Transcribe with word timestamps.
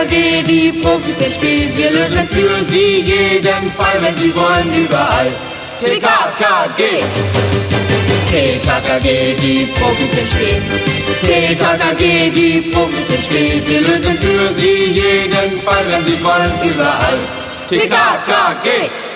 TKKG, 0.00 0.42
die 0.44 0.72
Profis 0.80 1.18
ins 1.18 1.34
Spiel, 1.34 1.76
wir 1.76 1.90
lösen 1.90 2.26
für 2.28 2.64
sie 2.70 3.00
jeden 3.00 3.70
Fall, 3.76 4.00
wenn 4.00 4.16
sie 4.16 4.34
wollen, 4.34 4.72
überall. 4.72 5.26
TKKG. 5.78 7.02
TKKG, 8.30 9.36
die 9.42 9.68
Profis 9.78 10.18
ins 10.18 10.30
Spiel. 10.30 10.62
TKKG, 11.20 12.30
die 12.30 12.70
Profis 12.72 13.08
ins 13.10 13.24
Spiel, 13.24 13.62
wir 13.66 13.80
lösen 13.82 14.16
für 14.18 14.54
sie 14.58 14.84
jeden 14.90 15.60
Fall, 15.60 15.84
wenn 15.88 16.04
sie 16.06 16.24
wollen, 16.24 16.52
überall. 16.64 17.18
TKKG. 17.68 19.09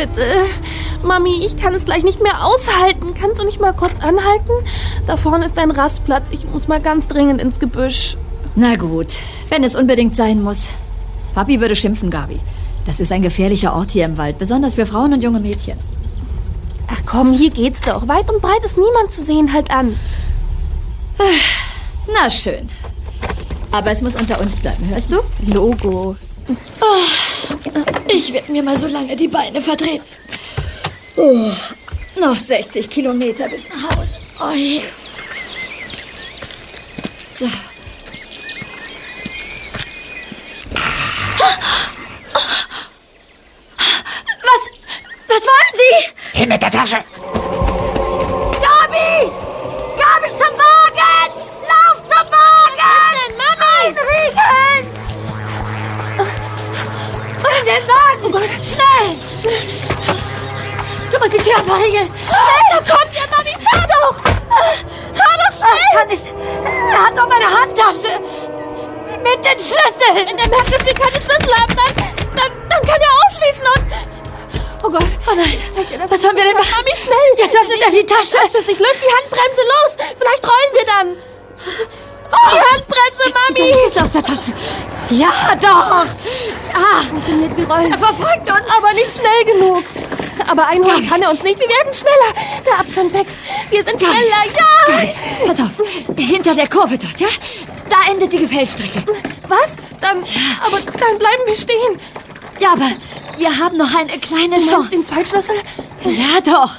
Bitte. 0.00 0.46
Mami, 1.02 1.44
ich 1.44 1.56
kann 1.56 1.74
es 1.74 1.84
gleich 1.84 2.02
nicht 2.04 2.22
mehr 2.22 2.44
aushalten. 2.44 3.14
Kannst 3.18 3.40
du 3.40 3.44
nicht 3.44 3.60
mal 3.60 3.72
kurz 3.72 4.00
anhalten? 4.00 4.52
Da 5.06 5.16
vorne 5.16 5.44
ist 5.44 5.58
ein 5.58 5.70
Rastplatz. 5.70 6.30
Ich 6.30 6.44
muss 6.46 6.68
mal 6.68 6.80
ganz 6.80 7.06
dringend 7.06 7.40
ins 7.40 7.58
Gebüsch. 7.58 8.16
Na 8.54 8.76
gut, 8.76 9.08
wenn 9.48 9.62
es 9.62 9.74
unbedingt 9.74 10.16
sein 10.16 10.42
muss. 10.42 10.72
Papi 11.34 11.60
würde 11.60 11.76
schimpfen, 11.76 12.10
Gabi. 12.10 12.40
Das 12.86 12.98
ist 12.98 13.12
ein 13.12 13.22
gefährlicher 13.22 13.74
Ort 13.76 13.90
hier 13.90 14.06
im 14.06 14.16
Wald, 14.16 14.38
besonders 14.38 14.74
für 14.74 14.86
Frauen 14.86 15.12
und 15.12 15.22
junge 15.22 15.38
Mädchen. 15.38 15.78
Ach 16.88 17.02
komm, 17.06 17.32
hier 17.32 17.50
geht's 17.50 17.82
doch. 17.82 18.08
Weit 18.08 18.30
und 18.32 18.40
breit 18.40 18.64
ist 18.64 18.78
niemand 18.78 19.10
zu 19.10 19.22
sehen. 19.22 19.52
Halt 19.52 19.70
an. 19.70 19.96
Na 22.12 22.30
schön. 22.30 22.68
Aber 23.70 23.90
es 23.90 24.00
muss 24.00 24.16
unter 24.16 24.40
uns 24.40 24.56
bleiben, 24.56 24.88
hörst 24.88 25.12
du? 25.12 25.18
Logo. 25.52 26.16
Ich 28.08 28.32
werde 28.32 28.52
mir 28.52 28.62
mal 28.62 28.78
so 28.78 28.86
lange 28.86 29.16
die 29.16 29.28
Beine 29.28 29.60
verdrehen. 29.60 30.02
Oh, 31.16 31.50
noch 32.18 32.36
60 32.36 32.88
Kilometer 32.88 33.48
bis 33.48 33.66
nach 33.68 33.96
Hause. 33.96 34.16
Oh 34.40 34.52
je. 34.52 34.82
So. 37.30 37.46
Was? 44.42 44.62
Was 45.28 45.42
wollen 45.46 45.74
Sie? 45.74 46.38
Hin 46.38 46.48
mit 46.48 46.62
der 46.62 46.70
Tasche! 46.70 47.04
Verriegeln! 61.58 62.10
Schnell! 62.26 62.64
Da 62.70 62.78
kommt 62.78 63.12
ihr, 63.14 63.26
Mami! 63.30 63.54
Fahr 63.64 63.86
doch! 63.88 64.16
Fahr 65.18 65.36
doch 65.38 65.52
schnell! 65.56 65.80
Ich 65.82 65.96
kann 65.98 66.08
nicht. 66.08 66.26
Er 66.92 67.06
hat 67.06 67.16
doch 67.16 67.28
meine 67.28 67.46
Handtasche! 67.46 68.20
Mit 69.22 69.44
den 69.44 69.58
Schlüsseln! 69.58 70.14
Wenn 70.14 70.38
er 70.38 70.48
merkt, 70.48 70.74
dass 70.74 70.84
wir 70.84 70.94
keine 70.94 71.20
Schlüssel 71.20 71.54
haben, 71.60 71.74
dann, 71.76 71.94
dann, 72.36 72.68
dann 72.68 72.82
kann 72.86 73.00
er 73.00 73.12
aufschließen 73.26 73.66
und... 73.66 74.10
Oh 74.82 74.88
Gott. 74.88 75.04
Oh 75.30 75.34
nein. 75.36 75.58
Das 75.60 75.76
Was 76.10 76.22
sollen 76.22 76.36
wir 76.36 76.44
denn 76.44 76.54
machen? 76.54 76.72
Mami, 76.72 76.96
schnell. 76.96 77.16
Jetzt 77.36 77.54
öffnet 77.54 77.80
er 77.82 77.90
die 77.90 78.06
Tasche. 78.06 78.38
Ich 78.46 78.78
löse 78.78 79.00
die 79.02 79.12
Handbremse 79.12 79.60
los. 79.60 79.96
Vielleicht 80.18 80.44
rollen 80.44 80.72
wir 80.72 80.86
dann. 80.86 81.16
Oh. 82.32 82.50
Die 82.50 82.60
Handbremse, 82.60 83.24
Mami. 83.34 83.72
Die 83.72 83.88
ist 83.88 84.00
aus 84.00 84.10
der 84.10 84.22
Tasche. 84.22 84.52
Ja, 85.10 85.54
doch! 85.60 86.06
Ah, 86.72 87.02
Funktioniert, 87.08 87.56
wir 87.56 87.68
rollen. 87.68 87.92
er 87.92 87.98
verfolgt 87.98 88.48
uns! 88.48 88.76
Aber 88.78 88.92
nicht 88.94 89.12
schnell 89.12 89.44
genug. 89.44 89.84
Aber 90.48 90.66
einholen 90.66 91.08
kann 91.08 91.22
er 91.22 91.30
uns 91.30 91.42
nicht. 91.42 91.58
Wir 91.58 91.68
werden 91.68 91.92
schneller. 91.94 92.62
Der 92.66 92.78
Abstand 92.80 93.12
wächst. 93.12 93.38
Wir 93.70 93.84
sind 93.84 94.00
schneller. 94.00 94.44
Ja. 94.56 94.94
Gabi, 94.94 95.14
pass 95.46 95.60
auf. 95.60 96.16
Hinter 96.16 96.54
der 96.54 96.68
Kurve 96.68 96.98
dort, 96.98 97.18
ja? 97.20 97.28
Da 97.88 98.10
endet 98.10 98.32
die 98.32 98.38
Gefällstrecke. 98.38 99.02
Was? 99.48 99.76
Dann, 100.00 100.18
aber 100.64 100.80
dann 100.80 101.18
bleiben 101.18 101.42
wir 101.46 101.54
stehen. 101.56 101.98
Ja, 102.60 102.72
aber 102.72 102.90
wir 103.38 103.58
haben 103.58 103.76
noch 103.76 103.94
eine 103.94 104.18
kleine 104.18 104.58
Du 104.58 104.66
Chance. 104.68 104.90
den 104.90 105.04
Zweitschlüssel? 105.04 105.56
Ja, 106.04 106.40
doch. 106.44 106.72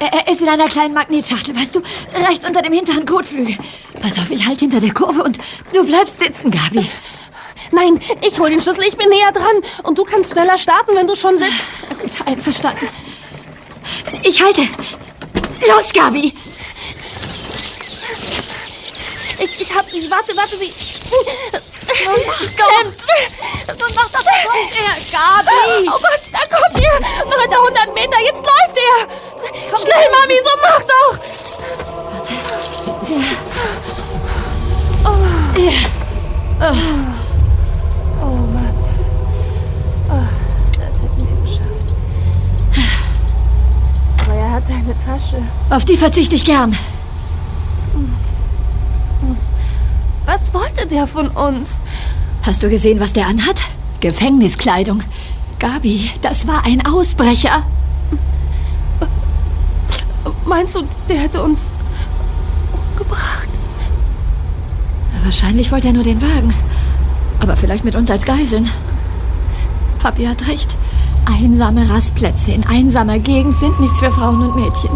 Er, 0.00 0.12
er 0.12 0.32
ist 0.32 0.40
in 0.42 0.48
einer 0.48 0.68
kleinen 0.68 0.94
Magnetschachtel, 0.94 1.56
weißt 1.56 1.74
du? 1.74 1.80
Rechts 2.28 2.46
unter 2.46 2.62
dem 2.62 2.72
hinteren 2.72 3.04
Kotflügel. 3.04 3.56
Pass 4.00 4.12
auf, 4.12 4.30
ich 4.30 4.46
halte 4.46 4.60
hinter 4.60 4.80
der 4.80 4.94
Kurve 4.94 5.24
und 5.24 5.38
du 5.74 5.84
bleibst 5.84 6.20
sitzen, 6.20 6.50
Gabi. 6.50 6.86
Nein, 7.70 8.00
ich 8.22 8.38
hol 8.38 8.50
den 8.50 8.60
Schlüssel. 8.60 8.84
Ich 8.84 8.96
bin 8.96 9.08
näher 9.08 9.32
dran. 9.32 9.62
Und 9.82 9.98
du 9.98 10.04
kannst 10.04 10.32
schneller 10.32 10.58
starten, 10.58 10.94
wenn 10.94 11.06
du 11.06 11.14
schon 11.14 11.36
sitzt. 11.38 11.68
Gut, 12.00 12.26
einverstanden. 12.26 12.88
Ich 14.22 14.42
halte. 14.42 14.62
Los, 15.66 15.92
Gabi! 15.92 16.34
Ich, 19.38 19.60
ich 19.60 19.74
hab 19.74 19.90
sie. 19.90 20.10
Warte, 20.10 20.36
warte, 20.36 20.56
sie. 20.56 20.72
Sie 20.72 22.48
klemmt. 22.48 23.04
Mach 23.68 24.08
doch 24.10 24.24
kommt 24.24 24.74
er, 24.76 24.94
Gabi! 25.10 25.88
Oh 25.88 25.98
Gott, 25.98 26.22
da 26.32 26.40
kommt 26.54 26.78
er. 26.84 27.00
Noch 27.26 27.40
etwa 27.44 27.56
100 27.56 27.94
Meter. 27.94 28.18
Jetzt 28.20 28.42
läuft 28.44 28.76
er. 28.76 28.96
Schnell, 29.78 30.10
Mami, 30.10 30.38
so 30.44 30.50
mach 30.62 30.82
doch. 30.82 31.14
Oh 38.20 38.36
Mann. 38.52 38.74
Oh, 40.10 40.28
das 40.78 40.96
hätten 41.00 41.28
wir 41.28 41.36
geschafft. 41.42 41.88
Aber 44.22 44.34
er 44.34 44.47
hat 44.58 44.70
eine 44.70 44.96
Tasche. 44.98 45.40
Auf 45.70 45.84
die 45.84 45.96
verzichte 45.96 46.34
ich 46.34 46.44
gern. 46.44 46.76
Was 50.26 50.52
wollte 50.52 50.86
der 50.86 51.06
von 51.06 51.28
uns? 51.28 51.82
Hast 52.42 52.62
du 52.62 52.68
gesehen, 52.68 53.00
was 53.00 53.12
der 53.12 53.26
anhat? 53.26 53.60
Gefängniskleidung. 54.00 55.02
Gabi, 55.58 56.10
das 56.22 56.46
war 56.46 56.64
ein 56.64 56.84
Ausbrecher. 56.84 57.64
Meinst 60.44 60.74
du, 60.76 60.82
der 61.08 61.18
hätte 61.18 61.42
uns 61.42 61.74
umgebracht? 62.72 63.48
Wahrscheinlich 65.24 65.70
wollte 65.70 65.88
er 65.88 65.92
nur 65.92 66.04
den 66.04 66.20
Wagen. 66.20 66.54
Aber 67.40 67.56
vielleicht 67.56 67.84
mit 67.84 67.94
uns 67.94 68.10
als 68.10 68.24
Geiseln. 68.24 68.68
Papi 69.98 70.24
hat 70.24 70.46
recht. 70.48 70.76
Einsame 71.28 71.90
Rastplätze 71.90 72.52
in 72.52 72.64
einsamer 72.66 73.18
Gegend 73.18 73.58
sind 73.58 73.78
nichts 73.80 73.98
für 74.00 74.10
Frauen 74.10 74.40
und 74.40 74.56
Mädchen. 74.56 74.90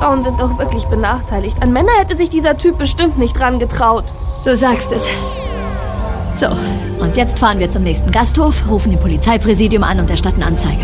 Frauen 0.00 0.22
sind 0.24 0.40
doch 0.40 0.58
wirklich 0.58 0.84
benachteiligt. 0.86 1.62
An 1.62 1.72
Männer 1.72 1.92
hätte 1.98 2.16
sich 2.16 2.28
dieser 2.28 2.58
Typ 2.58 2.76
bestimmt 2.76 3.16
nicht 3.16 3.38
dran 3.38 3.60
getraut. 3.60 4.12
Du 4.44 4.56
sagst 4.56 4.90
es. 4.90 5.08
So, 6.34 6.48
und 7.00 7.16
jetzt 7.16 7.38
fahren 7.38 7.60
wir 7.60 7.70
zum 7.70 7.84
nächsten 7.84 8.10
Gasthof, 8.10 8.64
rufen 8.68 8.92
im 8.92 8.98
Polizeipräsidium 8.98 9.84
an 9.84 10.00
und 10.00 10.10
erstatten 10.10 10.42
Anzeige. 10.42 10.82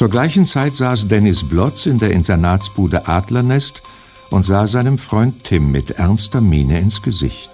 Zur 0.00 0.08
gleichen 0.08 0.46
Zeit 0.46 0.76
saß 0.76 1.08
Dennis 1.08 1.46
Blotz 1.46 1.84
in 1.84 1.98
der 1.98 2.12
Internatsbude 2.12 3.06
Adlernest 3.06 3.82
und 4.30 4.46
sah 4.46 4.66
seinem 4.66 4.96
Freund 4.96 5.44
Tim 5.44 5.70
mit 5.70 5.90
ernster 5.90 6.40
Miene 6.40 6.80
ins 6.80 7.02
Gesicht. 7.02 7.50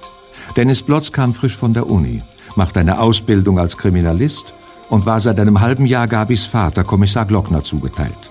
Dennis 0.54 0.84
Blotz 0.84 1.10
kam 1.10 1.34
frisch 1.34 1.56
von 1.56 1.74
der 1.74 1.90
Uni. 1.90 2.22
machte 2.54 2.78
eine 2.78 3.00
Ausbildung 3.00 3.58
als 3.58 3.76
Kriminalist 3.76 4.54
und 4.90 5.06
war 5.06 5.20
seit 5.20 5.40
einem 5.40 5.60
halben 5.60 5.86
Jahr 5.86 6.06
Gabis 6.06 6.44
Vater, 6.44 6.84
Kommissar 6.84 7.24
Glockner, 7.24 7.64
zugeteilt. 7.64 8.30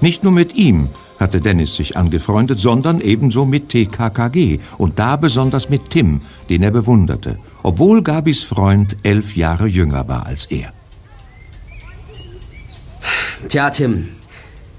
Nicht 0.00 0.24
nur 0.24 0.32
mit 0.32 0.56
ihm 0.56 0.88
hatte 1.20 1.40
Dennis 1.40 1.76
sich 1.76 1.96
angefreundet, 1.96 2.58
sondern 2.58 3.00
ebenso 3.00 3.46
mit 3.46 3.68
TKKG 3.68 4.58
und 4.76 4.98
da 4.98 5.14
besonders 5.14 5.68
mit 5.68 5.90
Tim, 5.90 6.22
den 6.50 6.64
er 6.64 6.72
bewunderte, 6.72 7.38
obwohl 7.62 8.02
Gabis 8.02 8.42
Freund 8.42 8.96
elf 9.04 9.36
Jahre 9.36 9.68
jünger 9.68 10.08
war 10.08 10.26
als 10.26 10.46
er. 10.46 10.72
Tja, 13.48 13.70
Tim, 13.70 14.08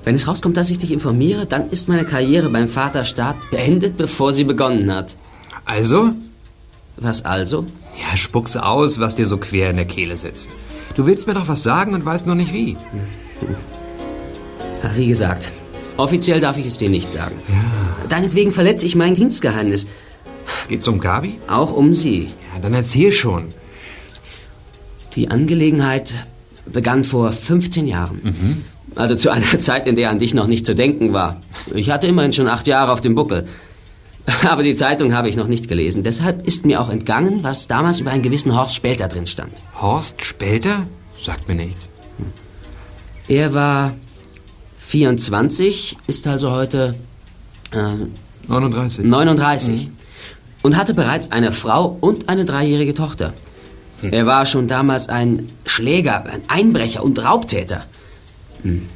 wenn 0.03 0.15
es 0.15 0.27
rauskommt, 0.27 0.57
dass 0.57 0.69
ich 0.69 0.77
dich 0.77 0.91
informiere, 0.91 1.45
dann 1.45 1.69
ist 1.69 1.89
meine 1.89 2.06
Karriere 2.06 2.50
beim 2.50 2.68
Vaterstaat 2.68 3.35
beendet, 3.51 3.97
bevor 3.97 4.33
sie 4.33 4.44
begonnen 4.44 4.94
hat. 4.94 5.15
Also? 5.65 6.12
Was 6.95 7.25
also? 7.25 7.65
Ja, 8.00 8.15
spuck's 8.15 8.56
aus, 8.56 9.00
was 9.00 9.15
dir 9.15 9.25
so 9.25 9.38
quer 9.38 9.69
in 9.69 9.75
der 9.75 9.85
Kehle 9.85 10.18
sitzt. 10.18 10.57
Du 10.95 11.06
willst 11.06 11.27
mir 11.27 11.33
doch 11.33 11.47
was 11.47 11.63
sagen 11.63 11.94
und 11.94 12.06
weißt 12.06 12.25
nur 12.25 12.35
nicht 12.35 12.53
wie. 12.53 12.77
Ach, 14.83 14.95
Wie 14.95 15.07
gesagt, 15.07 15.51
offiziell 15.97 16.39
darf 16.39 16.57
ich 16.57 16.65
es 16.65 16.77
dir 16.77 16.89
nicht 16.89 17.13
sagen. 17.13 17.35
Deinetwegen 18.09 18.51
verletze 18.51 18.85
ich 18.85 18.95
mein 18.95 19.13
Dienstgeheimnis. 19.13 19.88
Geht's 20.69 20.88
um 20.88 21.00
Gabi? 21.00 21.39
Auch 21.47 21.74
um 21.74 21.94
sie. 21.94 22.31
Ja, 22.53 22.62
dann 22.62 22.74
erzähl 22.74 23.12
schon. 23.12 23.50
Die 25.15 25.29
Angelegenheit 25.29 26.13
begann 26.72 27.04
vor 27.04 27.31
15 27.31 27.88
Jahren. 27.88 28.64
Also 28.96 29.16
zu 29.16 29.30
einer 29.30 29.60
Zeit, 29.60 29.88
in 29.88 29.96
der 29.96 30.10
an 30.10 30.19
dich 30.19 30.34
noch 30.34 30.48
nicht 30.48 30.66
zu 30.66 30.75
denken 30.75 31.14
war. 31.14 31.42
Ich 31.74 31.90
hatte 31.90 32.08
immerhin 32.08 32.34
schon 32.34 32.48
acht 32.48 32.68
Jahre 32.68 32.92
auf 32.92 33.02
dem 33.02 33.16
Buckel. 33.16 33.48
Aber 34.50 34.64
die 34.64 34.75
Zeitung 34.75 35.14
habe 35.14 35.30
ich 35.30 35.36
noch 35.36 35.48
nicht 35.48 35.68
gelesen. 35.68 36.04
Deshalb 36.04 36.46
ist 36.46 36.66
mir 36.66 36.81
auch 36.81 36.90
entgangen, 36.90 37.44
was 37.44 37.68
damals 37.68 38.00
über 38.00 38.12
einen 38.12 38.24
gewissen 38.24 38.56
Horst 38.56 38.75
Spelter 38.75 39.08
drin 39.08 39.28
stand. 39.28 39.54
Horst 39.80 40.24
Spelter? 40.24 40.88
Sagt 41.22 41.48
mir 41.48 41.56
nichts. 41.56 41.92
Er 43.28 43.54
war 43.54 43.96
24, 44.78 45.98
ist 46.08 46.28
also 46.28 46.52
heute 46.52 46.96
äh, 47.72 48.06
39. 48.48 49.06
39 49.06 49.90
und 50.62 50.78
hatte 50.78 50.94
bereits 50.94 51.31
eine 51.31 51.52
Frau 51.52 51.98
und 52.00 52.30
eine 52.30 52.46
dreijährige 52.46 52.94
Tochter. 52.94 53.34
Er 54.02 54.26
war 54.26 54.46
schon 54.46 54.68
damals 54.68 55.10
ein 55.10 55.48
Schläger, 55.66 56.26
ein 56.26 56.42
Einbrecher 56.48 57.04
und 57.04 57.24
Raubtäter. 57.24 57.86
Hm. 58.62 58.88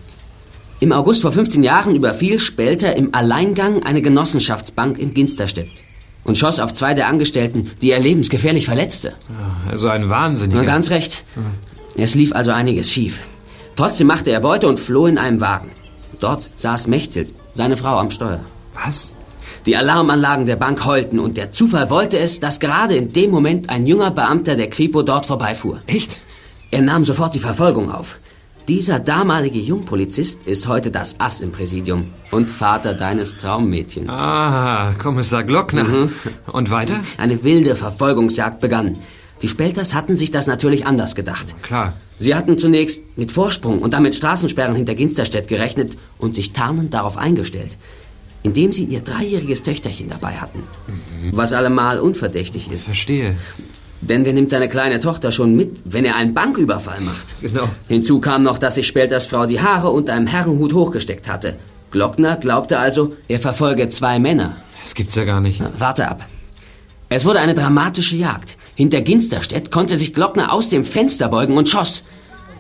Im 0.80 0.92
August 0.92 1.22
vor 1.22 1.32
15 1.32 1.64
Jahren 1.64 1.96
überfiel 1.96 2.40
Spelter 2.40 2.96
im 2.96 3.14
Alleingang 3.14 3.84
eine 3.84 4.02
Genossenschaftsbank 4.02 4.98
in 4.98 5.14
Ginsterstedt 5.14 5.70
und 6.24 6.38
schoss 6.38 6.60
auf 6.60 6.74
zwei 6.74 6.94
der 6.94 7.08
Angestellten, 7.08 7.72
die 7.82 7.92
er 7.92 8.00
lebensgefährlich 8.00 8.66
verletzte. 8.66 9.14
Also 9.70 9.90
ein 9.90 10.10
Wahnsinniger. 10.10 10.62
Na, 10.62 10.66
ganz 10.66 10.90
recht. 10.90 11.24
Es 11.96 12.16
lief 12.16 12.34
also 12.34 12.52
einiges 12.52 12.92
schief. 12.92 13.22
Trotzdem 13.76 14.08
machte 14.08 14.32
er 14.32 14.40
Beute 14.40 14.68
und 14.68 14.80
floh 14.80 15.08
in 15.08 15.18
einem 15.18 15.42
Wagen. 15.42 15.72
Dort 16.20 16.50
saß 16.56 16.88
Mechthild, 16.88 17.30
seine 17.54 17.78
Frau, 17.78 17.98
am 17.98 18.12
Steuer. 18.12 18.42
Was? 18.74 19.16
Die 19.68 19.78
Alarmanlagen 19.78 20.48
der 20.48 20.56
Bank 20.56 20.86
heulten 20.86 21.20
und 21.20 21.38
der 21.38 21.52
Zufall 21.52 21.92
wollte 21.92 22.18
es, 22.18 22.40
dass 22.40 22.60
gerade 22.60 22.96
in 22.96 23.14
dem 23.14 23.30
Moment 23.30 23.70
ein 23.70 23.86
junger 23.86 24.10
Beamter 24.10 24.56
der 24.56 24.72
Kripo 24.72 25.04
dort 25.04 25.28
vorbeifuhr. 25.28 25.80
Echt? 25.86 26.18
Er 26.72 26.82
nahm 26.82 27.06
sofort 27.06 27.36
die 27.36 27.40
Verfolgung 27.40 27.92
auf. 27.92 28.18
Dieser 28.68 29.00
damalige 29.00 29.60
Jungpolizist 29.60 30.48
ist 30.48 30.68
heute 30.68 30.90
das 30.90 31.20
Ass 31.20 31.42
im 31.42 31.52
Präsidium 31.52 32.08
und 32.32 32.50
Vater 32.50 32.96
deines 32.96 33.38
Traummädchens. 33.38 34.10
Ah, 34.10 34.94
Kommissar 34.98 35.44
Glockner. 35.44 36.10
Und 36.52 36.72
weiter? 36.72 37.02
Eine 37.18 37.44
wilde 37.44 37.76
Verfolgungsjagd 37.76 38.62
begann. 38.62 38.98
Die 39.44 39.48
Spelters 39.48 39.94
hatten 39.94 40.18
sich 40.18 40.32
das 40.32 40.48
natürlich 40.48 40.86
anders 40.86 41.16
gedacht. 41.16 41.56
Klar. 41.62 41.94
Sie 42.18 42.36
hatten 42.36 42.58
zunächst 42.58 43.04
mit 43.18 43.32
Vorsprung 43.32 43.80
und 43.80 43.94
damit 43.94 44.16
Straßensperren 44.16 44.76
hinter 44.76 44.96
Ginsterstedt 44.96 45.48
gerechnet 45.48 45.98
und 46.20 46.36
sich 46.36 46.54
tarnend 46.54 46.94
darauf 46.94 47.18
eingestellt, 47.18 47.78
indem 48.44 48.72
sie 48.72 48.86
ihr 48.86 49.02
dreijähriges 49.02 49.64
Töchterchen 49.64 50.10
dabei 50.10 50.34
hatten. 50.34 50.64
Was 51.32 51.54
allemal 51.54 52.00
unverdächtig 52.00 52.72
ist. 52.72 52.86
Verstehe. 52.86 53.36
Denn 54.02 54.26
wer 54.26 54.34
nimmt 54.34 54.50
seine 54.50 54.68
kleine 54.68 55.00
Tochter 55.00 55.32
schon 55.32 55.56
mit, 55.56 55.80
wenn 55.86 56.06
er 56.06 56.16
einen 56.16 56.34
Banküberfall 56.34 57.02
macht? 57.02 57.36
Genau. 57.42 57.70
Hinzu 57.88 58.20
kam 58.20 58.42
noch, 58.42 58.58
dass 58.58 58.76
sich 58.76 58.88
Spelters 58.88 59.28
Frau 59.28 59.46
die 59.46 59.62
Haare 59.62 59.90
unter 59.90 60.14
einem 60.14 60.28
Herrenhut 60.28 60.74
hochgesteckt 60.74 61.30
hatte. 61.30 61.58
Glockner 61.92 62.38
glaubte 62.38 62.80
also, 62.80 63.14
er 63.28 63.40
verfolge 63.40 63.90
zwei 63.90 64.18
Männer. 64.18 64.58
Das 64.82 64.96
gibt's 64.96 65.16
ja 65.16 65.24
gar 65.26 65.40
nicht. 65.40 65.62
Warte 65.78 66.08
ab. 66.08 66.26
Es 67.10 67.26
wurde 67.26 67.40
eine 67.40 67.54
dramatische 67.54 68.16
Jagd. 68.16 68.58
Hinter 68.74 69.02
Ginsterstedt 69.02 69.70
konnte 69.70 69.98
sich 69.98 70.14
Glockner 70.14 70.52
aus 70.52 70.70
dem 70.70 70.84
Fenster 70.84 71.28
beugen 71.28 71.58
und 71.58 71.70
schoss. 71.70 72.04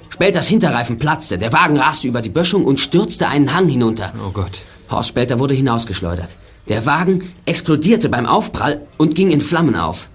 Spelters 0.09 0.47
Hinterreifen 0.47 0.99
platzte, 0.99 1.37
der 1.37 1.53
Wagen 1.53 1.79
raste 1.79 2.07
über 2.07 2.21
die 2.21 2.29
Böschung 2.29 2.65
und 2.65 2.79
stürzte 2.79 3.27
einen 3.27 3.53
Hang 3.53 3.69
hinunter. 3.69 4.13
Oh 4.23 4.31
Gott. 4.31 4.59
Horst 4.91 5.09
Spelter 5.09 5.39
wurde 5.39 5.53
hinausgeschleudert. 5.53 6.29
Der 6.67 6.85
Wagen 6.85 7.31
explodierte 7.45 8.09
beim 8.09 8.25
Aufprall 8.25 8.81
und 8.97 9.15
ging 9.15 9.31
in 9.31 9.41
Flammen 9.41 9.75
auf. 9.75 10.09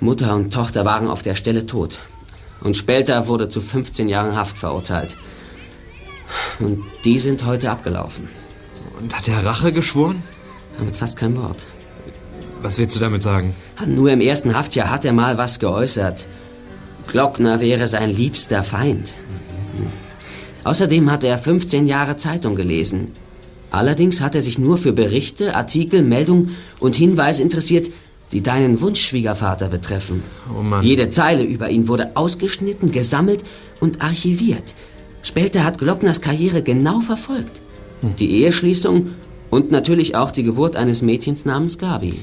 Mutter 0.00 0.34
und 0.36 0.52
Tochter 0.54 0.84
waren 0.84 1.08
auf 1.08 1.22
der 1.22 1.34
Stelle 1.34 1.66
tot. 1.66 1.98
Und 2.60 2.76
Spelter 2.76 3.26
wurde 3.26 3.48
zu 3.48 3.60
15 3.60 4.08
Jahren 4.08 4.36
Haft 4.36 4.58
verurteilt. 4.58 5.16
Und 6.60 6.84
die 7.04 7.18
sind 7.18 7.44
heute 7.44 7.70
abgelaufen. 7.70 8.28
Und 9.00 9.16
hat 9.16 9.28
er 9.28 9.44
Rache 9.44 9.72
geschworen? 9.72 10.22
Mit 10.78 10.96
fast 10.96 11.16
kein 11.16 11.36
Wort. 11.36 11.66
Was 12.62 12.78
willst 12.78 12.96
du 12.96 13.00
damit 13.00 13.22
sagen? 13.22 13.54
Nur 13.86 14.10
im 14.10 14.20
ersten 14.20 14.56
Haftjahr 14.56 14.90
hat 14.90 15.04
er 15.04 15.12
mal 15.12 15.38
was 15.38 15.58
geäußert. 15.58 16.28
Glockner 17.06 17.60
wäre 17.60 17.88
sein 17.88 18.10
liebster 18.10 18.62
Feind. 18.62 19.14
Außerdem 20.64 21.10
hat 21.10 21.24
er 21.24 21.38
15 21.38 21.86
Jahre 21.86 22.16
Zeitung 22.16 22.54
gelesen. 22.54 23.12
Allerdings 23.70 24.20
hat 24.20 24.34
er 24.34 24.42
sich 24.42 24.58
nur 24.58 24.78
für 24.78 24.92
Berichte, 24.92 25.54
Artikel, 25.54 26.02
Meldungen 26.02 26.56
und 26.80 26.96
Hinweise 26.96 27.42
interessiert, 27.42 27.90
die 28.32 28.42
deinen 28.42 28.80
Wunschschwiegervater 28.80 29.68
betreffen. 29.68 30.22
Oh 30.56 30.62
Mann. 30.62 30.84
Jede 30.84 31.08
Zeile 31.08 31.44
über 31.44 31.70
ihn 31.70 31.88
wurde 31.88 32.16
ausgeschnitten, 32.16 32.92
gesammelt 32.92 33.44
und 33.80 34.02
archiviert. 34.02 34.74
Spelter 35.22 35.64
hat 35.64 35.78
Glockners 35.78 36.20
Karriere 36.20 36.62
genau 36.62 37.00
verfolgt. 37.00 37.60
Die 38.18 38.42
Eheschließung 38.42 39.10
und 39.50 39.70
natürlich 39.70 40.14
auch 40.14 40.30
die 40.30 40.44
Geburt 40.44 40.76
eines 40.76 41.02
Mädchens 41.02 41.44
namens 41.44 41.78
Gabi. 41.78 42.14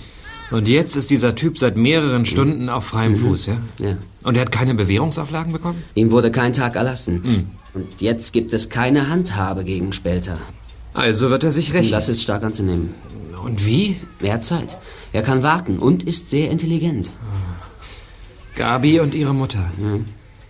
Und 0.52 0.68
jetzt 0.68 0.96
ist 0.96 1.10
dieser 1.10 1.36
Typ 1.36 1.58
seit 1.58 1.76
mehreren 1.76 2.26
Stunden 2.26 2.70
auf 2.70 2.86
freiem 2.86 3.16
Fuß, 3.16 3.48
ja? 3.48 3.58
Ja. 3.80 3.98
Und 4.24 4.36
er 4.36 4.42
hat 4.42 4.52
keine 4.52 4.76
Bewährungsauflagen 4.76 5.52
bekommen? 5.52 5.84
Ihm 5.96 6.12
wurde 6.12 6.32
kein 6.32 6.54
Tag 6.54 6.76
erlassen. 6.76 7.50
Und 7.74 7.88
jetzt 8.00 8.32
gibt 8.32 8.54
es 8.54 8.70
keine 8.70 9.10
Handhabe 9.10 9.64
gegen 9.64 9.92
Spelter. 9.92 10.38
Also 10.96 11.30
wird 11.30 11.44
er 11.44 11.52
sich 11.52 11.74
rächen. 11.74 11.92
Das 11.92 12.10
ist 12.10 12.22
stark 12.22 12.44
anzunehmen. 12.44 12.94
Und 13.44 13.66
wie? 13.66 13.98
Er 14.22 14.36
hat 14.36 14.46
Zeit. 14.46 14.78
Er 15.14 15.22
kann 15.22 15.44
warten 15.44 15.78
und 15.78 16.04
ist 16.04 16.30
sehr 16.30 16.50
intelligent. 16.50 17.14
Gabi 18.56 19.00
und 19.00 19.14
ihre 19.14 19.34
Mutter. 19.34 19.72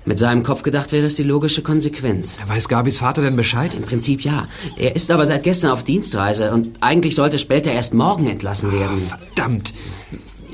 Mit 0.05 0.19
seinem 0.19 0.43
Kopf 0.43 0.61
gedacht 0.61 0.91
wäre 0.91 1.07
es 1.07 1.15
die 1.15 1.23
logische 1.23 1.63
Konsequenz. 1.63 2.39
Weiß 2.47 2.69
Gabis 2.69 2.99
Vater 2.99 3.23
denn 3.23 3.35
Bescheid? 3.35 3.73
Im 3.73 3.81
Prinzip 3.81 4.21
ja. 4.21 4.47
Er 4.77 4.95
ist 4.95 5.09
aber 5.09 5.25
seit 5.25 5.43
gestern 5.43 5.71
auf 5.71 5.83
Dienstreise 5.83 6.53
und 6.53 6.77
eigentlich 6.81 7.15
sollte 7.15 7.39
Spelter 7.39 7.71
erst 7.71 7.95
morgen 7.95 8.27
entlassen 8.27 8.71
werden. 8.71 9.01
Verdammt. 9.01 9.73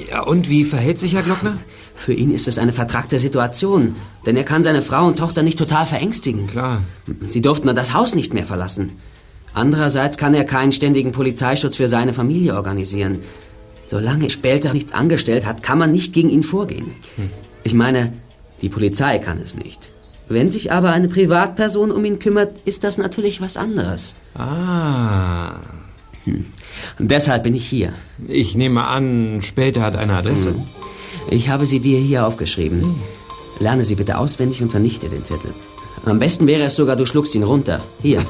Ja, 0.09 0.21
und 0.21 0.49
wie 0.49 0.63
verhält 0.63 0.99
sich 0.99 1.13
Herr 1.13 1.23
Glockner? 1.23 1.57
Für 1.93 2.13
ihn 2.13 2.31
ist 2.31 2.47
es 2.47 2.57
eine 2.57 2.71
vertragte 2.71 3.19
Situation, 3.19 3.95
denn 4.25 4.37
er 4.37 4.45
kann 4.45 4.63
seine 4.63 4.81
Frau 4.81 5.05
und 5.05 5.19
Tochter 5.19 5.43
nicht 5.43 5.59
total 5.59 5.85
verängstigen. 5.85 6.47
Klar. 6.47 6.81
Sie 7.21 7.41
durften 7.41 7.75
das 7.75 7.93
Haus 7.93 8.15
nicht 8.15 8.33
mehr 8.33 8.45
verlassen. 8.45 8.93
Andererseits 9.53 10.17
kann 10.17 10.33
er 10.33 10.45
keinen 10.45 10.71
ständigen 10.71 11.11
Polizeischutz 11.11 11.75
für 11.75 11.87
seine 11.87 12.13
Familie 12.13 12.55
organisieren. 12.55 13.19
Solange 13.85 14.29
Spelter 14.29 14.73
nichts 14.73 14.93
angestellt 14.93 15.45
hat, 15.45 15.63
kann 15.63 15.77
man 15.77 15.91
nicht 15.91 16.13
gegen 16.13 16.29
ihn 16.29 16.43
vorgehen. 16.43 16.91
Ich 17.63 17.73
meine, 17.73 18.13
die 18.61 18.69
Polizei 18.69 19.19
kann 19.19 19.39
es 19.39 19.55
nicht. 19.55 19.91
Wenn 20.29 20.49
sich 20.49 20.71
aber 20.71 20.91
eine 20.91 21.09
Privatperson 21.09 21.91
um 21.91 22.05
ihn 22.05 22.19
kümmert, 22.19 22.53
ist 22.63 22.85
das 22.85 22.97
natürlich 22.97 23.41
was 23.41 23.57
anderes. 23.57 24.15
Ah. 24.33 25.55
Und 26.25 27.11
deshalb 27.11 27.43
bin 27.43 27.53
ich 27.53 27.67
hier. 27.67 27.93
Ich 28.27 28.55
nehme 28.55 28.85
an, 28.85 29.41
später 29.41 29.81
hat 29.81 29.97
eine 29.97 30.13
Adresse. 30.13 30.55
Ich 31.29 31.49
habe 31.49 31.65
sie 31.65 31.79
dir 31.79 31.99
hier 31.99 32.25
aufgeschrieben. 32.25 32.83
Lerne 33.59 33.83
sie 33.83 33.95
bitte 33.95 34.17
auswendig 34.17 34.61
und 34.61 34.71
vernichte 34.71 35.09
den 35.09 35.25
Zettel. 35.25 35.53
Am 36.05 36.19
besten 36.19 36.47
wäre 36.47 36.63
es 36.63 36.75
sogar, 36.75 36.95
du 36.95 37.05
schluckst 37.05 37.35
ihn 37.35 37.43
runter. 37.43 37.81
Hier. 38.01 38.23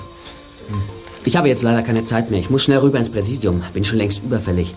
Ich 1.25 1.35
habe 1.37 1.47
jetzt 1.47 1.61
leider 1.61 1.81
keine 1.83 2.03
Zeit 2.03 2.31
mehr. 2.31 2.39
Ich 2.39 2.49
muss 2.49 2.63
schnell 2.63 2.79
rüber 2.79 2.97
ins 2.97 3.09
Präsidium. 3.09 3.63
Bin 3.73 3.83
schon 3.83 3.97
längst 3.97 4.23
überfällig. 4.23 4.73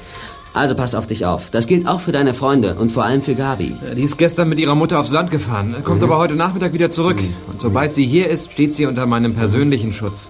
Also 0.52 0.76
pass 0.76 0.94
auf 0.94 1.08
dich 1.08 1.26
auf. 1.26 1.50
Das 1.50 1.66
gilt 1.66 1.88
auch 1.88 2.00
für 2.00 2.12
deine 2.12 2.32
Freunde 2.32 2.74
und 2.74 2.92
vor 2.92 3.04
allem 3.04 3.22
für 3.22 3.34
Gabi. 3.34 3.74
Die 3.96 4.02
ist 4.02 4.18
gestern 4.18 4.48
mit 4.48 4.60
ihrer 4.60 4.76
Mutter 4.76 5.00
aufs 5.00 5.10
Land 5.10 5.32
gefahren, 5.32 5.74
kommt 5.82 6.02
aber 6.02 6.16
heute 6.16 6.36
Nachmittag 6.36 6.72
wieder 6.72 6.90
zurück. 6.90 7.18
Und 7.48 7.60
sobald 7.60 7.92
sie 7.92 8.06
hier 8.06 8.28
ist, 8.28 8.52
steht 8.52 8.72
sie 8.72 8.86
unter 8.86 9.04
meinem 9.06 9.34
persönlichen 9.34 9.92
Schutz. 9.92 10.28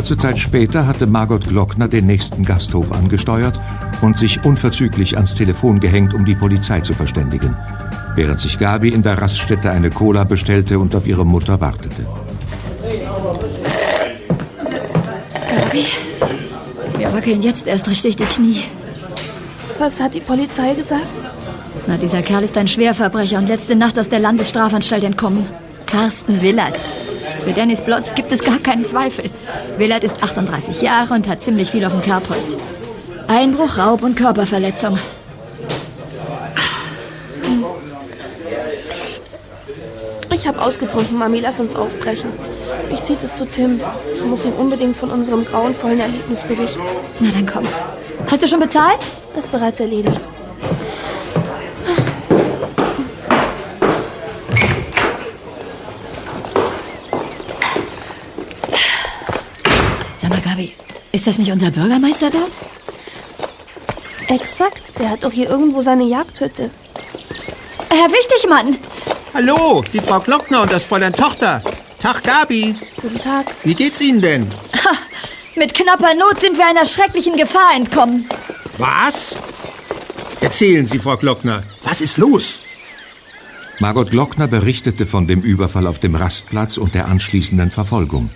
Kurze 0.00 0.16
Zeit 0.16 0.38
später 0.38 0.86
hatte 0.86 1.06
Margot 1.06 1.46
Glockner 1.46 1.86
den 1.86 2.06
nächsten 2.06 2.42
Gasthof 2.42 2.90
angesteuert 2.90 3.60
und 4.00 4.16
sich 4.16 4.42
unverzüglich 4.46 5.16
ans 5.16 5.34
Telefon 5.34 5.78
gehängt, 5.78 6.14
um 6.14 6.24
die 6.24 6.34
Polizei 6.34 6.80
zu 6.80 6.94
verständigen, 6.94 7.54
während 8.14 8.40
sich 8.40 8.58
Gabi 8.58 8.88
in 8.88 9.02
der 9.02 9.20
Raststätte 9.20 9.70
eine 9.70 9.90
Cola 9.90 10.24
bestellte 10.24 10.78
und 10.78 10.96
auf 10.96 11.06
ihre 11.06 11.26
Mutter 11.26 11.60
wartete. 11.60 12.06
Gabi, 15.54 15.84
wir 16.96 17.12
wackeln 17.12 17.42
jetzt 17.42 17.66
erst 17.66 17.86
richtig 17.86 18.16
die 18.16 18.24
Knie. 18.24 18.62
Was 19.78 20.00
hat 20.00 20.14
die 20.14 20.20
Polizei 20.20 20.72
gesagt? 20.72 21.04
Na, 21.86 21.98
dieser 21.98 22.22
Kerl 22.22 22.44
ist 22.44 22.56
ein 22.56 22.68
Schwerverbrecher 22.68 23.36
und 23.36 23.50
letzte 23.50 23.76
Nacht 23.76 23.98
aus 23.98 24.08
der 24.08 24.20
Landesstrafanstalt 24.20 25.04
entkommen. 25.04 25.46
Carsten 25.84 26.40
Willert. 26.40 26.80
Für 27.44 27.52
Dennis 27.52 27.80
Blotz 27.80 28.14
gibt 28.14 28.32
es 28.32 28.44
gar 28.44 28.58
keinen 28.58 28.84
Zweifel. 28.84 29.30
Willert 29.78 30.04
ist 30.04 30.22
38 30.22 30.82
Jahre 30.82 31.14
und 31.14 31.28
hat 31.28 31.42
ziemlich 31.42 31.70
viel 31.70 31.84
auf 31.84 31.92
dem 31.92 32.02
Kerbholz. 32.02 32.56
Einbruch, 33.28 33.78
Raub 33.78 34.02
und 34.02 34.14
Körperverletzung. 34.14 34.98
Ich 40.32 40.46
habe 40.48 40.60
ausgetrunken, 40.62 41.18
Mami. 41.18 41.40
Lass 41.40 41.60
uns 41.60 41.76
aufbrechen. 41.76 42.30
Ich 42.90 43.02
ziehe 43.02 43.18
es 43.22 43.36
zu 43.36 43.44
Tim. 43.44 43.80
Ich 44.14 44.24
muss 44.24 44.44
ihm 44.44 44.54
unbedingt 44.54 44.96
von 44.96 45.10
unserem 45.10 45.44
grauenvollen 45.44 46.00
Erlebnis 46.00 46.44
berichten. 46.44 46.80
Na 47.20 47.30
dann 47.30 47.46
komm. 47.46 47.64
Hast 48.30 48.42
du 48.42 48.48
schon 48.48 48.60
bezahlt? 48.60 49.00
Ist 49.38 49.52
bereits 49.52 49.80
erledigt. 49.80 50.20
Sag 60.16 60.30
mal, 60.30 60.40
Gabi, 60.40 60.72
ist 61.12 61.26
das 61.26 61.38
nicht 61.38 61.52
unser 61.52 61.70
Bürgermeister 61.70 62.30
dort? 62.30 62.50
Exakt. 64.28 64.98
Der 64.98 65.10
hat 65.10 65.24
doch 65.24 65.32
hier 65.32 65.48
irgendwo 65.48 65.82
seine 65.82 66.04
Jagdhütte. 66.04 66.70
Herr 67.90 68.10
Wichtigmann! 68.10 68.78
Hallo, 69.34 69.84
die 69.92 70.00
Frau 70.00 70.20
Glockner 70.20 70.62
und 70.62 70.72
das 70.72 70.84
Fräulein 70.84 71.12
Tochter. 71.12 71.62
Tag, 71.98 72.22
Gabi. 72.22 72.76
Guten 73.00 73.18
Tag. 73.18 73.46
Wie 73.64 73.74
geht's 73.74 74.00
Ihnen 74.00 74.20
denn? 74.20 74.50
Ha, 74.72 74.90
mit 75.56 75.74
knapper 75.74 76.14
Not 76.14 76.40
sind 76.40 76.56
wir 76.56 76.66
einer 76.66 76.84
schrecklichen 76.84 77.36
Gefahr 77.36 77.74
entkommen. 77.76 78.28
Was? 78.78 79.36
Erzählen 80.40 80.86
Sie, 80.86 80.98
Frau 80.98 81.16
Glockner. 81.16 81.62
Was 81.82 82.00
ist 82.00 82.18
los? 82.18 82.62
Margot 83.78 84.10
Glockner 84.10 84.46
berichtete 84.46 85.06
von 85.06 85.26
dem 85.26 85.42
Überfall 85.42 85.86
auf 85.86 85.98
dem 85.98 86.14
Rastplatz 86.14 86.76
und 86.76 86.94
der 86.94 87.06
anschließenden 87.06 87.70
Verfolgung. 87.70 88.30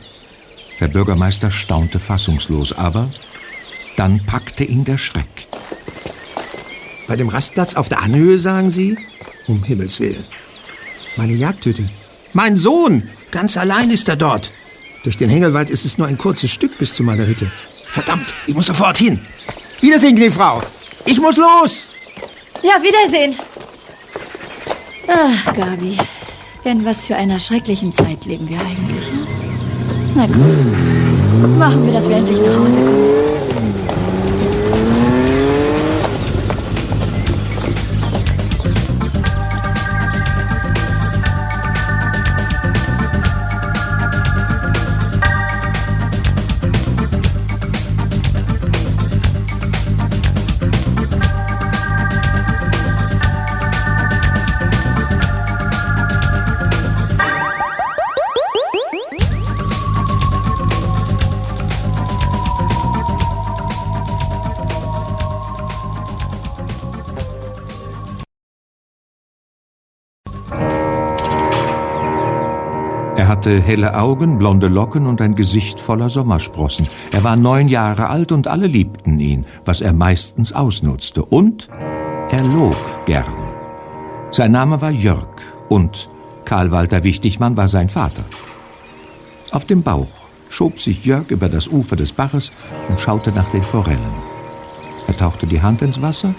Der 0.81 0.88
Bürgermeister 0.88 1.50
staunte 1.50 1.99
fassungslos, 1.99 2.73
aber 2.73 3.11
dann 3.97 4.25
packte 4.26 4.64
ihn 4.64 4.85
der 4.85 4.99
Schreck. 4.99 5.47
Bei 7.07 7.16
dem 7.16 7.28
Rastplatz 7.28 7.75
auf 7.75 7.88
der 7.88 8.02
Anhöhe, 8.02 8.38
sagen 8.38 8.71
Sie? 8.71 8.99
Um 9.47 9.62
Himmels 9.62 10.00
Willen. 10.00 10.25
Meine 11.16 11.35
Jagdhütte. 11.35 11.88
Mein 12.33 12.57
Sohn! 12.57 13.09
Ganz 13.31 13.57
allein 13.57 13.90
ist 13.90 14.09
er 14.09 14.16
dort. 14.16 14.52
Durch 15.04 15.16
den 15.16 15.28
Hängelwald 15.28 15.71
ist 15.71 15.85
es 15.85 15.99
nur 15.99 16.07
ein 16.07 16.19
kurzes 16.19 16.50
Stück 16.50 16.78
bis 16.78 16.95
zu 16.95 17.02
meiner 17.02 17.26
Hütte. 17.26 17.50
Verdammt, 17.87 18.35
ich 18.47 18.54
muss 18.54 18.66
sofort 18.66 18.97
hin. 18.97 19.21
Wiedersehen, 19.81 20.16
Gnäfrau. 20.16 20.62
Ich 21.04 21.21
muss 21.21 21.37
los. 21.37 21.88
Ja, 22.62 22.83
Wiedersehen. 22.83 23.37
Ach, 25.07 25.52
Gabi. 25.52 25.99
In 26.64 26.85
was 26.85 27.04
für 27.04 27.14
einer 27.14 27.38
schrecklichen 27.38 27.93
Zeit 27.93 28.25
leben 28.25 28.49
wir 28.49 28.59
eigentlich, 28.59 29.09
hm? 29.11 29.43
Na 30.16 30.26
gut. 30.26 31.59
Machen 31.59 31.85
wir, 31.85 31.92
dass 31.92 32.09
wir 32.09 32.16
endlich 32.16 32.40
nach 32.40 32.56
Hause 32.59 32.80
kommen. 32.80 33.33
Hatte 73.44 73.60
helle 73.60 73.94
Augen, 73.94 74.38
blonde 74.38 74.68
Locken 74.68 75.06
und 75.06 75.20
ein 75.20 75.34
Gesicht 75.34 75.78
voller 75.78 76.08
Sommersprossen. 76.08 76.88
Er 77.12 77.24
war 77.24 77.36
neun 77.36 77.68
Jahre 77.68 78.08
alt 78.08 78.32
und 78.32 78.48
alle 78.48 78.66
liebten 78.66 79.20
ihn, 79.20 79.44
was 79.66 79.82
er 79.82 79.92
meistens 79.92 80.54
ausnutzte. 80.54 81.22
Und 81.22 81.68
er 82.30 82.42
log 82.42 82.74
gern. 83.04 83.34
Sein 84.30 84.52
Name 84.52 84.80
war 84.80 84.90
Jörg 84.90 85.28
und 85.68 86.08
Karl 86.46 86.72
Walter 86.72 87.04
Wichtigmann 87.04 87.54
war 87.54 87.68
sein 87.68 87.90
Vater. 87.90 88.24
Auf 89.50 89.66
dem 89.66 89.82
Bauch 89.82 90.08
schob 90.48 90.80
sich 90.80 91.04
Jörg 91.04 91.30
über 91.30 91.50
das 91.50 91.68
Ufer 91.68 91.96
des 91.96 92.14
Baches 92.14 92.50
und 92.88 92.98
schaute 92.98 93.30
nach 93.30 93.50
den 93.50 93.62
Forellen. 93.62 94.00
Er 95.06 95.18
tauchte 95.18 95.46
die 95.46 95.60
Hand 95.60 95.82
ins 95.82 96.00
Wasser 96.00 96.34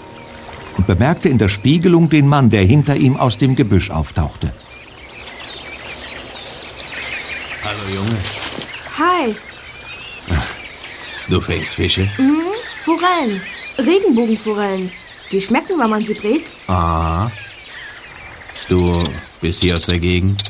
und 0.76 0.88
bemerkte 0.88 1.28
in 1.28 1.38
der 1.38 1.50
Spiegelung 1.50 2.10
den 2.10 2.26
Mann, 2.26 2.50
der 2.50 2.64
hinter 2.64 2.96
ihm 2.96 3.16
aus 3.16 3.38
dem 3.38 3.54
Gebüsch 3.54 3.92
auftauchte. 3.92 4.50
Hallo 7.86 7.98
Junge, 7.98 8.18
Hi. 8.98 9.36
du 11.28 11.40
fängst 11.40 11.76
Fische? 11.76 12.10
Forellen. 12.84 13.40
Regenbogenforellen. 13.78 14.90
Die 15.30 15.40
schmecken, 15.40 15.78
wenn 15.78 15.90
man 15.90 16.02
sie 16.02 16.14
brät. 16.14 16.52
Ah. 16.66 17.30
Du 18.68 19.08
bist 19.40 19.60
hier 19.60 19.74
aus 19.76 19.86
der 19.86 20.00
Gegend? 20.00 20.42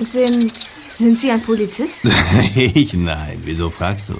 Sind. 0.00 0.52
Sind 0.90 1.18
Sie 1.18 1.30
ein 1.30 1.40
Polizist? 1.40 2.02
ich 2.54 2.92
nein, 2.92 3.40
wieso 3.44 3.70
fragst 3.70 4.10
du? 4.10 4.16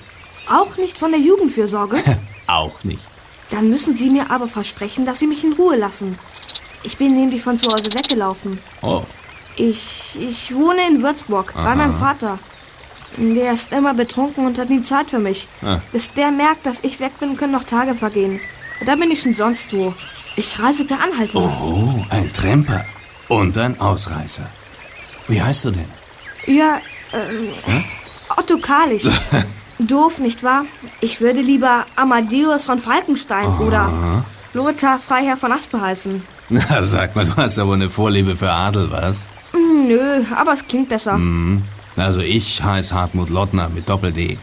Auch 0.48 0.76
nicht 0.78 0.96
von 0.96 1.10
der 1.12 1.20
Jugendfürsorge? 1.20 1.98
Auch 2.46 2.82
nicht. 2.84 3.02
Dann 3.50 3.68
müssen 3.68 3.92
Sie 3.92 4.08
mir 4.08 4.30
aber 4.30 4.48
versprechen, 4.48 5.04
dass 5.04 5.18
Sie 5.18 5.26
mich 5.26 5.44
in 5.44 5.52
Ruhe 5.52 5.76
lassen. 5.76 6.18
Ich 6.84 6.96
bin 6.96 7.12
nämlich 7.14 7.42
von 7.42 7.58
zu 7.58 7.66
Hause 7.70 7.92
weggelaufen. 7.92 8.58
Oh, 8.80 9.02
Ich. 9.56 10.16
Ich 10.18 10.54
wohne 10.54 10.80
in 10.88 11.02
Würzburg 11.02 11.52
bei 11.54 11.74
meinem 11.74 11.92
Vater. 11.94 12.38
Der 13.16 13.52
ist 13.52 13.72
immer 13.72 13.94
betrunken 13.94 14.46
und 14.46 14.58
hat 14.58 14.70
nie 14.70 14.82
Zeit 14.82 15.10
für 15.10 15.18
mich. 15.18 15.48
Ah. 15.62 15.80
Bis 15.92 16.12
der 16.12 16.30
merkt, 16.30 16.66
dass 16.66 16.82
ich 16.84 17.00
weg 17.00 17.18
bin, 17.20 17.36
können 17.36 17.52
noch 17.52 17.64
Tage 17.64 17.94
vergehen. 17.94 18.40
Da 18.86 18.96
bin 18.96 19.10
ich 19.10 19.22
schon 19.22 19.34
sonst 19.34 19.72
wo. 19.72 19.94
Ich 20.36 20.58
reise 20.62 20.84
per 20.84 20.98
Anhalter. 21.00 21.38
oh, 21.38 22.04
ein 22.08 22.32
Tremper 22.32 22.84
und 23.28 23.56
ein 23.58 23.78
Ausreißer. 23.80 24.48
Wie 25.28 25.40
heißt 25.42 25.66
du 25.66 25.70
denn? 25.72 25.88
Ja, 26.46 26.80
ähm, 27.12 27.48
Otto 28.36 28.58
Karlich. 28.58 29.06
Doof, 29.78 30.18
nicht 30.18 30.42
wahr? 30.42 30.64
Ich 31.00 31.20
würde 31.20 31.40
lieber 31.40 31.86
Amadeus 31.96 32.64
von 32.64 32.78
Falkenstein 32.78 33.46
oder 33.58 34.24
Lothar 34.54 34.98
Freiherr 34.98 35.36
von 35.36 35.52
Aspe 35.52 35.80
heißen. 35.80 36.22
Na, 36.48 36.82
sag 36.82 37.14
mal, 37.16 37.24
du 37.26 37.36
hast 37.36 37.58
aber 37.58 37.74
eine 37.74 37.90
Vorliebe 37.90 38.36
für 38.36 38.50
Adel, 38.50 38.90
was? 38.90 39.28
Hm, 39.52 39.86
Nö, 39.88 40.22
aber 40.34 40.52
es 40.54 40.66
klingt 40.66 40.88
besser. 40.88 41.18
Also 41.96 42.20
ich 42.20 42.62
heiße 42.62 42.94
Hartmut 42.94 43.28
Lottner 43.30 43.68
mit 43.68 43.88
Doppel-D. 43.88 44.38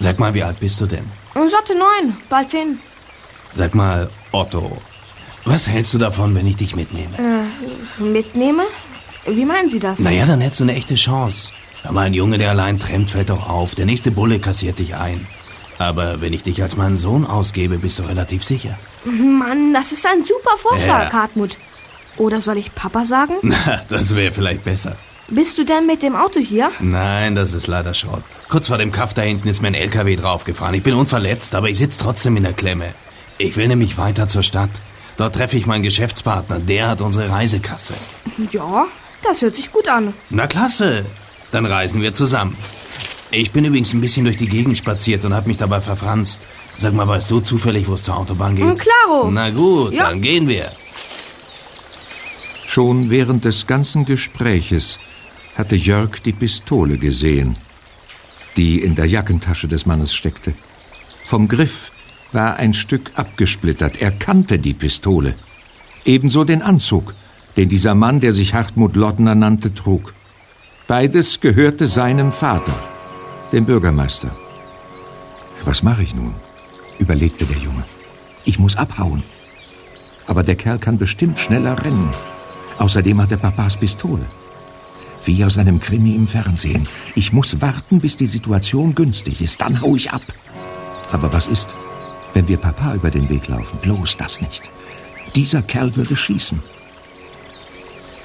Sag 0.00 0.18
mal, 0.18 0.34
wie 0.34 0.42
alt 0.42 0.60
bist 0.60 0.80
du 0.80 0.86
denn? 0.86 1.04
Satte 1.34 1.74
neun, 1.74 2.16
bald 2.28 2.50
zehn. 2.50 2.78
Sag 3.54 3.74
mal, 3.74 4.08
Otto, 4.32 4.80
was 5.44 5.68
hältst 5.68 5.94
du 5.94 5.98
davon, 5.98 6.34
wenn 6.34 6.46
ich 6.46 6.56
dich 6.56 6.76
mitnehme? 6.76 7.16
Mitnehme? 7.98 8.62
Wie 9.26 9.44
meinen 9.44 9.70
Sie 9.70 9.78
das? 9.80 9.98
Naja, 10.00 10.26
dann 10.26 10.40
hättest 10.40 10.60
du 10.60 10.64
eine 10.64 10.74
echte 10.74 10.94
Chance. 10.94 11.50
Aber 11.84 12.00
ein 12.00 12.14
Junge, 12.14 12.38
der 12.38 12.50
allein 12.50 12.78
trampt, 12.78 13.10
fällt 13.10 13.30
doch 13.30 13.48
auf. 13.48 13.74
Der 13.74 13.86
nächste 13.86 14.10
Bulle 14.10 14.38
kassiert 14.38 14.78
dich 14.78 14.96
ein. 14.96 15.26
Aber 15.78 16.20
wenn 16.20 16.32
ich 16.34 16.42
dich 16.42 16.62
als 16.62 16.76
meinen 16.76 16.98
Sohn 16.98 17.24
ausgebe, 17.26 17.78
bist 17.78 17.98
du 17.98 18.02
relativ 18.02 18.44
sicher. 18.44 18.78
Mann, 19.04 19.72
das 19.72 19.92
ist 19.92 20.06
ein 20.06 20.22
super 20.22 20.56
Vorschlag, 20.58 21.10
Ja. 21.10 21.12
Hartmut. 21.12 21.56
Oder 22.18 22.40
soll 22.42 22.58
ich 22.58 22.74
Papa 22.74 23.06
sagen? 23.06 23.34
Na, 23.42 23.80
das 23.88 24.14
wäre 24.14 24.32
vielleicht 24.32 24.64
besser. 24.64 24.96
Bist 25.30 25.58
du 25.58 25.64
denn 25.64 25.86
mit 25.86 26.02
dem 26.02 26.16
Auto 26.16 26.40
hier? 26.40 26.72
Nein, 26.80 27.34
das 27.36 27.52
ist 27.52 27.66
leider 27.68 27.94
Schrott. 27.94 28.24
Kurz 28.48 28.66
vor 28.66 28.78
dem 28.78 28.90
Kaff 28.90 29.14
da 29.14 29.22
hinten 29.22 29.46
ist 29.48 29.62
mir 29.62 29.68
ein 29.68 29.74
LKW 29.74 30.16
draufgefahren. 30.16 30.74
Ich 30.74 30.82
bin 30.82 30.94
unverletzt, 30.94 31.54
aber 31.54 31.68
ich 31.70 31.78
sitze 31.78 32.00
trotzdem 32.02 32.36
in 32.36 32.42
der 32.42 32.52
Klemme. 32.52 32.94
Ich 33.38 33.56
will 33.56 33.68
nämlich 33.68 33.96
weiter 33.96 34.26
zur 34.26 34.42
Stadt. 34.42 34.70
Dort 35.16 35.36
treffe 35.36 35.56
ich 35.56 35.66
meinen 35.66 35.82
Geschäftspartner. 35.84 36.58
Der 36.58 36.88
hat 36.88 37.00
unsere 37.00 37.28
Reisekasse. 37.30 37.94
Ja, 38.50 38.86
das 39.22 39.40
hört 39.42 39.54
sich 39.54 39.70
gut 39.70 39.86
an. 39.88 40.14
Na 40.30 40.46
klasse. 40.46 41.04
Dann 41.52 41.64
reisen 41.66 42.02
wir 42.02 42.12
zusammen. 42.12 42.56
Ich 43.30 43.52
bin 43.52 43.64
übrigens 43.64 43.92
ein 43.92 44.00
bisschen 44.00 44.24
durch 44.24 44.36
die 44.36 44.48
Gegend 44.48 44.76
spaziert 44.78 45.24
und 45.24 45.32
habe 45.34 45.46
mich 45.46 45.58
dabei 45.58 45.80
verfranst. 45.80 46.40
Sag 46.76 46.92
mal, 46.94 47.06
weißt 47.06 47.30
du 47.30 47.40
zufällig, 47.40 47.86
wo 47.86 47.94
es 47.94 48.02
zur 48.02 48.16
Autobahn 48.16 48.56
geht? 48.56 48.64
Hm, 48.64 48.76
klaro. 48.76 49.30
Na 49.30 49.50
gut, 49.50 49.92
Ja. 49.92 50.08
dann 50.08 50.20
gehen 50.20 50.48
wir. 50.48 50.72
Schon 52.66 53.10
während 53.10 53.44
des 53.44 53.66
ganzen 53.66 54.04
Gespräches 54.04 54.98
hatte 55.60 55.76
Jörg 55.76 56.20
die 56.22 56.32
Pistole 56.32 56.96
gesehen, 56.96 57.56
die 58.56 58.80
in 58.82 58.94
der 58.94 59.04
Jackentasche 59.04 59.68
des 59.68 59.84
Mannes 59.84 60.14
steckte. 60.14 60.54
Vom 61.26 61.48
Griff 61.48 61.92
war 62.32 62.56
ein 62.56 62.72
Stück 62.72 63.10
abgesplittert. 63.14 64.00
Er 64.00 64.10
kannte 64.10 64.58
die 64.58 64.72
Pistole. 64.72 65.34
Ebenso 66.06 66.44
den 66.44 66.62
Anzug, 66.62 67.14
den 67.58 67.68
dieser 67.68 67.94
Mann, 67.94 68.20
der 68.20 68.32
sich 68.32 68.54
Hartmut 68.54 68.96
Lottner 68.96 69.34
nannte, 69.34 69.74
trug. 69.74 70.14
Beides 70.86 71.40
gehörte 71.40 71.86
seinem 71.86 72.32
Vater, 72.32 72.82
dem 73.52 73.66
Bürgermeister. 73.66 74.34
Was 75.64 75.82
mache 75.82 76.02
ich 76.02 76.14
nun? 76.14 76.34
überlegte 76.98 77.44
der 77.44 77.58
Junge. 77.58 77.84
Ich 78.46 78.58
muss 78.58 78.76
abhauen. 78.76 79.22
Aber 80.26 80.42
der 80.42 80.56
Kerl 80.56 80.78
kann 80.78 80.96
bestimmt 80.96 81.38
schneller 81.38 81.84
rennen. 81.84 82.14
Außerdem 82.78 83.20
hat 83.20 83.32
er 83.32 83.38
Papas 83.38 83.76
Pistole. 83.76 84.24
Wie 85.24 85.44
aus 85.44 85.58
einem 85.58 85.80
Krimi 85.80 86.14
im 86.14 86.26
Fernsehen. 86.26 86.88
Ich 87.14 87.32
muss 87.32 87.60
warten, 87.60 88.00
bis 88.00 88.16
die 88.16 88.26
Situation 88.26 88.94
günstig 88.94 89.40
ist. 89.40 89.60
Dann 89.60 89.80
hau 89.80 89.96
ich 89.96 90.10
ab. 90.10 90.22
Aber 91.12 91.32
was 91.32 91.46
ist, 91.46 91.74
wenn 92.34 92.48
wir 92.48 92.56
Papa 92.56 92.94
über 92.94 93.10
den 93.10 93.28
Weg 93.28 93.48
laufen? 93.48 93.78
Bloß 93.82 94.16
das 94.16 94.40
nicht. 94.40 94.70
Dieser 95.36 95.62
Kerl 95.62 95.94
würde 95.96 96.16
schießen. 96.16 96.60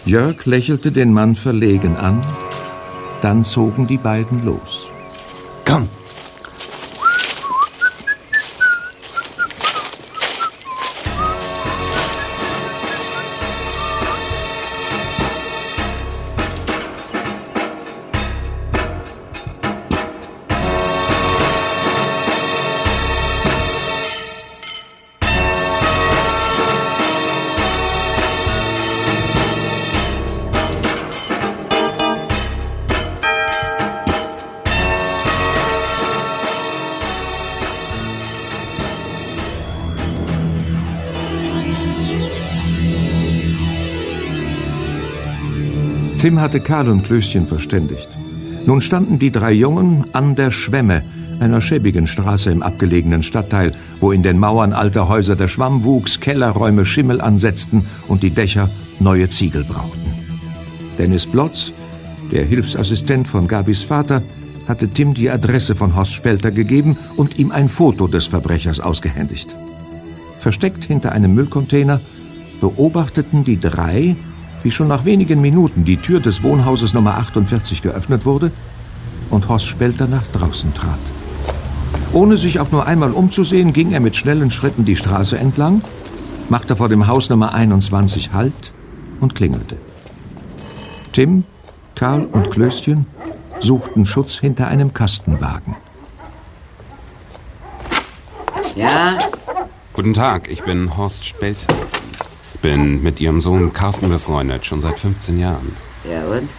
Jörg 0.06 0.46
lächelte 0.46 0.92
den 0.92 1.12
Mann 1.12 1.36
verlegen 1.36 1.96
an. 1.98 2.25
Dann 3.22 3.44
zogen 3.44 3.88
die 3.88 3.98
beiden 3.98 4.46
los. 4.46 4.88
Komm. 5.66 5.90
Tim 46.26 46.42
hatte 46.42 46.60
Karl 46.60 46.90
und 46.90 47.04
Klößchen 47.04 47.46
verständigt. 47.46 48.10
Nun 48.66 48.82
standen 48.82 49.20
die 49.20 49.30
drei 49.30 49.52
Jungen 49.52 50.06
an 50.14 50.34
der 50.34 50.50
Schwemme, 50.50 51.04
einer 51.40 51.62
schäbigen 51.62 52.08
Straße 52.08 52.50
im 52.50 52.64
abgelegenen 52.64 53.22
Stadtteil, 53.22 53.74
wo 54.00 54.12
in 54.12 54.24
den 54.24 54.40
Mauern 54.40 54.74
alter 54.74 55.08
Häuser 55.08 55.36
der 55.36 55.50
Schwamm 55.50 55.84
wuchs, 55.84 56.20
Kellerräume 56.20 56.84
Schimmel 56.84 57.22
ansetzten 57.22 57.86
und 58.08 58.24
die 58.24 58.32
Dächer 58.32 58.72
neue 59.00 59.30
Ziegel 59.30 59.66
brauchten. 59.66 60.16
Dennis 60.98 61.28
Blotz, 61.28 61.72
der 62.32 62.44
Hilfsassistent 62.44 63.28
von 63.28 63.48
Gabis 63.48 63.84
Vater, 63.84 64.24
hatte 64.68 64.88
Tim 64.88 65.14
die 65.14 65.30
Adresse 65.30 65.76
von 65.76 65.96
Horst 65.96 66.14
Spelter 66.14 66.50
gegeben 66.50 66.98
und 67.18 67.38
ihm 67.38 67.52
ein 67.52 67.70
Foto 67.70 68.08
des 68.08 68.26
Verbrechers 68.26 68.80
ausgehändigt. 68.80 69.56
Versteckt 70.40 70.86
hinter 70.86 71.12
einem 71.12 71.36
Müllcontainer 71.36 72.02
beobachteten 72.62 73.44
die 73.44 73.60
drei, 73.60 74.16
wie 74.65 74.71
schon 74.71 74.88
nach 74.88 75.06
wenigen 75.06 75.41
Minuten 75.41 75.86
die 75.86 75.97
Tür 75.97 76.19
des 76.19 76.41
Wohnhauses 76.41 76.95
Nummer 76.95 77.19
48 77.19 77.84
geöffnet 77.84 78.25
wurde 78.25 78.51
und 79.30 79.47
Horst 79.47 79.67
Spelter 79.67 80.08
nach 80.08 80.25
draußen 80.25 80.73
trat. 80.73 80.99
Ohne 82.13 82.36
sich 82.36 82.60
auch 82.60 82.71
nur 82.71 82.88
einmal 82.88 83.12
umzusehen, 83.12 83.73
ging 83.73 83.91
er 83.91 83.99
mit 83.99 84.15
schnellen 84.15 84.49
Schritten 84.49 84.84
die 84.84 84.95
Straße 84.95 85.38
entlang, 85.38 85.84
machte 86.49 86.75
vor 86.75 86.89
dem 86.89 87.06
Haus 87.06 87.30
Nummer 87.30 87.54
21 87.54 88.34
Halt 88.34 88.73
und 89.19 89.36
klingelte. 89.36 89.78
Tim, 91.13 91.43
Karl 91.93 92.25
und 92.25 92.49
Klößchen 92.49 93.06
suchten 93.60 94.08
Schutz 94.08 94.39
hinter 94.39 94.67
einem 94.67 94.95
Kastenwagen. 94.95 95.75
Ja? 98.75 99.15
Guten 99.93 100.15
Tag, 100.15 100.49
ich 100.49 100.63
bin 100.63 100.97
Horst 100.97 101.23
Spelter. 101.23 101.75
Bin 102.65 103.04
mit 103.04 103.21
Ihrem 103.21 103.41
Sohn 103.41 103.73
Carsten 103.73 104.10
befreundet, 104.10 104.65
schon 104.65 104.82
seit 104.82 104.99
15 104.99 105.38
Jahren. 105.38 105.75
Ja, 106.04 106.25
und? 106.25 106.49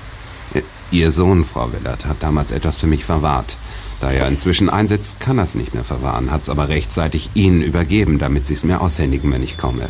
Äh, 0.55 0.63
Ihr 0.93 1.11
Sohn, 1.11 1.45
Frau 1.45 1.73
Willert, 1.73 2.07
hat 2.07 2.19
damals 2.21 2.53
etwas 2.53 2.77
für 2.77 2.87
mich 2.87 3.05
verwahrt. 3.05 3.57
Da 4.01 4.13
er 4.13 4.29
inzwischen 4.29 4.71
einsetzt, 4.71 5.19
kann 5.19 5.39
er 5.39 5.43
es 5.43 5.57
nicht 5.57 5.75
mehr 5.75 5.83
verwahren, 5.83 6.31
hat 6.31 6.43
es 6.43 6.49
aber 6.49 6.69
rechtzeitig 6.69 7.31
Ihnen 7.35 7.61
übergeben, 7.61 8.21
damit 8.21 8.47
Sie 8.47 8.55
es 8.55 8.63
mir 8.63 8.81
aushändigen, 8.81 9.33
wenn 9.33 9.43
ich 9.43 9.59
komme. 9.59 9.89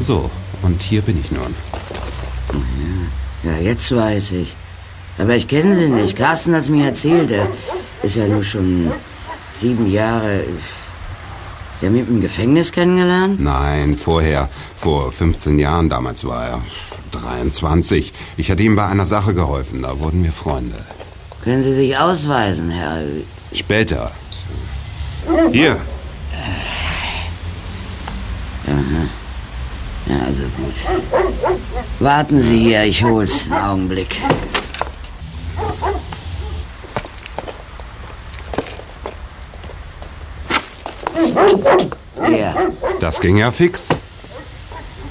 So, 0.00 0.30
und 0.60 0.82
hier 0.82 1.00
bin 1.00 1.18
ich 1.18 1.30
nun. 1.32 1.54
Ja, 3.42 3.56
jetzt 3.56 3.90
weiß 3.90 4.32
ich. 4.32 4.54
Aber 5.16 5.34
ich 5.34 5.48
kenne 5.48 5.76
sie 5.76 5.88
nicht. 5.88 6.14
Carsten 6.14 6.54
hat's 6.54 6.68
mir 6.68 6.84
erzählt. 6.88 7.30
Er 7.30 7.48
ist 8.02 8.16
ja 8.16 8.28
nur 8.28 8.44
schon 8.44 8.92
sieben 9.58 9.90
Jahre. 9.90 10.44
Sie 11.80 11.86
haben 11.86 11.96
ihn 11.96 12.06
im 12.06 12.20
Gefängnis 12.20 12.72
kennengelernt? 12.72 13.40
Nein, 13.40 13.96
vorher, 13.96 14.48
vor 14.76 15.12
15 15.12 15.58
Jahren, 15.58 15.88
damals 15.88 16.24
war 16.24 16.46
er 16.46 16.62
23. 17.12 18.12
Ich 18.36 18.50
hatte 18.50 18.62
ihm 18.62 18.76
bei 18.76 18.86
einer 18.86 19.06
Sache 19.06 19.34
geholfen, 19.34 19.82
da 19.82 19.98
wurden 19.98 20.22
wir 20.22 20.32
Freunde. 20.32 20.76
Können 21.42 21.62
Sie 21.62 21.74
sich 21.74 21.96
ausweisen, 21.96 22.70
Herr? 22.70 23.02
Später. 23.52 24.10
Hier, 25.52 25.80
Aha. 28.66 29.06
Ja, 30.06 30.26
also 30.26 30.42
gut. 30.56 30.74
Warten 31.98 32.40
Sie 32.40 32.58
hier, 32.58 32.84
ich 32.84 33.02
hol's. 33.02 33.46
Einen 33.50 33.62
Augenblick. 33.62 34.16
Hier, 42.26 42.72
das 43.00 43.20
ging 43.20 43.36
ja 43.36 43.50
fix. 43.50 43.88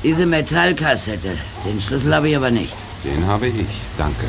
diese 0.04 0.26
Metallkassette. 0.26 1.38
Den 1.66 1.80
Schlüssel 1.82 2.14
habe 2.16 2.30
ich 2.30 2.36
aber 2.36 2.52
nicht. 2.52 2.76
Den 3.04 3.26
habe 3.28 3.48
ich, 3.48 3.66
danke. 3.98 4.26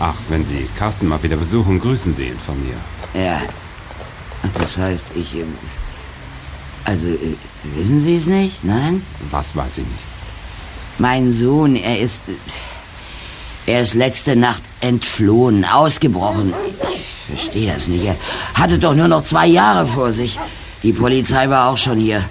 Ach, 0.00 0.14
wenn 0.28 0.44
Sie 0.44 0.68
Carsten 0.76 1.08
mal 1.08 1.22
wieder 1.22 1.36
besuchen, 1.36 1.80
grüßen 1.80 2.14
Sie 2.14 2.28
ihn 2.28 2.38
von 2.38 2.56
mir. 2.64 2.74
Ja. 3.22 3.40
Ach, 4.42 4.60
das 4.60 4.76
heißt, 4.76 5.06
ich. 5.14 5.34
ähm, 5.34 5.54
Also, 6.84 7.06
äh, 7.08 7.36
wissen 7.74 8.00
Sie 8.00 8.16
es 8.16 8.26
nicht? 8.26 8.64
Nein? 8.64 9.02
Was 9.30 9.54
weiß 9.56 9.78
ich 9.78 9.86
nicht? 9.86 10.08
Mein 10.98 11.32
Sohn, 11.32 11.76
er 11.76 11.98
ist. 12.00 12.22
Er 13.66 13.82
ist 13.82 13.94
letzte 13.94 14.34
Nacht 14.36 14.62
entflohen, 14.80 15.64
ausgebrochen. 15.66 16.54
Ich 16.82 17.36
verstehe 17.36 17.72
das 17.72 17.86
nicht. 17.88 18.04
Er 18.06 18.16
hatte 18.54 18.78
doch 18.78 18.94
nur 18.94 19.08
noch 19.08 19.22
zwei 19.22 19.46
Jahre 19.46 19.86
vor 19.86 20.12
sich. 20.12 20.38
Die 20.82 20.92
Polizei 20.92 21.48
war 21.48 21.70
auch 21.70 21.76
schon 21.78 21.98
hier. 21.98 22.22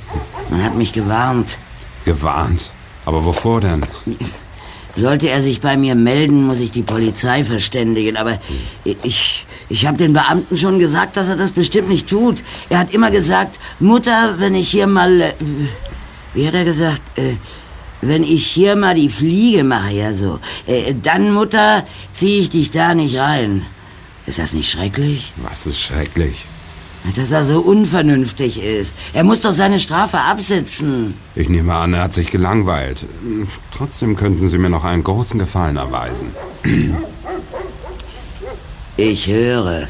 Man 0.49 0.63
hat 0.63 0.75
mich 0.75 0.93
gewarnt. 0.93 1.57
Gewarnt? 2.05 2.71
Aber 3.05 3.23
wovor 3.25 3.61
denn? 3.61 3.85
Sollte 4.95 5.29
er 5.29 5.41
sich 5.41 5.61
bei 5.61 5.77
mir 5.77 5.95
melden, 5.95 6.45
muss 6.47 6.59
ich 6.59 6.71
die 6.71 6.81
Polizei 6.83 7.43
verständigen. 7.43 8.17
Aber 8.17 8.39
ich, 9.03 9.45
ich 9.69 9.85
habe 9.85 9.97
den 9.97 10.13
Beamten 10.13 10.57
schon 10.57 10.79
gesagt, 10.79 11.17
dass 11.17 11.27
er 11.27 11.35
das 11.35 11.51
bestimmt 11.51 11.89
nicht 11.89 12.07
tut. 12.07 12.43
Er 12.69 12.79
hat 12.79 12.93
immer 12.93 13.11
gesagt, 13.11 13.59
Mutter, 13.79 14.35
wenn 14.39 14.55
ich 14.55 14.69
hier 14.69 14.87
mal... 14.87 15.21
äh, 15.21 15.33
Wie 16.33 16.47
hat 16.47 16.55
er 16.55 16.65
gesagt? 16.65 17.01
Äh, 17.17 17.35
wenn 18.01 18.23
ich 18.23 18.45
hier 18.47 18.75
mal 18.75 18.95
die 18.95 19.09
Fliege 19.09 19.63
mache, 19.63 19.91
ja 19.91 20.13
so, 20.13 20.39
äh, 20.67 20.93
dann, 21.01 21.33
Mutter, 21.33 21.83
ziehe 22.11 22.41
ich 22.41 22.49
dich 22.49 22.71
da 22.71 22.93
nicht 22.93 23.17
rein. 23.17 23.65
Ist 24.25 24.39
das 24.39 24.53
nicht 24.53 24.69
schrecklich? 24.69 25.33
Was 25.37 25.65
ist 25.65 25.79
schrecklich? 25.81 26.45
Dass 27.15 27.31
er 27.31 27.45
so 27.45 27.61
unvernünftig 27.61 28.61
ist. 28.61 28.93
Er 29.13 29.23
muss 29.23 29.41
doch 29.41 29.53
seine 29.53 29.79
Strafe 29.79 30.19
absitzen. 30.19 31.13
Ich 31.35 31.49
nehme 31.49 31.73
an, 31.73 31.93
er 31.93 32.03
hat 32.03 32.13
sich 32.13 32.29
gelangweilt. 32.29 33.05
Trotzdem 33.71 34.15
könnten 34.15 34.49
Sie 34.49 34.57
mir 34.57 34.69
noch 34.69 34.83
einen 34.83 35.03
großen 35.03 35.39
Gefallen 35.39 35.77
erweisen. 35.77 36.29
Ich 38.97 39.27
höre. 39.27 39.87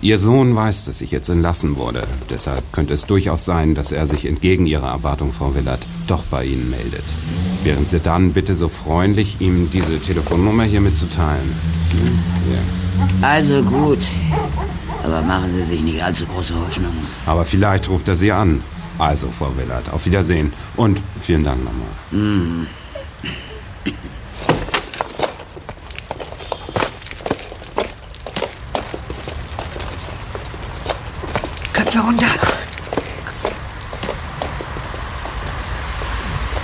Ihr 0.00 0.18
Sohn 0.18 0.54
weiß, 0.54 0.84
dass 0.84 1.00
ich 1.00 1.10
jetzt 1.10 1.30
entlassen 1.30 1.76
wurde. 1.76 2.06
Deshalb 2.28 2.72
könnte 2.72 2.92
es 2.92 3.06
durchaus 3.06 3.46
sein, 3.46 3.74
dass 3.74 3.90
er 3.90 4.06
sich 4.06 4.26
entgegen 4.26 4.66
Ihrer 4.66 4.88
Erwartung, 4.88 5.32
Frau 5.32 5.54
Willert, 5.54 5.88
doch 6.06 6.24
bei 6.26 6.44
Ihnen 6.44 6.68
meldet. 6.68 7.04
Wären 7.62 7.86
Sie 7.86 8.00
dann 8.00 8.34
bitte 8.34 8.54
so 8.54 8.68
freundlich, 8.68 9.40
ihm 9.40 9.70
diese 9.70 9.98
Telefonnummer 10.00 10.64
hier 10.64 10.82
mitzuteilen? 10.82 11.54
Ja. 12.52 13.26
Also 13.26 13.62
gut. 13.62 14.00
Aber 15.04 15.20
machen 15.22 15.52
Sie 15.52 15.62
sich 15.62 15.82
nicht 15.82 16.02
allzu 16.02 16.24
große 16.26 16.54
Hoffnungen. 16.54 17.06
Aber 17.26 17.44
vielleicht 17.44 17.88
ruft 17.88 18.08
er 18.08 18.14
Sie 18.16 18.32
an. 18.32 18.62
Also, 18.98 19.30
Frau 19.30 19.54
Willard, 19.56 19.90
auf 19.92 20.06
Wiedersehen. 20.06 20.52
Und 20.76 21.02
vielen 21.18 21.44
Dank 21.44 21.62
nochmal. 21.64 21.88
Hm. 22.10 22.66
Köpfe 31.72 31.98
runter. 32.00 32.26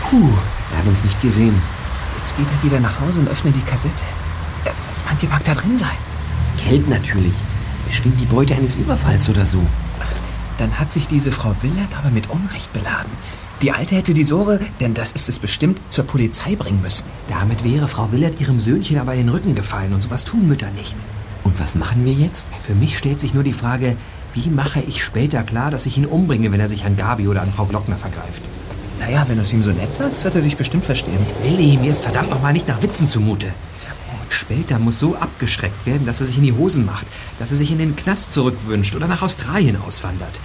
Puh, 0.08 0.28
er 0.72 0.78
hat 0.78 0.86
uns 0.86 1.04
nicht 1.04 1.20
gesehen. 1.20 1.60
Jetzt 2.18 2.36
geht 2.36 2.46
er 2.50 2.62
wieder 2.62 2.80
nach 2.80 3.00
Hause 3.00 3.20
und 3.20 3.28
öffnet 3.28 3.56
die 3.56 3.60
Kassette. 3.62 4.02
Äh, 4.64 4.70
Was 4.88 5.04
meint 5.04 5.22
ihr, 5.22 5.28
mag 5.28 5.42
da 5.44 5.54
drin 5.54 5.76
sein? 5.76 5.96
Geld 6.64 6.88
natürlich. 6.88 7.34
Bestimmt 7.90 8.20
die 8.20 8.26
Beute 8.26 8.54
eines 8.54 8.76
Überfalls 8.76 9.28
oder 9.28 9.44
so. 9.44 9.58
Dann 10.58 10.78
hat 10.78 10.92
sich 10.92 11.08
diese 11.08 11.32
Frau 11.32 11.56
Willert 11.60 11.98
aber 11.98 12.12
mit 12.12 12.30
Unrecht 12.30 12.72
beladen. 12.72 13.10
Die 13.62 13.72
Alte 13.72 13.96
hätte 13.96 14.14
die 14.14 14.22
Sore, 14.22 14.60
denn 14.78 14.94
das 14.94 15.10
ist 15.10 15.28
es 15.28 15.40
bestimmt, 15.40 15.80
zur 15.90 16.04
Polizei 16.04 16.54
bringen 16.54 16.82
müssen. 16.82 17.06
Damit 17.28 17.64
wäre 17.64 17.88
Frau 17.88 18.12
Willert 18.12 18.40
ihrem 18.40 18.60
Söhnchen 18.60 19.00
aber 19.00 19.14
in 19.14 19.26
den 19.26 19.28
Rücken 19.30 19.56
gefallen 19.56 19.92
und 19.92 20.02
sowas 20.02 20.24
tun 20.24 20.46
Mütter 20.46 20.70
nicht. 20.70 20.94
Und 21.42 21.58
was 21.58 21.74
machen 21.74 22.04
wir 22.04 22.12
jetzt? 22.12 22.52
Für 22.64 22.76
mich 22.76 22.96
stellt 22.96 23.18
sich 23.18 23.34
nur 23.34 23.42
die 23.42 23.52
Frage, 23.52 23.96
wie 24.34 24.48
mache 24.50 24.80
ich 24.86 25.04
später 25.04 25.42
klar, 25.42 25.72
dass 25.72 25.84
ich 25.86 25.98
ihn 25.98 26.06
umbringe, 26.06 26.52
wenn 26.52 26.60
er 26.60 26.68
sich 26.68 26.84
an 26.84 26.96
Gabi 26.96 27.26
oder 27.26 27.42
an 27.42 27.50
Frau 27.50 27.64
Glockner 27.64 27.96
vergreift? 27.96 28.44
Naja, 29.00 29.24
wenn 29.26 29.38
du 29.38 29.42
es 29.42 29.52
ihm 29.52 29.64
so 29.64 29.72
nett 29.72 29.92
sagst, 29.92 30.22
wird 30.22 30.36
er 30.36 30.42
dich 30.42 30.56
bestimmt 30.56 30.84
verstehen. 30.84 31.26
Willi, 31.42 31.76
mir 31.76 31.90
ist 31.90 32.04
verdammt 32.04 32.30
nochmal 32.30 32.52
nicht 32.52 32.68
nach 32.68 32.80
Witzen 32.82 33.08
zumute. 33.08 33.48
Ist 33.74 33.82
ja. 33.82 33.90
Später 34.40 34.78
muss 34.78 34.98
so 34.98 35.16
abgeschreckt 35.16 35.84
werden, 35.84 36.06
dass 36.06 36.20
er 36.20 36.26
sich 36.26 36.38
in 36.38 36.44
die 36.44 36.54
Hosen 36.54 36.86
macht, 36.86 37.06
dass 37.38 37.50
er 37.50 37.58
sich 37.58 37.70
in 37.72 37.78
den 37.78 37.94
Knast 37.94 38.32
zurückwünscht 38.32 38.96
oder 38.96 39.06
nach 39.06 39.20
Australien 39.20 39.76
auswandert. 39.76 40.40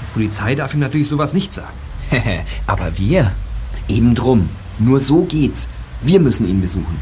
Die 0.00 0.12
Polizei 0.14 0.54
darf 0.54 0.72
ihm 0.72 0.78
natürlich 0.78 1.08
sowas 1.08 1.34
nicht 1.34 1.52
sagen. 1.52 1.74
Aber 2.68 2.96
wir? 2.96 3.32
Eben 3.88 4.14
drum. 4.14 4.50
Nur 4.78 5.00
so 5.00 5.24
geht's. 5.24 5.68
Wir 6.00 6.20
müssen 6.20 6.48
ihn 6.48 6.60
besuchen. 6.60 7.00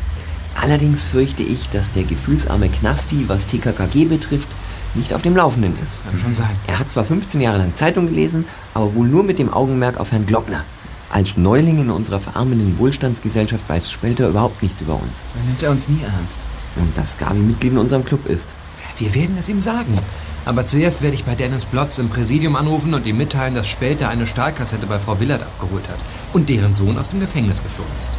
Allerdings 0.54 1.04
fürchte 1.04 1.42
ich, 1.42 1.68
dass 1.68 1.92
der 1.92 2.04
gefühlsarme 2.04 2.70
Knasti, 2.70 3.28
was 3.28 3.44
TKKG 3.44 4.06
betrifft, 4.06 4.48
nicht 4.94 5.12
auf 5.12 5.20
dem 5.20 5.36
Laufenden 5.36 5.78
ist. 5.82 6.02
Kann 6.02 6.18
schon 6.18 6.32
sein. 6.32 6.56
Er 6.66 6.78
hat 6.78 6.90
zwar 6.90 7.04
15 7.04 7.42
Jahre 7.42 7.58
lang 7.58 7.74
Zeitung 7.74 8.06
gelesen, 8.06 8.46
aber 8.72 8.94
wohl 8.94 9.06
nur 9.06 9.22
mit 9.22 9.38
dem 9.38 9.52
Augenmerk 9.52 9.98
auf 10.00 10.12
Herrn 10.12 10.24
Glockner. 10.24 10.64
Als 11.10 11.36
Neuling 11.36 11.78
in 11.78 11.90
unserer 11.90 12.20
verarmenden 12.20 12.78
Wohlstandsgesellschaft 12.78 13.68
weiß 13.68 13.90
Spelter 13.90 14.28
überhaupt 14.28 14.62
nichts 14.62 14.80
über 14.82 14.94
uns. 14.94 15.22
So 15.22 15.38
nimmt 15.46 15.62
er 15.62 15.70
uns 15.70 15.88
nie 15.88 16.02
ernst. 16.02 16.40
Und 16.76 16.96
dass 16.96 17.16
Gabi 17.16 17.38
Mitglied 17.38 17.72
in 17.72 17.78
unserem 17.78 18.04
Club 18.04 18.26
ist. 18.26 18.54
Wir 18.98 19.14
werden 19.14 19.36
es 19.38 19.48
ihm 19.48 19.62
sagen. 19.62 19.98
Aber 20.44 20.64
zuerst 20.64 21.02
werde 21.02 21.14
ich 21.14 21.24
bei 21.24 21.34
Dennis 21.34 21.64
Blotz 21.64 21.98
im 21.98 22.08
Präsidium 22.08 22.56
anrufen 22.56 22.94
und 22.94 23.06
ihm 23.06 23.16
mitteilen, 23.16 23.54
dass 23.54 23.68
Später 23.68 24.08
eine 24.08 24.26
Stahlkassette 24.26 24.86
bei 24.86 24.98
Frau 24.98 25.18
Willard 25.20 25.42
abgeholt 25.42 25.88
hat 25.88 25.98
und 26.32 26.48
deren 26.48 26.74
Sohn 26.74 26.98
aus 26.98 27.10
dem 27.10 27.20
Gefängnis 27.20 27.62
geflohen 27.62 27.90
ist. 27.98 28.12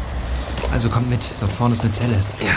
Also 0.71 0.89
kommt 0.89 1.09
mit, 1.09 1.25
dort 1.39 1.51
vorne 1.51 1.73
ist 1.73 1.81
eine 1.81 1.91
Zelle. 1.91 2.23
Ja. 2.39 2.53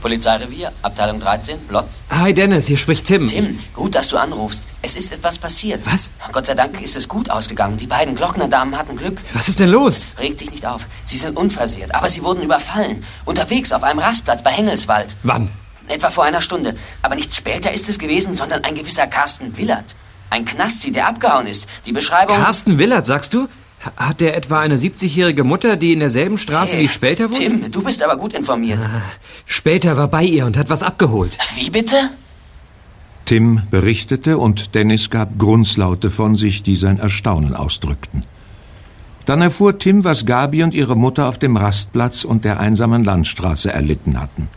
Polizeirevier, 0.00 0.72
Abteilung 0.82 1.20
13, 1.20 1.58
Blotz. 1.60 2.02
Hi 2.10 2.32
Dennis, 2.32 2.66
hier 2.66 2.76
spricht 2.76 3.06
Tim. 3.06 3.26
Tim, 3.26 3.58
gut, 3.74 3.94
dass 3.94 4.08
du 4.08 4.16
anrufst. 4.16 4.64
Es 4.82 4.96
ist 4.96 5.12
etwas 5.12 5.38
passiert. 5.38 5.84
Was? 5.86 6.12
Gott 6.32 6.46
sei 6.46 6.54
Dank 6.54 6.80
ist 6.80 6.96
es 6.96 7.08
gut 7.08 7.30
ausgegangen. 7.30 7.76
Die 7.76 7.86
beiden 7.86 8.14
Glocknerdamen 8.14 8.78
hatten 8.78 8.96
Glück. 8.96 9.20
Was 9.32 9.48
ist 9.48 9.60
denn 9.60 9.70
los? 9.70 10.06
Reg 10.18 10.38
dich 10.38 10.50
nicht 10.50 10.66
auf. 10.66 10.86
Sie 11.04 11.16
sind 11.16 11.36
unversehrt, 11.36 11.94
aber 11.94 12.08
sie 12.08 12.22
wurden 12.22 12.42
überfallen. 12.42 13.04
Unterwegs 13.24 13.72
auf 13.72 13.82
einem 13.82 13.98
Rastplatz 13.98 14.42
bei 14.42 14.50
Hengelswald. 14.50 15.16
Wann? 15.22 15.50
Etwa 15.88 16.10
vor 16.10 16.24
einer 16.24 16.42
Stunde. 16.42 16.76
Aber 17.02 17.14
nicht 17.14 17.34
später 17.34 17.72
ist 17.72 17.88
es 17.88 17.98
gewesen, 17.98 18.34
sondern 18.34 18.64
ein 18.64 18.74
gewisser 18.74 19.06
Carsten 19.06 19.56
Willert. 19.56 19.96
Ein 20.30 20.44
Knasti, 20.44 20.92
der 20.92 21.08
abgehauen 21.08 21.46
ist. 21.46 21.66
Die 21.86 21.92
Beschreibung... 21.92 22.36
Carsten 22.36 22.78
Willert, 22.78 23.06
sagst 23.06 23.32
du? 23.32 23.48
Hat 23.96 24.20
der 24.20 24.36
etwa 24.36 24.60
eine 24.60 24.76
70-jährige 24.76 25.44
Mutter, 25.44 25.76
die 25.76 25.92
in 25.92 26.00
derselben 26.00 26.36
Straße 26.36 26.76
Hey, 26.76 26.84
wie 26.84 26.88
Später 26.88 27.24
wohnt? 27.24 27.36
Tim, 27.36 27.70
du 27.70 27.82
bist 27.82 28.02
aber 28.02 28.16
gut 28.16 28.32
informiert. 28.32 28.88
Später 29.46 29.96
war 29.96 30.08
bei 30.08 30.24
ihr 30.24 30.46
und 30.46 30.56
hat 30.56 30.68
was 30.68 30.82
abgeholt. 30.82 31.38
Wie 31.54 31.70
bitte? 31.70 31.96
Tim 33.24 33.62
berichtete 33.70 34.38
und 34.38 34.74
Dennis 34.74 35.10
gab 35.10 35.38
Grunzlaute 35.38 36.10
von 36.10 36.34
sich, 36.34 36.62
die 36.62 36.76
sein 36.76 36.98
Erstaunen 36.98 37.54
ausdrückten. 37.54 38.24
Dann 39.26 39.42
erfuhr 39.42 39.78
Tim, 39.78 40.04
was 40.04 40.24
Gabi 40.24 40.62
und 40.62 40.72
ihre 40.72 40.96
Mutter 40.96 41.28
auf 41.28 41.38
dem 41.38 41.56
Rastplatz 41.58 42.24
und 42.24 42.46
der 42.46 42.58
einsamen 42.60 43.04
Landstraße 43.04 43.70
erlitten 43.70 44.18
hatten. 44.18 44.48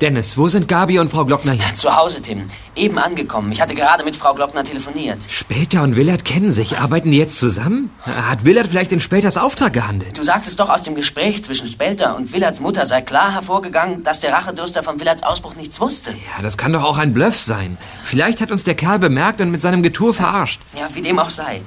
Dennis, 0.00 0.36
wo 0.36 0.48
sind 0.48 0.66
Gabi 0.66 0.98
und 0.98 1.10
Frau 1.10 1.24
Glockner 1.24 1.52
jetzt? 1.52 1.80
Zu 1.80 1.94
Hause, 1.96 2.20
Tim. 2.22 2.46
Eben 2.74 2.98
angekommen. 2.98 3.52
Ich 3.52 3.60
hatte 3.60 3.74
gerade 3.76 4.04
mit 4.04 4.16
Frau 4.16 4.34
Glockner 4.34 4.64
telefoniert. 4.64 5.18
Später 5.28 5.82
und 5.84 5.94
Willard 5.94 6.24
kennen 6.24 6.50
sich. 6.50 6.78
Arbeiten 6.78 7.12
die 7.12 7.18
jetzt 7.18 7.38
zusammen? 7.38 7.90
Hat 8.00 8.44
Willard 8.44 8.66
vielleicht 8.66 8.90
in 8.90 8.98
Späters 8.98 9.36
Auftrag 9.36 9.72
gehandelt? 9.72 10.18
Du 10.18 10.22
sagtest 10.24 10.58
doch 10.58 10.70
aus 10.70 10.82
dem 10.82 10.96
Gespräch 10.96 11.44
zwischen 11.44 11.68
Spelter 11.68 12.16
und 12.16 12.32
Willards 12.32 12.58
Mutter 12.58 12.84
sei 12.86 13.02
klar 13.02 13.32
hervorgegangen, 13.32 14.02
dass 14.02 14.18
der 14.18 14.32
Rachedurster 14.32 14.82
von 14.82 14.98
Willards 14.98 15.22
Ausbruch 15.22 15.54
nichts 15.54 15.80
wusste. 15.80 16.10
Ja, 16.10 16.42
das 16.42 16.56
kann 16.56 16.72
doch 16.72 16.82
auch 16.82 16.98
ein 16.98 17.14
Bluff 17.14 17.40
sein. 17.40 17.78
Vielleicht 18.02 18.40
hat 18.40 18.50
uns 18.50 18.64
der 18.64 18.74
Kerl 18.74 18.98
bemerkt 18.98 19.40
und 19.40 19.52
mit 19.52 19.62
seinem 19.62 19.82
Getue 19.84 20.12
verarscht. 20.12 20.60
Ja, 20.76 20.88
wie 20.94 21.02
dem 21.02 21.18
auch 21.20 21.30
sei. 21.30 21.60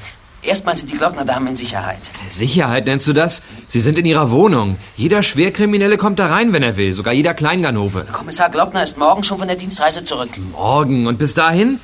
Erstmal 0.45 0.75
sind 0.75 0.91
die 0.91 0.97
Glocknerdamen 0.97 1.49
in 1.49 1.55
Sicherheit. 1.55 2.11
Sicherheit 2.27 2.85
nennst 2.85 3.07
du 3.07 3.13
das? 3.13 3.41
Sie 3.67 3.81
sind 3.81 3.97
in 3.97 4.05
ihrer 4.05 4.29
Wohnung. 4.29 4.77
Jeder 4.95 5.23
Schwerkriminelle 5.23 5.97
kommt 5.97 6.19
da 6.19 6.27
rein, 6.27 6.53
wenn 6.53 6.61
er 6.61 6.77
will. 6.77 6.93
Sogar 6.93 7.13
jeder 7.13 7.33
Kleinganove. 7.33 8.05
Kommissar 8.11 8.49
Glockner 8.49 8.83
ist 8.83 8.97
morgen 8.97 9.23
schon 9.23 9.39
von 9.39 9.47
der 9.47 9.57
Dienstreise 9.57 10.03
zurück. 10.03 10.29
Morgen. 10.51 11.07
Und 11.07 11.17
bis 11.17 11.33
dahin? 11.33 11.79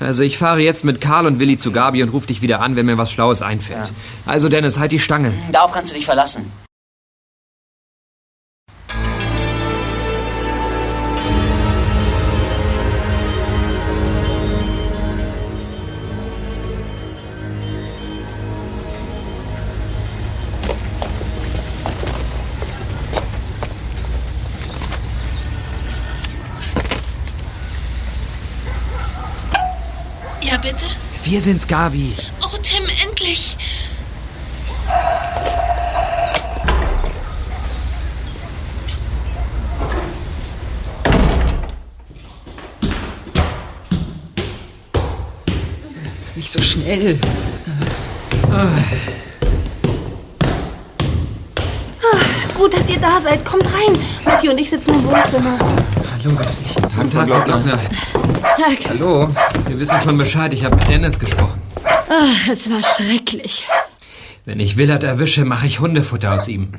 Also 0.00 0.22
ich 0.22 0.38
fahre 0.38 0.60
jetzt 0.60 0.84
mit 0.84 1.00
Karl 1.00 1.26
und 1.26 1.38
Willi 1.38 1.56
zu 1.56 1.72
Gabi 1.72 2.02
und 2.02 2.08
ruf 2.08 2.26
dich 2.26 2.42
wieder 2.42 2.60
an, 2.60 2.74
wenn 2.74 2.86
mir 2.86 2.98
was 2.98 3.12
Schlaues 3.12 3.42
einfällt. 3.42 3.92
Also 4.26 4.48
Dennis, 4.48 4.78
halt 4.78 4.92
die 4.92 4.98
Stange. 4.98 5.32
Darauf 5.52 5.72
kannst 5.72 5.90
du 5.90 5.94
dich 5.94 6.06
verlassen. 6.06 6.50
Wir 31.30 31.40
sind's, 31.40 31.64
Gabi. 31.68 32.12
Oh, 32.42 32.56
Tim, 32.60 32.82
endlich. 33.06 33.56
Nicht 46.34 46.50
so 46.50 46.60
schnell. 46.60 47.16
Ah, 48.52 48.66
gut, 52.58 52.74
dass 52.74 52.90
ihr 52.90 52.98
da 52.98 53.20
seid. 53.20 53.44
Kommt 53.44 53.66
rein. 53.72 53.96
Mutti 54.24 54.48
und 54.48 54.58
ich 54.58 54.68
sitzen 54.68 54.94
im 54.94 55.04
Wohnzimmer. 55.04 55.56
Hallo, 55.60 56.34
grüß 56.34 56.58
dich. 56.58 56.74
Guten 56.74 56.90
Tag, 57.12 57.12
Frau 57.12 57.24
Glockner. 57.24 57.78
Tag. 58.34 58.78
Hallo. 58.88 59.28
Wir 59.68 59.78
wissen 59.78 60.00
schon 60.02 60.18
Bescheid. 60.18 60.52
Ich 60.52 60.64
habe 60.64 60.76
mit 60.76 60.88
Dennis 60.88 61.18
gesprochen. 61.18 61.60
Ah, 61.84 62.50
es 62.50 62.70
war 62.70 62.82
schrecklich. 62.82 63.66
Wenn 64.44 64.60
ich 64.60 64.76
Willard 64.76 65.04
erwische, 65.04 65.44
mache 65.44 65.66
ich 65.66 65.80
Hundefutter 65.80 66.32
aus 66.34 66.48
ihm. 66.48 66.72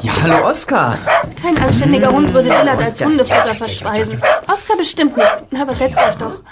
Ja, 0.00 0.12
hallo 0.22 0.46
Oskar. 0.46 0.98
Kein 1.40 1.56
anständiger 1.58 2.10
Hund 2.10 2.32
würde 2.32 2.50
Willard 2.50 2.80
als 2.80 3.00
Hundefutter 3.00 3.54
verspeisen. 3.54 4.20
Oskar 4.46 4.76
bestimmt 4.76 5.16
nicht. 5.16 5.60
Aber 5.60 5.74
setzt 5.74 5.96
euch 5.98 6.14
doch. 6.16 6.42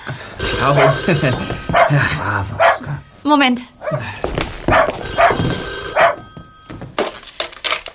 Bravo. 0.60 0.80
ja, 0.80 2.00
bravo, 2.18 2.54
Oskar. 2.72 3.02
Moment. 3.22 3.60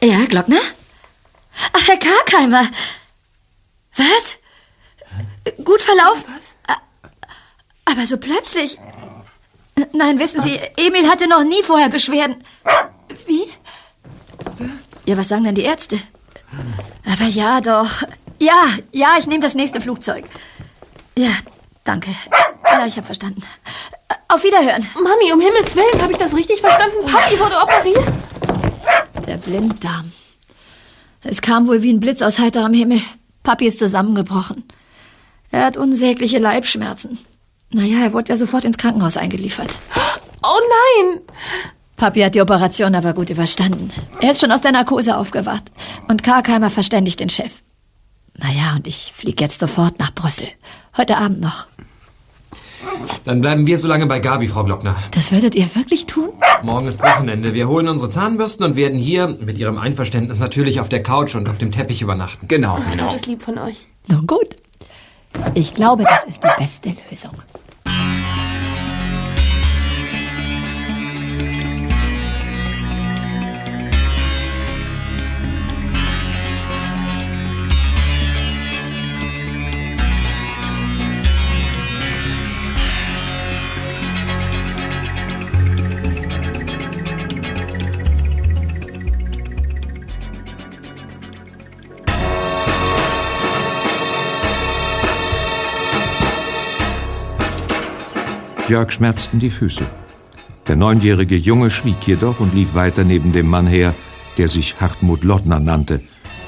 Ja, 0.02 0.26
Glockner? 0.30 0.62
Ach, 1.74 1.88
Herr 1.88 1.98
Karkheimer. 1.98 2.64
Was? 3.96 5.56
Gut 5.64 5.82
verlaufen? 5.82 6.26
Aber 8.00 8.08
so 8.08 8.16
plötzlich. 8.16 8.78
Nein, 9.92 10.20
wissen 10.20 10.42
Sie, 10.42 10.58
Emil 10.78 11.10
hatte 11.10 11.28
noch 11.28 11.44
nie 11.44 11.62
vorher 11.64 11.90
Beschwerden. 11.90 12.42
Wie? 13.28 13.44
Ja, 15.06 15.18
was 15.18 15.28
sagen 15.28 15.44
denn 15.44 15.56
die 15.56 15.64
Ärzte? 15.64 16.00
Aber 17.06 17.26
ja, 17.26 17.60
doch. 17.60 18.04
Ja, 18.40 18.70
ja, 18.94 19.18
ich 19.20 19.28
nehme 19.28 19.44
das 19.44 19.54
nächste 19.54 19.82
Flugzeug. 19.82 20.24
Ja, 21.18 21.32
danke. 21.84 22.12
Ja, 22.64 22.86
ich 22.86 22.96
habe 22.96 23.06
verstanden. 23.06 23.44
Auf 24.30 24.46
Wiederhören. 24.46 24.88
Mami, 24.96 25.34
um 25.34 25.42
Himmels 25.42 25.76
Willen, 25.76 26.02
habe 26.02 26.14
ich 26.14 26.18
das 26.18 26.34
richtig 26.34 26.62
verstanden? 26.62 27.06
Papi 27.06 27.38
wurde 27.38 27.58
operiert? 27.62 28.14
Der 29.28 29.36
Blinddarm. 29.36 30.10
Es 31.22 31.42
kam 31.42 31.68
wohl 31.68 31.84
wie 31.84 31.92
ein 31.92 32.00
Blitz 32.00 32.22
aus 32.22 32.40
heiterem 32.40 32.74
Himmel. 32.74 33.02
Papi 33.44 33.68
ist 33.68 33.80
zusammengebrochen. 33.80 34.64
Er 35.52 35.66
hat 35.66 35.76
unsägliche 35.76 36.38
Leibschmerzen. 36.38 37.20
Naja, 37.72 38.00
er 38.04 38.14
wurde 38.14 38.30
ja 38.32 38.38
sofort 38.38 38.64
ins 38.66 38.78
Krankenhaus 38.78 39.18
eingeliefert. 39.18 39.80
Oh 40.44 40.60
nein! 41.08 41.22
Papi 41.98 42.22
hat 42.22 42.34
die 42.34 42.42
Operation 42.42 42.96
aber 42.96 43.14
gut 43.14 43.30
überstanden. 43.30 43.92
Er 44.22 44.32
ist 44.32 44.40
schon 44.42 44.52
aus 44.52 44.62
der 44.62 44.72
Narkose 44.72 45.18
aufgewacht. 45.18 45.64
Und 46.08 46.24
Karkheimer 46.24 46.70
verständigt 46.70 47.20
den 47.20 47.30
Chef. 47.30 47.52
Naja, 48.38 48.74
und 48.76 48.88
ich 48.88 49.12
fliege 49.16 49.44
jetzt 49.44 49.60
sofort 49.60 50.00
nach 50.00 50.14
Brüssel. 50.16 50.48
Heute 50.98 51.18
Abend 51.18 51.42
noch. 51.42 51.68
Dann 53.26 53.42
bleiben 53.42 53.68
wir 53.68 53.78
so 53.78 53.90
lange 53.90 54.06
bei 54.06 54.20
Gabi, 54.20 54.48
Frau 54.48 54.64
Glockner. 54.64 54.96
Das 55.12 55.34
würdet 55.34 55.54
ihr 55.56 55.76
wirklich 55.76 56.06
tun? 56.06 56.30
Morgen 56.64 56.88
ist 56.88 57.02
Wochenende. 57.04 57.54
Wir 57.54 57.68
holen 57.68 57.90
unsere 57.90 58.10
Zahnbürsten 58.10 58.66
und 58.66 58.76
werden 58.78 58.98
hier, 58.98 59.28
mit 59.28 59.58
Ihrem 59.58 59.78
Einverständnis, 59.78 60.40
natürlich 60.40 60.80
auf 60.80 60.88
der 60.88 61.04
Couch 61.04 61.36
und 61.36 61.50
auf 61.50 61.58
dem 61.58 61.72
Teppich 61.74 62.02
übernachten. 62.02 62.48
Genau, 62.48 62.78
Oh, 62.80 62.96
Das 62.98 63.14
ist 63.16 63.28
lieb 63.28 63.42
von 63.42 63.58
euch. 63.58 63.88
Nun 64.08 64.26
gut. 64.26 64.56
Ich 65.54 65.74
glaube, 65.74 66.04
das 66.04 66.24
ist 66.26 66.44
die 66.44 66.50
beste 66.58 66.96
Lösung. 67.10 67.34
Jörg 98.70 98.92
schmerzten 98.92 99.40
die 99.40 99.50
Füße. 99.50 99.86
Der 100.68 100.76
neunjährige 100.76 101.36
Junge 101.36 101.72
schwieg 101.72 102.06
jedoch 102.06 102.40
und 102.40 102.54
lief 102.54 102.76
weiter 102.76 103.04
neben 103.04 103.32
dem 103.32 103.48
Mann 103.48 103.66
her, 103.66 103.96
der 104.38 104.48
sich 104.48 104.80
Hartmut 104.80 105.24
Lottner 105.24 105.60
nannte 105.60 106.02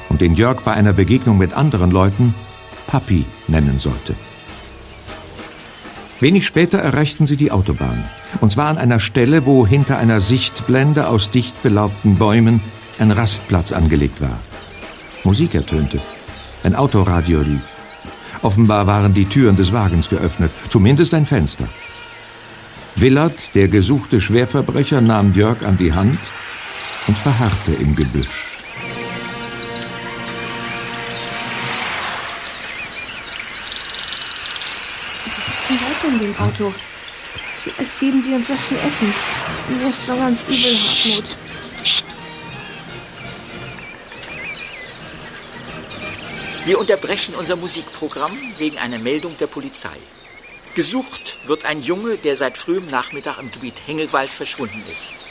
und 0.08 0.22
den 0.22 0.36
Jörg 0.36 0.62
bei 0.62 0.74
einer 0.74 0.94
Begegnung 0.94 1.40
mit 1.40 1.54
anderen 1.54 1.90
Leuten 1.90 2.36
Papi 2.86 3.26
nennen 3.48 3.80
sollte. 3.80 4.14
Wenig 6.20 6.46
später 6.46 6.78
erreichten 6.78 7.26
sie 7.26 7.38
die 7.38 7.50
Autobahn. 7.50 8.04
Und 8.40 8.52
zwar 8.52 8.68
an 8.68 8.78
einer 8.78 9.00
Stelle, 9.00 9.48
wo 9.48 9.66
hinter 9.66 9.98
einer 9.98 10.22
Sichtblende 10.22 11.08
aus 11.08 11.32
dicht 11.32 11.64
belaubten 11.64 12.18
Bäumen 12.18 12.62
ein 13.00 13.10
Rastplatz 13.10 13.72
angelegt 13.72 14.22
war. 14.22 14.38
Musik 15.24 15.56
ertönte. 15.56 16.00
Ein 16.64 16.76
Autoradio 16.76 17.42
lief. 17.42 17.64
Offenbar 18.44 18.86
waren 18.86 19.16
die 19.16 19.26
Türen 19.26 19.56
des 19.56 19.74
Wagens 19.74 20.10
geöffnet, 20.10 20.52
zumindest 20.70 21.16
ein 21.16 21.26
Fenster. 21.26 21.68
Willard, 22.95 23.56
der 23.56 23.67
gesuchte 23.67 24.19
Schwerverbrecher, 24.21 25.01
nahm 25.01 25.34
Jörg 25.34 25.63
an 25.63 25.77
die 25.77 25.93
Hand 25.93 26.19
und 27.08 27.17
verharrte 27.17 27.73
im 27.73 27.95
Gebüsch. 27.95 28.27
Wir 35.23 35.43
sitzen 35.43 35.75
weiter 35.75 36.08
in 36.10 36.19
dem 36.19 36.38
Auto. 36.38 36.73
Vielleicht 37.63 37.99
geben 37.99 38.23
die 38.23 38.34
uns 38.34 38.49
was 38.49 38.67
zu 38.67 38.75
essen. 38.80 39.13
Mir 39.69 39.89
ist 39.89 40.06
schon 40.06 40.17
ganz 40.17 40.41
übel, 40.43 40.75
Hartmut. 40.75 41.38
Wir 46.65 46.80
unterbrechen 46.80 47.36
unser 47.36 47.56
Musikprogramm 47.56 48.38
wegen 48.58 48.77
einer 48.77 48.99
Meldung 48.99 49.36
der 49.38 49.47
Polizei. 49.47 49.97
Gesucht 50.74 51.38
wird 51.48 51.66
ein 51.66 51.82
Junge, 51.82 52.18
der 52.18 52.38
seit 52.38 52.58
frühem 52.58 52.90
Nachmittag 52.90 53.40
im 53.40 53.52
Gebiet 53.52 53.82
Hengelwald 53.88 54.32
verschwunden 54.32 54.82
ist. 54.90 55.28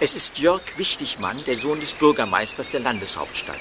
Es 0.00 0.16
ist 0.16 0.40
Jörg 0.40 0.62
Wichtigmann, 0.76 1.40
der 1.44 1.56
Sohn 1.56 1.78
des 1.78 1.92
Bürgermeisters 1.92 2.68
der 2.70 2.80
Landeshauptstadt. 2.80 3.60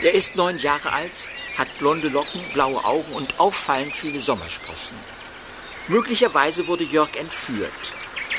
Er 0.00 0.14
ist 0.14 0.36
neun 0.36 0.56
Jahre 0.60 0.92
alt, 0.92 1.28
hat 1.58 1.66
blonde 1.78 2.06
Locken, 2.06 2.40
blaue 2.52 2.84
Augen 2.84 3.12
und 3.14 3.40
auffallend 3.40 3.96
viele 3.96 4.20
Sommersprossen. 4.20 4.96
Möglicherweise 5.88 6.68
wurde 6.68 6.84
Jörg 6.84 7.16
entführt. 7.16 7.72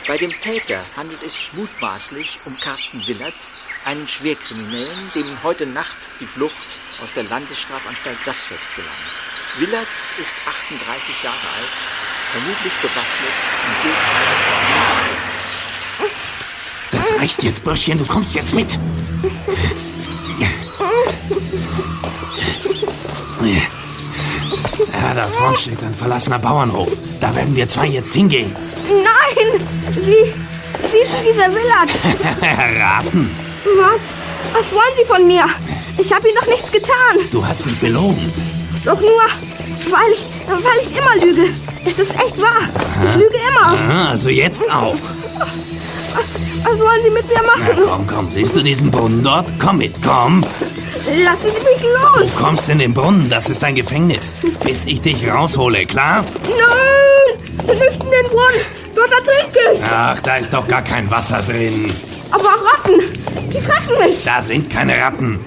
Bei 0.08 0.18
dem 0.18 0.32
Täter 0.40 0.86
handelt 0.96 1.22
es 1.22 1.34
sich 1.34 1.52
mutmaßlich 1.52 2.40
um 2.46 2.58
Carsten 2.62 3.06
Willert, 3.08 3.50
einen 3.84 4.08
Schwerkriminellen, 4.08 5.12
dem 5.16 5.44
heute 5.44 5.66
Nacht 5.66 6.08
die 6.22 6.28
Flucht 6.28 6.80
aus 7.04 7.14
der 7.14 7.24
Landesstrafanstalt 7.24 8.22
Sassfest 8.22 8.74
gelang. 8.74 9.35
Willert 9.58 9.88
ist 10.20 10.36
38 10.70 11.24
Jahre 11.24 11.38
alt, 11.38 11.70
vermutlich 12.28 12.74
bewaffnet 12.82 13.32
und 13.68 13.76
gilt 13.84 13.96
als 17.00 17.10
Das 17.10 17.20
reicht 17.20 17.42
jetzt, 17.44 17.64
Bürschchen, 17.64 17.98
du 17.98 18.06
kommst 18.06 18.36
jetzt 18.36 18.54
mit. 18.54 18.68
Ja, 24.92 25.14
da 25.14 25.28
vorne 25.28 25.58
steht 25.58 25.82
ein 25.84 25.96
verlassener 25.96 26.40
Bauernhof. 26.40 26.92
Da 27.22 27.34
werden 27.34 27.56
wir 27.56 27.70
zwei 27.70 27.88
jetzt 27.88 28.14
hingehen. 28.14 28.54
Nein! 28.90 29.66
Sie. 29.92 30.34
Sie 30.86 31.06
sind 31.06 31.26
dieser 31.26 31.48
Willard. 31.54 31.92
Raten. 32.78 33.30
Was? 33.64 34.14
Was 34.54 34.72
wollen 34.74 34.94
Sie 34.98 35.06
von 35.06 35.26
mir? 35.26 35.46
Ich 35.98 36.12
habe 36.12 36.28
Ihnen 36.28 36.38
doch 36.42 36.48
nichts 36.48 36.72
getan. 36.72 37.18
Du 37.32 37.46
hast 37.46 37.66
mich 37.66 37.80
belogen. 37.80 38.34
Doch 38.86 39.00
nur, 39.02 39.24
weil 39.90 40.12
ich, 40.14 40.26
weil 40.48 40.82
ich 40.82 40.96
immer 40.96 41.16
lüge. 41.16 41.50
Es 41.86 42.00
ist 42.00 42.16
echt 42.16 42.40
wahr. 42.42 42.70
Ich 43.10 43.16
lüge 43.16 43.36
immer. 43.50 43.74
Aha, 43.74 44.10
also 44.12 44.30
jetzt 44.30 44.64
auch. 44.72 44.96
Was 46.64 46.80
wollen 46.80 47.04
Sie 47.04 47.10
mit 47.12 47.28
mir 47.28 47.36
Na 47.36 47.44
machen? 47.72 47.84
komm, 47.84 48.08
komm, 48.08 48.32
siehst 48.32 48.56
du 48.56 48.62
diesen 48.62 48.90
Brunnen 48.90 49.24
dort? 49.24 49.48
Komm 49.60 49.78
mit, 49.80 50.02
komm. 50.02 50.44
Lassen 51.24 51.50
Sie 51.54 51.62
mich 51.62 51.84
los. 51.84 52.32
Du 52.34 52.44
kommst 52.44 52.70
in 52.70 52.80
den 52.80 52.94
Brunnen, 52.94 53.30
das 53.30 53.50
ist 53.50 53.62
dein 53.62 53.76
Gefängnis. 53.76 54.34
Bis 54.64 54.86
ich 54.86 55.02
dich 55.02 55.28
raushole, 55.30 55.86
klar? 55.86 56.24
Nein! 56.44 57.68
Nicht 57.68 58.04
in 58.04 58.12
den 58.12 58.28
Brunnen. 58.30 58.62
Dort 58.96 59.12
ertrinke 59.12 59.60
ich. 59.74 59.82
Ach, 59.92 60.20
da 60.20 60.36
ist 60.38 60.54
doch 60.54 60.68
gar 60.68 60.82
kein 60.82 61.10
Wasser 61.12 61.42
drin. 61.48 61.94
Aber 62.32 62.50
Ratten, 62.50 63.02
die 63.54 63.62
fressen 63.62 63.98
mich. 64.00 64.24
Da 64.24 64.42
sind 64.42 64.70
keine 64.70 64.98
Ratten. 65.00 65.40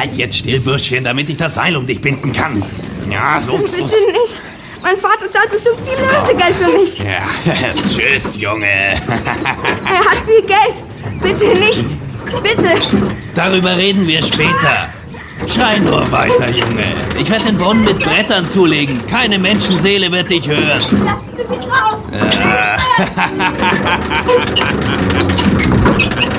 Halt 0.00 0.16
jetzt 0.16 0.38
still, 0.38 0.60
Bürschchen, 0.60 1.04
damit 1.04 1.28
ich 1.28 1.36
das 1.36 1.56
Seil 1.56 1.76
um 1.76 1.86
dich 1.86 2.00
binden 2.00 2.32
kann. 2.32 2.62
Ja, 3.10 3.38
los, 3.46 3.70
Bitte 3.70 3.82
los. 3.82 3.90
nicht. 3.90 4.42
Mein 4.82 4.96
Vater 4.96 5.30
zahlt 5.30 5.50
bestimmt 5.50 5.76
viel 5.78 6.06
Lösegeld 6.06 6.56
für 6.56 6.72
mich. 6.72 6.98
Ja, 7.00 7.28
tschüss, 8.14 8.34
Junge. 8.36 8.66
Er 8.66 8.96
hat 8.96 10.16
viel 10.24 10.40
Geld. 10.40 10.82
Bitte 11.20 11.48
nicht. 11.48 11.86
Bitte. 12.42 12.80
Darüber 13.34 13.76
reden 13.76 14.08
wir 14.08 14.22
später. 14.22 14.88
Schrei 15.46 15.76
nur 15.80 16.10
weiter, 16.10 16.48
Junge. 16.48 16.94
Ich 17.18 17.30
werde 17.30 17.44
den 17.44 17.58
Brunnen 17.58 17.84
mit 17.84 18.00
Brettern 18.00 18.48
zulegen. 18.48 19.06
Keine 19.06 19.38
Menschenseele 19.38 20.10
wird 20.10 20.30
dich 20.30 20.48
hören. 20.48 20.80
Lassen 21.04 21.30
Sie 21.36 21.44
mich 21.44 21.66
raus. 21.66 22.08
Ja. 22.40 22.76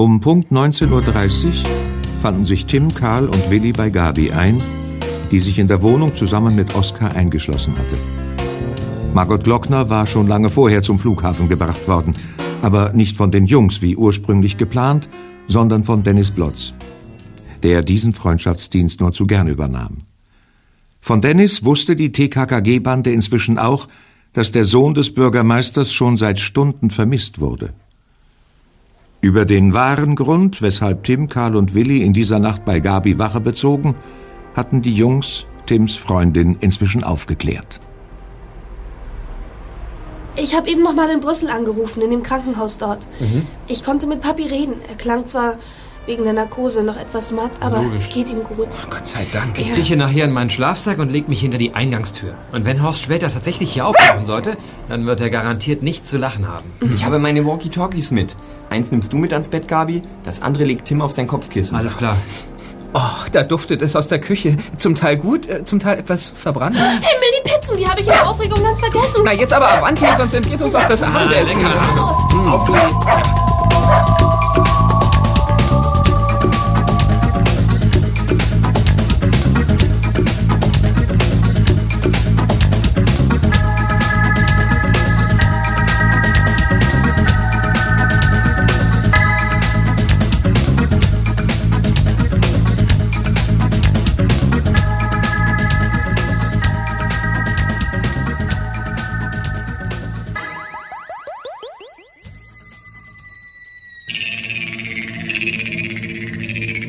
Um 0.00 0.18
Punkt 0.18 0.50
19.30 0.50 1.46
Uhr 1.46 1.52
fanden 2.22 2.46
sich 2.46 2.64
Tim, 2.64 2.94
Karl 2.94 3.26
und 3.26 3.50
Willi 3.50 3.72
bei 3.72 3.90
Gabi 3.90 4.32
ein, 4.32 4.56
die 5.30 5.40
sich 5.40 5.58
in 5.58 5.68
der 5.68 5.82
Wohnung 5.82 6.14
zusammen 6.14 6.54
mit 6.54 6.74
Oskar 6.74 7.14
eingeschlossen 7.14 7.76
hatte. 7.76 7.98
Margot 9.12 9.44
Glockner 9.44 9.90
war 9.90 10.06
schon 10.06 10.26
lange 10.26 10.48
vorher 10.48 10.82
zum 10.82 10.98
Flughafen 10.98 11.50
gebracht 11.50 11.86
worden, 11.86 12.14
aber 12.62 12.94
nicht 12.94 13.18
von 13.18 13.30
den 13.30 13.44
Jungs 13.44 13.82
wie 13.82 13.94
ursprünglich 13.94 14.56
geplant, 14.56 15.10
sondern 15.48 15.84
von 15.84 16.02
Dennis 16.02 16.30
Blotz, 16.30 16.72
der 17.62 17.82
diesen 17.82 18.14
Freundschaftsdienst 18.14 19.02
nur 19.02 19.12
zu 19.12 19.26
gern 19.26 19.48
übernahm. 19.48 19.98
Von 21.02 21.20
Dennis 21.20 21.62
wusste 21.62 21.94
die 21.94 22.10
TKKG-Bande 22.10 23.12
inzwischen 23.12 23.58
auch, 23.58 23.86
dass 24.32 24.50
der 24.50 24.64
Sohn 24.64 24.94
des 24.94 25.12
Bürgermeisters 25.12 25.92
schon 25.92 26.16
seit 26.16 26.40
Stunden 26.40 26.88
vermisst 26.88 27.38
wurde. 27.38 27.74
Über 29.20 29.44
den 29.44 29.74
wahren 29.74 30.16
Grund, 30.16 30.62
weshalb 30.62 31.04
Tim, 31.04 31.28
Karl 31.28 31.54
und 31.54 31.74
Willi 31.74 32.02
in 32.02 32.14
dieser 32.14 32.38
Nacht 32.38 32.64
bei 32.64 32.80
Gabi 32.80 33.18
Wache 33.18 33.40
bezogen, 33.40 33.94
hatten 34.54 34.80
die 34.80 34.94
Jungs 34.94 35.46
Tims 35.66 35.94
Freundin 35.94 36.56
inzwischen 36.60 37.04
aufgeklärt. 37.04 37.80
Ich 40.36 40.54
habe 40.54 40.70
eben 40.70 40.82
noch 40.82 40.94
mal 40.94 41.10
in 41.10 41.20
Brüssel 41.20 41.50
angerufen, 41.50 42.00
in 42.02 42.10
dem 42.10 42.22
Krankenhaus 42.22 42.78
dort. 42.78 43.06
Mhm. 43.20 43.46
Ich 43.66 43.84
konnte 43.84 44.06
mit 44.06 44.22
Papi 44.22 44.44
reden. 44.44 44.74
Er 44.88 44.96
klang 44.96 45.26
zwar 45.26 45.58
wegen 46.10 46.24
der 46.24 46.32
Narkose 46.32 46.82
noch 46.82 46.96
etwas 46.96 47.30
matt, 47.30 47.52
aber 47.60 47.76
Logisch. 47.84 48.00
es 48.00 48.08
geht 48.08 48.30
ihm 48.30 48.42
gut. 48.42 48.66
Gott 48.90 49.06
sei 49.06 49.24
Dank. 49.32 49.56
Ich 49.60 49.68
Ja. 49.68 49.74
krieche 49.74 49.96
nachher 49.96 50.24
in 50.24 50.32
meinen 50.32 50.50
Schlafsack 50.50 50.98
und 50.98 51.08
leg 51.12 51.28
mich 51.28 51.40
hinter 51.40 51.56
die 51.56 51.72
Eingangstür. 51.72 52.34
Und 52.50 52.64
wenn 52.64 52.82
Horst 52.82 53.00
später 53.02 53.32
tatsächlich 53.32 53.72
hier 53.72 53.86
auftauchen 53.86 54.24
sollte, 54.24 54.56
dann 54.88 55.06
wird 55.06 55.20
er 55.20 55.30
garantiert 55.30 55.84
nichts 55.84 56.08
zu 56.10 56.18
lachen 56.18 56.48
haben. 56.48 56.64
Ich 56.94 57.04
habe 57.04 57.20
meine 57.20 57.46
Walkie-Talkies 57.46 58.10
mit. 58.10 58.34
Eins 58.70 58.90
nimmst 58.90 59.12
du 59.12 59.18
mit 59.18 59.32
ans 59.32 59.50
Bett, 59.50 59.68
Gabi, 59.68 60.02
das 60.24 60.42
andere 60.42 60.64
legt 60.64 60.86
Tim 60.86 61.00
auf 61.00 61.12
sein 61.12 61.28
Kopfkissen. 61.28 61.76
Alles 61.76 61.96
klar. 61.96 62.16
Och, 62.92 63.28
da 63.30 63.44
duftet 63.44 63.80
es 63.82 63.94
aus 63.94 64.08
der 64.08 64.20
Küche. 64.20 64.56
Zum 64.76 64.96
Teil 64.96 65.16
gut, 65.16 65.46
äh, 65.48 65.62
zum 65.62 65.78
Teil 65.78 65.96
etwas 66.00 66.30
verbrannt. 66.30 66.74
Himmel, 66.74 67.30
die 67.38 67.48
Pizzen, 67.48 67.76
die 67.76 67.86
habe 67.86 68.00
ich 68.00 68.06
in 68.08 68.12
der 68.12 68.28
Aufregung 68.28 68.60
ganz 68.64 68.80
vergessen. 68.80 69.22
Na, 69.24 69.32
jetzt 69.32 69.52
aber 69.52 69.70
Avanti, 69.70 70.06
sonst 70.16 70.34
entgeht 70.34 70.60
uns 70.60 70.72
doch 70.72 70.88
das 70.88 71.04
Abendessen. 71.04 71.60
Auf 72.50 72.64
geht's. 72.66 74.29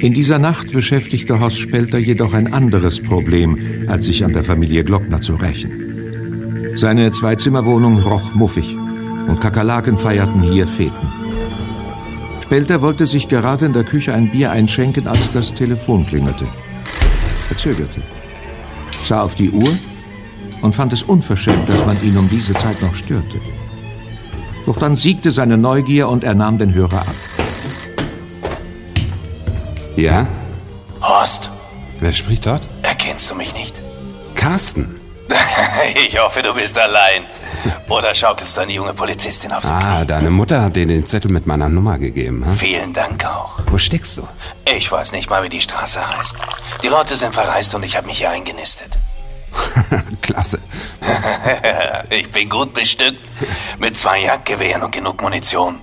In 0.01 0.15
dieser 0.15 0.39
Nacht 0.39 0.73
beschäftigte 0.73 1.39
Horst 1.39 1.59
Spelter 1.59 1.99
jedoch 1.99 2.33
ein 2.33 2.51
anderes 2.51 2.99
Problem, 2.99 3.85
als 3.87 4.05
sich 4.05 4.25
an 4.25 4.33
der 4.33 4.43
Familie 4.43 4.83
Glockner 4.83 5.21
zu 5.21 5.35
rächen. 5.35 6.73
Seine 6.75 7.11
Zwei-Zimmer-Wohnung 7.11 7.99
roch 7.99 8.33
muffig 8.33 8.75
und 9.27 9.39
Kakerlaken 9.39 9.99
feierten 9.99 10.41
hier 10.41 10.65
Feten. 10.65 11.07
Spelter 12.41 12.81
wollte 12.81 13.05
sich 13.05 13.29
gerade 13.29 13.67
in 13.67 13.73
der 13.73 13.83
Küche 13.83 14.11
ein 14.15 14.31
Bier 14.31 14.49
einschenken, 14.49 15.05
als 15.05 15.31
das 15.33 15.53
Telefon 15.53 16.07
klingelte. 16.07 16.47
Er 17.51 17.57
zögerte, 17.57 18.01
sah 19.03 19.21
auf 19.21 19.35
die 19.35 19.51
Uhr 19.51 19.77
und 20.63 20.73
fand 20.73 20.93
es 20.93 21.03
unverschämt, 21.03 21.69
dass 21.69 21.85
man 21.85 21.95
ihn 22.03 22.17
um 22.17 22.27
diese 22.27 22.55
Zeit 22.55 22.81
noch 22.81 22.95
störte. 22.95 23.39
Doch 24.65 24.77
dann 24.77 24.95
siegte 24.95 25.29
seine 25.29 25.59
Neugier 25.59 26.09
und 26.09 26.23
er 26.23 26.33
nahm 26.33 26.57
den 26.57 26.73
Hörer 26.73 27.01
ab. 27.01 27.30
Ja? 29.95 30.27
Horst, 31.01 31.49
Wer 31.99 32.13
spricht 32.13 32.45
dort? 32.45 32.67
erkennst 32.81 33.29
du 33.29 33.35
mich 33.35 33.53
nicht? 33.53 33.81
Carsten. 34.35 34.99
ich 36.07 36.19
hoffe, 36.19 36.41
du 36.41 36.53
bist 36.53 36.77
allein. 36.77 37.25
Oder 37.89 38.13
schaukelst 38.15 38.57
du 38.57 38.61
eine 38.61 38.73
junge 38.73 38.93
Polizistin 38.93 39.51
auf 39.51 39.61
den 39.61 39.71
Ah, 39.71 40.03
deine 40.03 40.29
Mutter 40.29 40.61
hat 40.61 40.75
dir 40.75 40.85
den 40.87 41.05
Zettel 41.05 41.31
mit 41.31 41.45
meiner 41.45 41.69
Nummer 41.69 41.97
gegeben. 41.99 42.45
Hm? 42.45 42.53
Vielen 42.57 42.93
Dank 42.93 43.23
auch. 43.25 43.59
Wo 43.67 43.77
steckst 43.77 44.17
du? 44.17 44.27
Ich 44.65 44.91
weiß 44.91 45.11
nicht 45.11 45.29
mal, 45.29 45.43
wie 45.43 45.49
die 45.49 45.61
Straße 45.61 46.01
heißt. 46.17 46.35
Die 46.83 46.87
Leute 46.87 47.15
sind 47.15 47.33
verreist 47.33 47.73
und 47.75 47.83
ich 47.83 47.95
habe 47.95 48.07
mich 48.07 48.17
hier 48.19 48.29
eingenistet. 48.31 48.97
Klasse. 50.21 50.59
ich 52.09 52.29
bin 52.31 52.49
gut 52.49 52.73
bestückt. 52.73 53.19
Mit 53.79 53.97
zwei 53.97 54.19
Jagdgewehren 54.21 54.81
und 54.83 54.91
genug 54.91 55.21
Munition. 55.21 55.79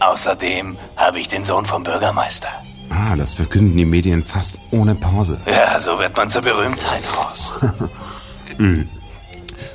Außerdem 0.00 0.76
habe 0.96 1.20
ich 1.20 1.28
den 1.28 1.44
Sohn 1.44 1.64
vom 1.64 1.82
Bürgermeister. 1.84 2.48
Ah, 2.92 3.16
das 3.16 3.34
verkünden 3.34 3.76
die 3.76 3.86
Medien 3.86 4.22
fast 4.22 4.58
ohne 4.70 4.94
Pause. 4.94 5.40
Ja, 5.46 5.80
so 5.80 5.98
wird 5.98 6.16
man 6.16 6.28
zur 6.30 6.42
Berühmtheit, 6.42 7.02
Horst. 7.16 7.54
Hm. 8.58 8.86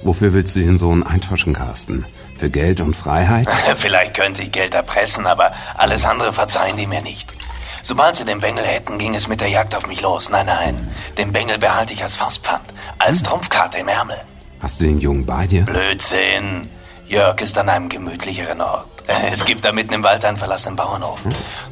Wofür 0.04 0.34
willst 0.34 0.56
du 0.56 0.60
den 0.60 0.78
Sohn 0.78 1.02
eintauschen, 1.02 1.54
Carsten? 1.54 2.06
Für 2.36 2.52
Geld 2.52 2.80
und 2.80 2.96
Freiheit? 2.96 3.48
Vielleicht 3.76 4.14
könnte 4.14 4.44
ich 4.44 4.52
Geld 4.52 4.76
erpressen, 4.76 5.26
aber 5.26 5.52
alles 5.76 6.06
andere 6.06 6.32
verzeihen 6.32 6.78
die 6.78 6.86
mir 6.86 7.02
nicht. 7.02 7.34
Sobald 7.82 8.18
sie 8.18 8.26
den 8.26 8.40
Bengel 8.40 8.64
hätten, 8.64 9.00
ging 9.00 9.16
es 9.16 9.28
mit 9.28 9.42
der 9.42 9.50
Jagd 9.50 9.74
auf 9.74 9.88
mich 9.88 10.02
los. 10.02 10.30
Nein, 10.30 10.46
nein, 10.46 10.88
den 11.18 11.32
Bengel 11.32 11.58
behalte 11.58 11.94
ich 11.94 12.04
als 12.04 12.16
Faustpfand, 12.18 12.72
als 13.00 13.24
Trumpfkarte 13.24 13.80
im 13.80 13.88
Ärmel. 13.88 14.18
Hast 14.60 14.80
du 14.80 14.84
den 14.84 15.00
Jungen 15.00 15.26
bei 15.26 15.48
dir? 15.48 15.64
Blödsinn. 15.64 16.70
Jörg 17.08 17.42
ist 17.42 17.58
an 17.58 17.70
einem 17.70 17.90
gemütlicheren 17.90 18.62
Ort. 18.62 18.97
Es 19.32 19.46
gibt 19.46 19.64
da 19.64 19.72
mitten 19.72 19.94
im 19.94 20.04
Wald 20.04 20.26
einen 20.26 20.38
verlassenen 20.38 20.76
Bauernhof. 20.76 21.20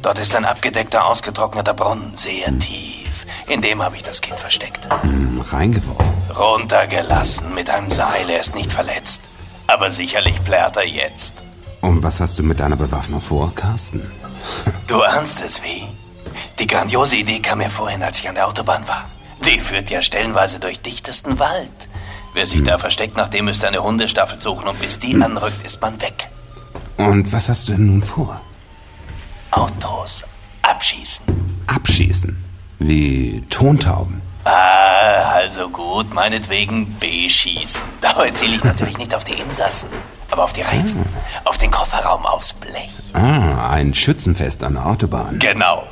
Dort 0.02 0.18
ist 0.18 0.34
ein 0.34 0.44
abgedeckter, 0.44 1.06
ausgetrockneter 1.06 1.74
Brunnen, 1.74 2.14
sehr 2.16 2.56
tief. 2.58 3.26
In 3.46 3.60
dem 3.60 3.82
habe 3.82 3.96
ich 3.96 4.02
das 4.02 4.20
Kind 4.20 4.38
versteckt. 4.38 4.88
Hm, 5.02 5.40
reingeworfen. 5.40 6.06
Runtergelassen 6.36 7.54
mit 7.54 7.70
einem 7.70 7.90
Seil, 7.90 8.28
er 8.30 8.40
ist 8.40 8.54
nicht 8.54 8.72
verletzt. 8.72 9.22
Aber 9.66 9.90
sicherlich 9.90 10.42
plärt 10.44 10.76
er 10.76 10.86
jetzt. 10.86 11.42
Und 11.80 12.02
was 12.02 12.20
hast 12.20 12.38
du 12.38 12.42
mit 12.42 12.58
deiner 12.60 12.76
Bewaffnung 12.76 13.20
vor, 13.20 13.54
Carsten? 13.54 14.10
Du 14.86 15.02
ahnst 15.02 15.42
es 15.44 15.62
wie? 15.64 15.84
Die 16.60 16.66
grandiose 16.66 17.16
Idee 17.16 17.40
kam 17.40 17.58
mir 17.58 17.70
vorhin, 17.70 18.02
als 18.02 18.20
ich 18.20 18.28
an 18.28 18.36
der 18.36 18.46
Autobahn 18.46 18.86
war. 18.86 19.06
Die 19.44 19.58
führt 19.58 19.90
ja 19.90 20.02
stellenweise 20.02 20.60
durch 20.60 20.80
dichtesten 20.80 21.38
Wald. 21.38 21.88
Wer 22.34 22.46
sich 22.46 22.62
da 22.62 22.78
versteckt, 22.78 23.16
nach 23.16 23.28
dem 23.28 23.46
müsste 23.46 23.66
eine 23.66 23.82
Hundestaffel 23.82 24.40
suchen 24.40 24.68
und 24.68 24.78
bis 24.80 24.98
die 24.98 25.14
anrückt, 25.20 25.64
ist 25.64 25.80
man 25.80 26.00
weg. 26.00 26.28
Und 26.96 27.32
was 27.32 27.48
hast 27.48 27.68
du 27.68 27.72
denn 27.72 27.86
nun 27.86 28.02
vor? 28.02 28.40
Autos 29.50 30.24
abschießen. 30.62 31.24
Abschießen. 31.66 32.44
Wie 32.78 33.42
Tontauben. 33.50 34.20
Ah, 34.44 35.32
also 35.34 35.68
gut, 35.68 36.14
meinetwegen 36.14 36.96
beschießen. 36.98 37.82
Dabei 38.00 38.30
ziele 38.30 38.56
ich 38.56 38.64
natürlich 38.64 38.98
nicht 38.98 39.14
auf 39.14 39.24
die 39.24 39.34
Insassen, 39.34 39.88
aber 40.30 40.44
auf 40.44 40.52
die 40.52 40.62
Reifen, 40.62 41.04
auf 41.44 41.58
den 41.58 41.70
Kofferraum, 41.70 42.24
aufs 42.24 42.52
Blech. 42.52 42.92
Ah, 43.12 43.70
ein 43.70 43.92
Schützenfest 43.94 44.62
an 44.62 44.74
der 44.74 44.86
Autobahn. 44.86 45.38
Genau. 45.38 45.84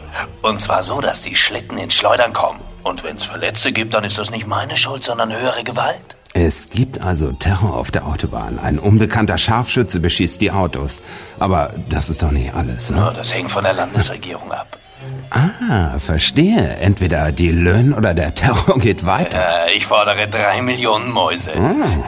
Und 0.42 0.60
zwar 0.60 0.84
so, 0.84 1.00
dass 1.00 1.22
die 1.22 1.34
Schlitten 1.34 1.78
ins 1.78 1.94
Schleudern 1.94 2.32
kommen. 2.32 2.60
Und 2.84 3.02
wenn 3.02 3.16
es 3.16 3.24
Verletzte 3.24 3.72
gibt, 3.72 3.94
dann 3.94 4.04
ist 4.04 4.18
das 4.18 4.30
nicht 4.30 4.46
meine 4.46 4.76
Schuld, 4.76 5.04
sondern 5.04 5.32
höhere 5.32 5.64
Gewalt. 5.64 6.16
Es 6.36 6.68
gibt 6.68 7.00
also 7.00 7.30
Terror 7.30 7.76
auf 7.76 7.92
der 7.92 8.06
Autobahn. 8.06 8.58
Ein 8.58 8.80
unbekannter 8.80 9.38
Scharfschütze 9.38 10.00
beschießt 10.00 10.40
die 10.40 10.50
Autos. 10.50 11.00
Aber 11.38 11.72
das 11.88 12.10
ist 12.10 12.24
doch 12.24 12.32
nicht 12.32 12.52
alles. 12.52 12.90
Ne? 12.90 13.00
Nur 13.00 13.12
das 13.12 13.32
hängt 13.32 13.52
von 13.52 13.62
der 13.62 13.72
Landesregierung 13.72 14.52
ab. 14.52 14.78
Ah, 15.30 15.98
verstehe. 15.98 16.76
Entweder 16.76 17.32
die 17.32 17.50
Löhne 17.50 17.96
oder 17.96 18.14
der 18.14 18.32
Terror 18.34 18.78
geht 18.78 19.04
weiter. 19.04 19.66
Äh, 19.66 19.72
ich 19.76 19.86
fordere 19.86 20.28
drei 20.28 20.62
Millionen 20.62 21.10
Mäuse. 21.10 21.52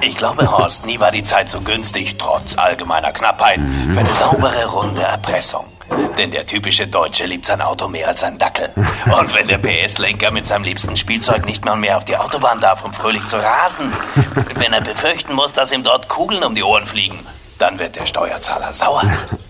Ich 0.00 0.16
glaube, 0.16 0.50
Horst, 0.50 0.86
nie 0.86 1.00
war 1.00 1.10
die 1.10 1.24
Zeit 1.24 1.50
so 1.50 1.60
günstig, 1.60 2.16
trotz 2.16 2.56
allgemeiner 2.56 3.12
Knappheit, 3.12 3.60
für 3.92 4.00
eine 4.00 4.12
saubere, 4.12 4.66
runde 4.66 5.02
Erpressung. 5.02 5.64
Denn 6.18 6.30
der 6.30 6.46
typische 6.46 6.86
Deutsche 6.86 7.26
liebt 7.26 7.46
sein 7.46 7.60
Auto 7.60 7.88
mehr 7.88 8.08
als 8.08 8.20
sein 8.20 8.38
Dackel. 8.38 8.70
Und 8.76 9.34
wenn 9.34 9.48
der 9.48 9.58
PS-Lenker 9.58 10.30
mit 10.30 10.46
seinem 10.46 10.64
liebsten 10.64 10.96
Spielzeug 10.96 11.44
nicht 11.44 11.64
mal 11.64 11.76
mehr 11.76 11.96
auf 11.96 12.04
die 12.04 12.16
Autobahn 12.16 12.60
darf, 12.60 12.84
um 12.84 12.92
fröhlich 12.92 13.26
zu 13.26 13.36
rasen, 13.36 13.92
wenn 14.54 14.72
er 14.72 14.80
befürchten 14.80 15.34
muss, 15.34 15.52
dass 15.52 15.72
ihm 15.72 15.82
dort 15.82 16.08
Kugeln 16.08 16.42
um 16.42 16.54
die 16.54 16.62
Ohren 16.62 16.86
fliegen, 16.86 17.18
dann 17.58 17.78
wird 17.78 17.96
der 17.96 18.06
Steuerzahler 18.06 18.72
sauer. 18.72 19.02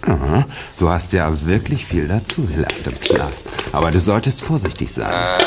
Aha. 0.03 0.45
Du 0.79 0.89
hast 0.89 1.13
ja 1.13 1.31
wirklich 1.45 1.85
viel 1.85 2.09
dazugelernt 2.09 2.87
im 2.87 3.01
Knast. 3.01 3.47
Aber 3.73 3.91
du 3.91 3.99
solltest 3.99 4.43
vorsichtig 4.43 4.93
sein. 4.93 5.13
Äh, 5.13 5.39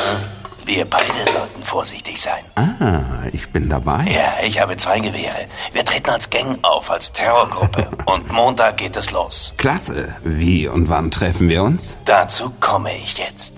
wir 0.70 0.86
beide 0.86 1.32
sollten 1.32 1.64
vorsichtig 1.64 2.22
sein. 2.22 2.44
Ah, 2.56 3.26
ich 3.34 3.50
bin 3.50 3.70
dabei. 3.70 4.06
Ja, 4.06 4.46
ich 4.46 4.62
habe 4.62 4.78
zwei 4.78 5.00
Gewehre. 5.00 5.48
Wir 5.74 5.84
treten 5.84 6.12
als 6.12 6.30
Gang 6.30 6.60
auf, 6.64 6.92
als 6.92 7.12
Terrorgruppe. 7.12 7.90
Und 8.06 8.32
Montag 8.32 8.78
geht 8.78 8.96
es 8.96 9.12
los. 9.12 9.54
Klasse. 9.58 10.16
Wie 10.24 10.68
und 10.68 10.88
wann 10.90 11.10
treffen 11.10 11.50
wir 11.50 11.64
uns? 11.64 11.98
Dazu 12.06 12.52
komme 12.60 12.96
ich 12.96 13.18
jetzt. 13.18 13.56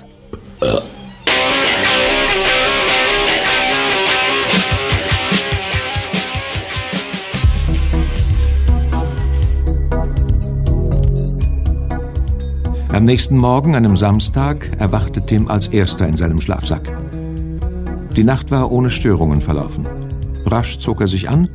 Am 12.93 13.05
nächsten 13.05 13.37
Morgen, 13.37 13.73
einem 13.73 13.95
Samstag, 13.95 14.69
erwachte 14.77 15.25
Tim 15.25 15.47
als 15.47 15.69
erster 15.69 16.05
in 16.09 16.17
seinem 16.17 16.41
Schlafsack. 16.41 16.89
Die 18.17 18.25
Nacht 18.25 18.51
war 18.51 18.69
ohne 18.69 18.91
Störungen 18.91 19.39
verlaufen. 19.39 19.87
Rasch 20.45 20.77
zog 20.77 20.99
er 20.99 21.07
sich 21.07 21.29
an 21.29 21.47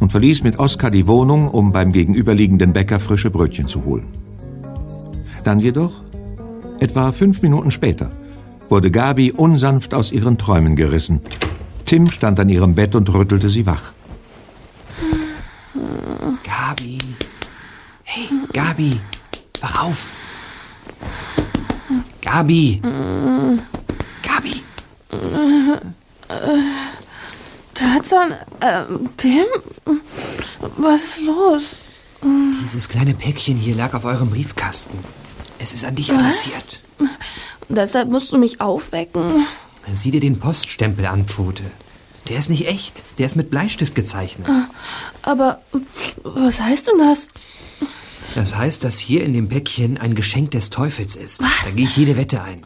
und 0.00 0.10
verließ 0.10 0.42
mit 0.42 0.58
Oskar 0.58 0.90
die 0.90 1.06
Wohnung, 1.06 1.48
um 1.48 1.70
beim 1.70 1.92
gegenüberliegenden 1.92 2.72
Bäcker 2.72 2.98
frische 2.98 3.30
Brötchen 3.30 3.68
zu 3.68 3.84
holen. 3.84 4.08
Dann 5.44 5.60
jedoch, 5.60 6.02
etwa 6.80 7.12
fünf 7.12 7.40
Minuten 7.40 7.70
später, 7.70 8.10
wurde 8.68 8.90
Gabi 8.90 9.30
unsanft 9.30 9.94
aus 9.94 10.10
ihren 10.10 10.38
Träumen 10.38 10.74
gerissen. 10.74 11.20
Tim 11.86 12.10
stand 12.10 12.40
an 12.40 12.48
ihrem 12.48 12.74
Bett 12.74 12.96
und 12.96 13.14
rüttelte 13.14 13.48
sie 13.48 13.64
wach. 13.64 13.92
Gabi. 16.42 16.98
Hey, 18.02 18.28
Gabi. 18.52 18.98
Wach 19.60 19.84
auf. 19.84 20.10
Gabi. 22.34 22.80
Gabi. 24.24 24.64
Tarzan, 27.74 28.32
äh, 28.58 28.82
Tim? 29.16 29.44
Was 30.76 31.04
ist 31.04 31.20
los? 31.20 31.62
Dieses 32.64 32.88
kleine 32.88 33.14
Päckchen 33.14 33.56
hier 33.56 33.76
lag 33.76 33.94
auf 33.94 34.04
eurem 34.04 34.30
Briefkasten. 34.30 34.98
Es 35.60 35.72
ist 35.72 35.84
an 35.84 35.94
dich 35.94 36.08
Was? 36.08 36.16
adressiert. 36.16 36.80
Deshalb 37.68 38.10
musst 38.10 38.32
du 38.32 38.38
mich 38.38 38.60
aufwecken. 38.60 39.46
Sieh 39.92 40.10
dir 40.10 40.20
den 40.20 40.40
Poststempel 40.40 41.06
an, 41.06 41.26
Pfote. 41.26 41.62
Der 42.28 42.38
ist 42.38 42.50
nicht 42.50 42.66
echt. 42.66 43.04
Der 43.18 43.26
ist 43.26 43.36
mit 43.36 43.48
Bleistift 43.48 43.94
gezeichnet. 43.94 44.48
Aber 45.22 45.60
was 46.24 46.60
heißt 46.60 46.88
denn 46.88 46.98
das? 46.98 47.28
Das 48.34 48.56
heißt, 48.56 48.82
dass 48.84 48.98
hier 48.98 49.24
in 49.24 49.32
dem 49.32 49.48
Päckchen 49.48 49.98
ein 49.98 50.14
Geschenk 50.14 50.50
des 50.52 50.70
Teufels 50.70 51.16
ist. 51.16 51.40
Da 51.40 51.70
gehe 51.74 51.84
ich 51.84 51.96
jede 51.96 52.16
Wette 52.16 52.42
ein. 52.42 52.62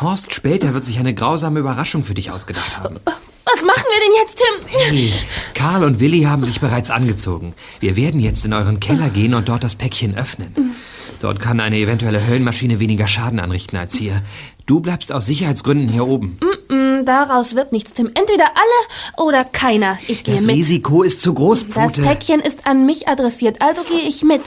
Horst 0.00 0.32
später 0.32 0.74
wird 0.74 0.84
sich 0.84 0.98
eine 0.98 1.14
grausame 1.14 1.60
Überraschung 1.60 2.02
für 2.04 2.14
dich 2.14 2.30
ausgedacht 2.30 2.78
haben. 2.78 2.96
Was 3.04 3.64
machen 3.64 3.84
wir 3.84 4.00
denn 4.04 4.14
jetzt, 4.22 4.36
Tim? 4.38 4.68
Hey, 4.78 5.12
Karl 5.54 5.82
und 5.84 6.00
Willi 6.00 6.22
haben 6.22 6.44
sich 6.44 6.60
bereits 6.60 6.90
angezogen. 6.90 7.54
Wir 7.80 7.96
werden 7.96 8.20
jetzt 8.20 8.44
in 8.44 8.52
euren 8.52 8.78
Keller 8.78 9.08
gehen 9.08 9.34
und 9.34 9.48
dort 9.48 9.64
das 9.64 9.74
Päckchen 9.74 10.16
öffnen. 10.16 10.74
Dort 11.20 11.40
kann 11.40 11.58
eine 11.58 11.78
eventuelle 11.78 12.24
Höllenmaschine 12.26 12.78
weniger 12.78 13.08
Schaden 13.08 13.40
anrichten 13.40 13.76
als 13.78 13.94
hier. 13.94 14.22
Du 14.66 14.80
bleibst 14.80 15.12
aus 15.12 15.26
Sicherheitsgründen 15.26 15.88
hier 15.88 16.06
oben. 16.06 16.38
Mm, 16.68 17.06
daraus 17.06 17.56
wird 17.56 17.72
nichts, 17.72 17.94
Tim. 17.94 18.08
Entweder 18.14 18.44
alle 18.48 19.24
oder 19.26 19.42
keiner. 19.44 19.98
Ich 20.06 20.22
gehe 20.22 20.34
Das 20.34 20.44
mit. 20.44 20.54
Risiko 20.54 21.02
ist 21.02 21.20
zu 21.22 21.32
groß, 21.32 21.66
Das 21.68 21.74
Pfote. 21.74 22.02
Päckchen 22.02 22.40
ist 22.40 22.66
an 22.66 22.84
mich 22.86 23.08
adressiert, 23.08 23.62
also 23.62 23.82
gehe 23.82 24.06
ich 24.06 24.22
mit. 24.22 24.42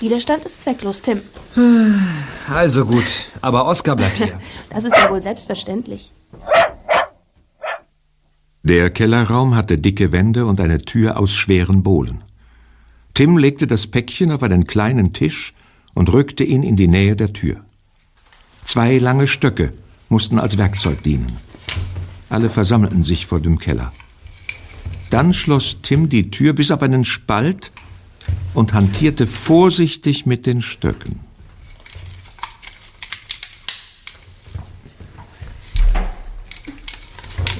Widerstand 0.00 0.44
ist 0.44 0.62
zwecklos, 0.62 1.02
Tim. 1.02 1.20
Also 2.48 2.86
gut, 2.86 3.28
aber 3.42 3.66
Oskar 3.66 3.96
bleibt 3.96 4.16
hier. 4.16 4.40
Das 4.70 4.84
ist 4.84 4.96
ja 4.96 5.10
wohl 5.10 5.20
selbstverständlich. 5.20 6.12
Der 8.62 8.90
Kellerraum 8.90 9.54
hatte 9.54 9.78
dicke 9.78 10.12
Wände 10.12 10.46
und 10.46 10.60
eine 10.60 10.80
Tür 10.80 11.18
aus 11.18 11.32
schweren 11.32 11.82
Bohlen. 11.82 12.22
Tim 13.14 13.36
legte 13.36 13.66
das 13.66 13.86
Päckchen 13.86 14.30
auf 14.30 14.42
einen 14.42 14.66
kleinen 14.66 15.12
Tisch 15.12 15.54
und 15.92 16.12
rückte 16.12 16.44
ihn 16.44 16.62
in 16.62 16.76
die 16.76 16.88
Nähe 16.88 17.16
der 17.16 17.32
Tür. 17.32 17.64
Zwei 18.64 18.98
lange 18.98 19.26
Stöcke 19.26 19.72
mussten 20.08 20.38
als 20.38 20.56
Werkzeug 20.56 21.02
dienen. 21.02 21.36
Alle 22.28 22.48
versammelten 22.48 23.04
sich 23.04 23.26
vor 23.26 23.40
dem 23.40 23.58
Keller. 23.58 23.92
Dann 25.10 25.34
schloss 25.34 25.78
Tim 25.82 26.08
die 26.08 26.30
Tür 26.30 26.52
bis 26.52 26.70
auf 26.70 26.82
einen 26.82 27.04
Spalt 27.04 27.72
und 28.54 28.72
hantierte 28.72 29.26
vorsichtig 29.26 30.26
mit 30.26 30.46
den 30.46 30.62
Stöcken. 30.62 31.20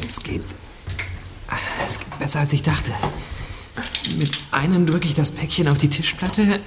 Es 0.03 0.23
geht. 0.23 0.43
Es 1.87 1.99
geht 1.99 2.19
besser, 2.19 2.41
als 2.41 2.53
ich 2.53 2.63
dachte. 2.63 2.93
Mit 4.19 4.31
einem 4.51 4.87
drücke 4.87 5.07
ich 5.07 5.15
das 5.15 5.31
Päckchen 5.31 5.69
auf 5.69 5.79
die 5.79 5.89
Tischplatte, 5.89 6.61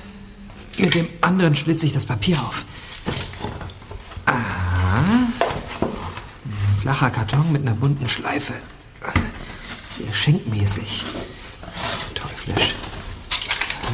mit 0.78 0.96
dem 0.96 1.08
anderen 1.22 1.56
schlitze 1.56 1.86
ich 1.86 1.94
das 1.94 2.06
Papier 2.06 2.42
auf. 2.42 2.66
Aha. 4.26 5.28
Flacher 6.82 7.12
Karton 7.12 7.52
mit 7.52 7.62
einer 7.62 7.76
bunten 7.76 8.10
Schleife. 8.10 8.54
Geschenkmäßig. 10.00 11.04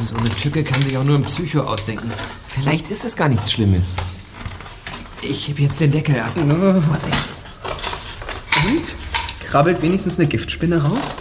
So 0.00 0.16
eine 0.16 0.30
Tücke 0.30 0.64
kann 0.64 0.80
sich 0.80 0.96
auch 0.96 1.04
nur 1.04 1.16
ein 1.16 1.24
Psycho 1.24 1.60
ausdenken. 1.60 2.10
Vielleicht 2.46 2.88
ist 2.88 3.04
es 3.04 3.16
gar 3.16 3.28
nichts 3.28 3.52
Schlimmes. 3.52 3.96
Ich 5.20 5.48
heb 5.48 5.58
jetzt 5.58 5.80
den 5.80 5.92
Deckel 5.92 6.18
ab. 6.20 6.32
Vorsicht. 6.34 7.18
Und? 8.66 8.94
Krabbelt 9.46 9.82
wenigstens 9.82 10.18
eine 10.18 10.26
Giftspinne 10.26 10.82
raus? 10.82 11.14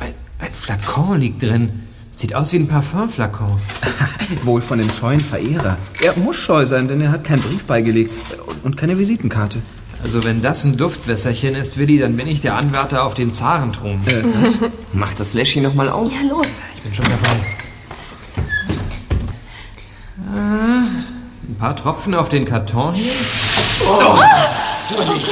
Ein, 0.00 0.14
ein 0.38 0.52
Flakon 0.52 1.20
liegt 1.20 1.42
drin. 1.42 1.84
Sieht 2.16 2.34
aus 2.34 2.52
wie 2.52 2.56
ein 2.56 2.66
Parfumflakon. 2.68 3.60
Wohl 4.42 4.60
von 4.60 4.78
dem 4.78 4.90
scheuen 4.90 5.20
Verehrer. 5.20 5.78
Er 6.02 6.16
muss 6.16 6.36
scheu 6.36 6.66
sein, 6.66 6.88
denn 6.88 7.00
er 7.00 7.12
hat 7.12 7.24
keinen 7.24 7.42
Brief 7.42 7.64
beigelegt 7.64 8.12
und 8.64 8.76
keine 8.76 8.98
Visitenkarte. 8.98 9.62
Also 10.02 10.24
wenn 10.24 10.42
das 10.42 10.64
ein 10.64 10.76
Duftwässerchen 10.76 11.54
ist, 11.54 11.76
Willi, 11.76 11.98
dann 11.98 12.16
bin 12.16 12.26
ich 12.26 12.40
der 12.40 12.56
Anwärter 12.56 13.04
auf 13.04 13.14
den 13.14 13.30
Zarenthron. 13.30 14.00
Äh, 14.06 14.22
was? 14.24 14.70
Mach 14.92 15.14
das 15.14 15.32
Fläschchen 15.32 15.62
noch 15.62 15.74
mal 15.74 15.88
auf. 15.88 16.10
Ja, 16.10 16.28
los. 16.28 16.46
Ich 16.76 16.82
bin 16.82 16.94
schon 16.94 17.04
dabei. 17.04 17.36
Ah, 20.32 20.82
ein 21.48 21.56
paar 21.58 21.76
Tropfen 21.76 22.14
auf 22.14 22.28
den 22.28 22.44
Karton 22.44 22.92
hier. 22.94 23.12
Oh. 23.86 24.18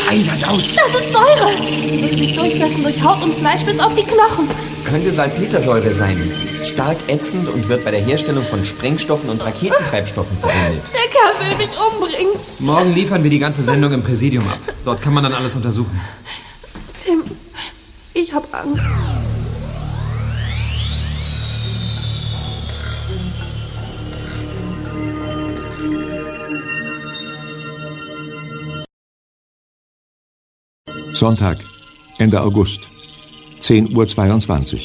Heiland 0.09 0.49
aus! 0.49 0.77
Das 0.77 1.03
ist 1.03 1.13
Säure. 1.13 1.51
Wird 2.01 2.19
sich 2.19 2.37
durchfressen 2.37 2.83
durch 2.83 3.03
Haut 3.03 3.23
und 3.23 3.35
Fleisch 3.35 3.63
bis 3.63 3.81
auf 3.81 3.95
die 3.95 4.05
Knochen. 4.05 4.49
Könnte 4.89 5.13
Salpetersäure 5.13 5.93
sein. 5.93 6.17
Ist 6.49 6.67
stark 6.67 6.97
ätzend 7.09 7.47
und 7.47 7.69
wird 7.69 7.85
bei 7.85 7.91
der 7.91 8.01
Herstellung 8.01 8.43
von 8.43 8.65
Sprengstoffen 8.65 9.29
und 9.29 9.45
Raketentreibstoffen 9.45 10.39
verwendet. 10.39 10.83
Der 10.95 11.11
Kerl 11.11 11.51
will 11.51 11.57
mich 11.59 11.69
umbringen. 11.79 12.33
Morgen 12.59 12.95
liefern 12.95 13.23
wir 13.23 13.29
die 13.29 13.39
ganze 13.39 13.63
Sendung 13.63 13.93
im 13.93 14.03
Präsidium 14.03 14.49
ab. 14.49 14.59
Dort 14.87 15.03
kann 15.03 15.13
man 15.13 15.25
dann 15.25 15.35
alles 15.35 15.55
untersuchen. 15.55 16.01
Tim, 17.05 17.23
ich 18.15 18.33
hab 18.33 18.49
Angst. 18.55 18.83
Sonntag, 31.13 31.59
Ende 32.17 32.41
August, 32.41 32.89
10.22 33.61 34.75
Uhr. 34.75 34.81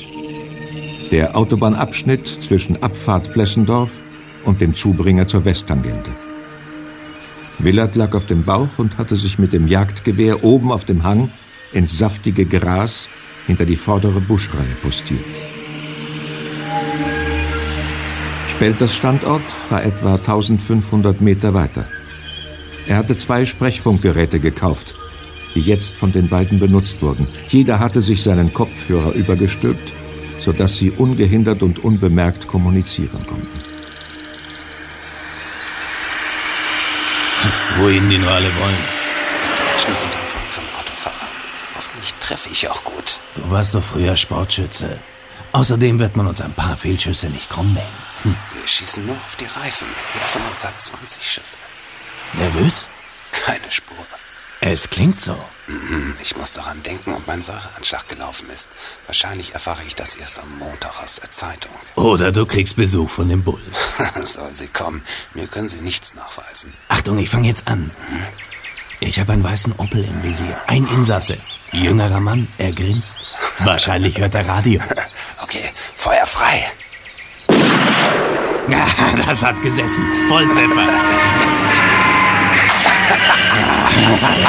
Der 1.11 1.35
Autobahnabschnitt 1.35 2.27
zwischen 2.27 2.81
Abfahrt 2.81 3.27
Flessendorf 3.27 4.01
und 4.45 4.61
dem 4.61 4.73
Zubringer 4.73 5.27
zur 5.27 5.45
Westtangente. 5.45 6.11
Willard 7.59 7.95
lag 7.95 8.13
auf 8.15 8.25
dem 8.25 8.43
Bauch 8.43 8.69
und 8.77 8.97
hatte 8.97 9.15
sich 9.15 9.39
mit 9.39 9.53
dem 9.53 9.67
Jagdgewehr 9.67 10.43
oben 10.43 10.71
auf 10.71 10.85
dem 10.85 11.03
Hang 11.03 11.31
ins 11.71 11.97
saftige 11.97 12.45
Gras 12.45 13.07
hinter 13.47 13.65
die 13.65 13.75
vordere 13.75 14.19
Buschreihe 14.21 14.75
postiert. 14.81 15.23
Spelters 18.49 18.95
Standort 18.95 19.43
war 19.69 19.83
etwa 19.83 20.15
1500 20.15 21.21
Meter 21.21 21.53
weiter. 21.53 21.85
Er 22.87 22.97
hatte 22.97 23.17
zwei 23.17 23.45
Sprechfunkgeräte 23.45 24.39
gekauft, 24.39 24.93
die 25.55 25.61
jetzt 25.61 25.95
von 25.95 26.11
den 26.11 26.29
beiden 26.29 26.59
benutzt 26.59 27.01
wurden. 27.01 27.27
Jeder 27.49 27.79
hatte 27.79 28.01
sich 28.01 28.23
seinen 28.23 28.53
Kopfhörer 28.53 29.13
übergestülpt, 29.13 29.91
sodass 30.39 30.77
sie 30.77 30.91
ungehindert 30.91 31.63
und 31.63 31.83
unbemerkt 31.83 32.47
kommunizieren 32.47 33.25
konnten. 33.27 33.61
Wohin 37.77 38.09
die 38.09 38.17
nur 38.17 38.31
alle 38.31 38.55
wollen. 38.55 38.77
Deutschen 39.57 39.95
sind 39.95 40.13
ein 40.15 40.27
Volk 40.27 40.51
von 40.51 40.63
Autofahrern. 40.79 41.35
Hoffentlich 41.75 42.13
treffe 42.15 42.49
ich 42.51 42.69
auch 42.69 42.83
gut. 42.83 43.19
Du 43.35 43.49
warst 43.49 43.75
doch 43.75 43.83
früher 43.83 44.15
Sportschütze. 44.15 44.99
Außerdem 45.51 45.99
wird 45.99 46.15
man 46.15 46.27
uns 46.27 46.41
ein 46.41 46.53
paar 46.53 46.77
Fehlschüsse 46.77 47.29
nicht 47.29 47.49
krumm 47.49 47.73
nehmen. 47.73 47.85
Hm. 48.23 48.35
Wir 48.53 48.67
schießen 48.67 49.05
nur 49.05 49.15
auf 49.15 49.35
die 49.35 49.45
Reifen. 49.45 49.87
Jeder 50.13 50.27
von 50.27 50.41
uns 50.51 50.65
hat 50.65 50.81
20 50.81 51.23
Schüsse. 51.23 51.57
Nervös? 52.33 52.87
Keine 53.31 53.69
Spur. 53.69 53.97
Es 54.65 54.89
klingt 54.89 55.19
so. 55.19 55.35
Mhm, 55.67 56.15
Ich 56.21 56.37
muss 56.37 56.53
daran 56.53 56.81
denken, 56.83 57.11
ob 57.13 57.27
mein 57.27 57.41
Säureanschlag 57.41 58.07
gelaufen 58.07 58.49
ist. 58.49 58.69
Wahrscheinlich 59.07 59.53
erfahre 59.53 59.81
ich 59.85 59.93
das 59.95 60.15
erst 60.15 60.39
am 60.39 60.57
Montag 60.57 61.03
aus 61.03 61.17
der 61.17 61.29
Zeitung. 61.31 61.73
Oder 61.95 62.31
du 62.31 62.45
kriegst 62.45 62.77
Besuch 62.77 63.09
von 63.09 63.27
dem 63.27 63.43
Bull. 63.43 63.61
Soll 64.23 64.53
sie 64.55 64.67
kommen. 64.69 65.03
Mir 65.33 65.47
können 65.47 65.67
sie 65.67 65.81
nichts 65.81 66.15
nachweisen. 66.15 66.73
Achtung, 66.87 67.17
ich 67.17 67.29
fange 67.29 67.47
jetzt 67.49 67.67
an. 67.67 67.91
Ich 69.01 69.19
habe 69.19 69.33
einen 69.33 69.43
weißen 69.43 69.73
Opel 69.79 70.05
im 70.05 70.23
Visier. 70.23 70.57
Ein 70.67 70.87
Insasse. 70.87 71.37
Jüngerer 71.73 72.21
Mann, 72.21 72.47
er 72.57 72.71
grinst. 72.71 73.19
Wahrscheinlich 73.59 74.17
hört 74.17 74.35
er 74.35 74.47
Radio. 74.47 74.79
Okay, 75.43 75.69
Feuer 75.95 76.25
frei. 76.25 76.63
Das 79.27 79.43
hat 79.43 79.61
gesessen. 79.61 80.11
Volltreffer. 80.29 80.87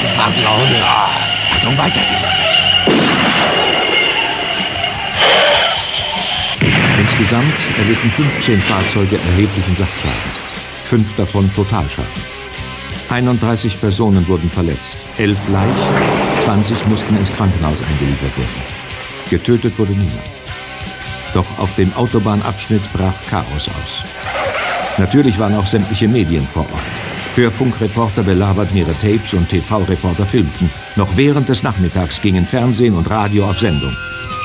Das 0.02 0.16
macht 0.16 0.36
Laune. 0.42 0.82
Achtung, 1.52 1.78
weiter 1.78 2.00
geht's. 2.00 2.44
Insgesamt 6.98 7.54
erlitten 7.78 8.10
15 8.10 8.60
Fahrzeuge 8.60 9.18
erheblichen 9.18 9.76
Sachschaden. 9.76 10.14
Fünf 10.84 11.14
davon 11.16 11.52
Totalschaden. 11.54 12.34
31 13.10 13.80
Personen 13.80 14.26
wurden 14.26 14.50
verletzt. 14.50 14.96
Elf 15.18 15.38
leicht, 15.48 16.44
20 16.44 16.86
mussten 16.86 17.16
ins 17.16 17.32
Krankenhaus 17.32 17.76
eingeliefert 17.88 18.36
werden. 18.36 18.62
Getötet 19.30 19.78
wurde 19.78 19.92
niemand. 19.92 20.18
Doch 21.34 21.46
auf 21.58 21.74
dem 21.76 21.92
Autobahnabschnitt 21.94 22.82
brach 22.92 23.14
Chaos 23.28 23.68
aus. 23.68 24.04
Natürlich 24.98 25.38
waren 25.38 25.54
auch 25.56 25.66
sämtliche 25.66 26.08
Medien 26.08 26.46
vor 26.52 26.62
Ort. 26.62 26.93
Hörfunkreporter 27.36 28.22
belaberten 28.22 28.76
ihre 28.76 28.94
Tapes 28.94 29.34
und 29.34 29.48
TV-Reporter 29.48 30.24
filmten. 30.24 30.70
Noch 30.94 31.16
während 31.16 31.48
des 31.48 31.64
Nachmittags 31.64 32.20
gingen 32.20 32.46
Fernsehen 32.46 32.94
und 32.94 33.10
Radio 33.10 33.50
auf 33.50 33.58
Sendung. 33.58 33.96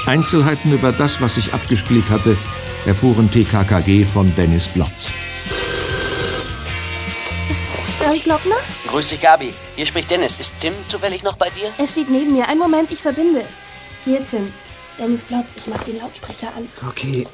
Einzelheiten 0.08 0.74
über 0.74 0.92
das, 0.92 1.22
was 1.22 1.36
sich 1.36 1.54
abgespielt 1.54 2.10
hatte, 2.10 2.36
erfuhren 2.86 3.30
TKKG 3.30 4.06
von 4.06 4.36
Dennis 4.36 4.68
Blotz. 4.68 5.10
Gary 8.00 8.20
Glockner? 8.20 8.56
Grüß 8.88 9.10
dich, 9.10 9.22
Gabi. 9.22 9.54
Hier 9.76 9.86
spricht 9.86 10.10
Dennis. 10.10 10.38
Ist 10.38 10.56
Tim 10.60 10.74
zufällig 10.88 11.22
noch 11.22 11.38
bei 11.38 11.50
dir? 11.50 11.70
Er 11.78 11.86
steht 11.86 12.10
neben 12.10 12.34
mir. 12.34 12.48
Einen 12.48 12.60
Moment, 12.60 12.92
ich 12.92 13.02
verbinde. 13.02 13.44
Hier, 14.04 14.26
Tim. 14.26 14.52
Dennis 14.98 15.26
Blotz, 15.26 15.56
ich 15.58 15.68
mach 15.68 15.84
den 15.84 16.00
Lautsprecher 16.00 16.48
an. 16.56 16.68
Okay. 16.88 17.28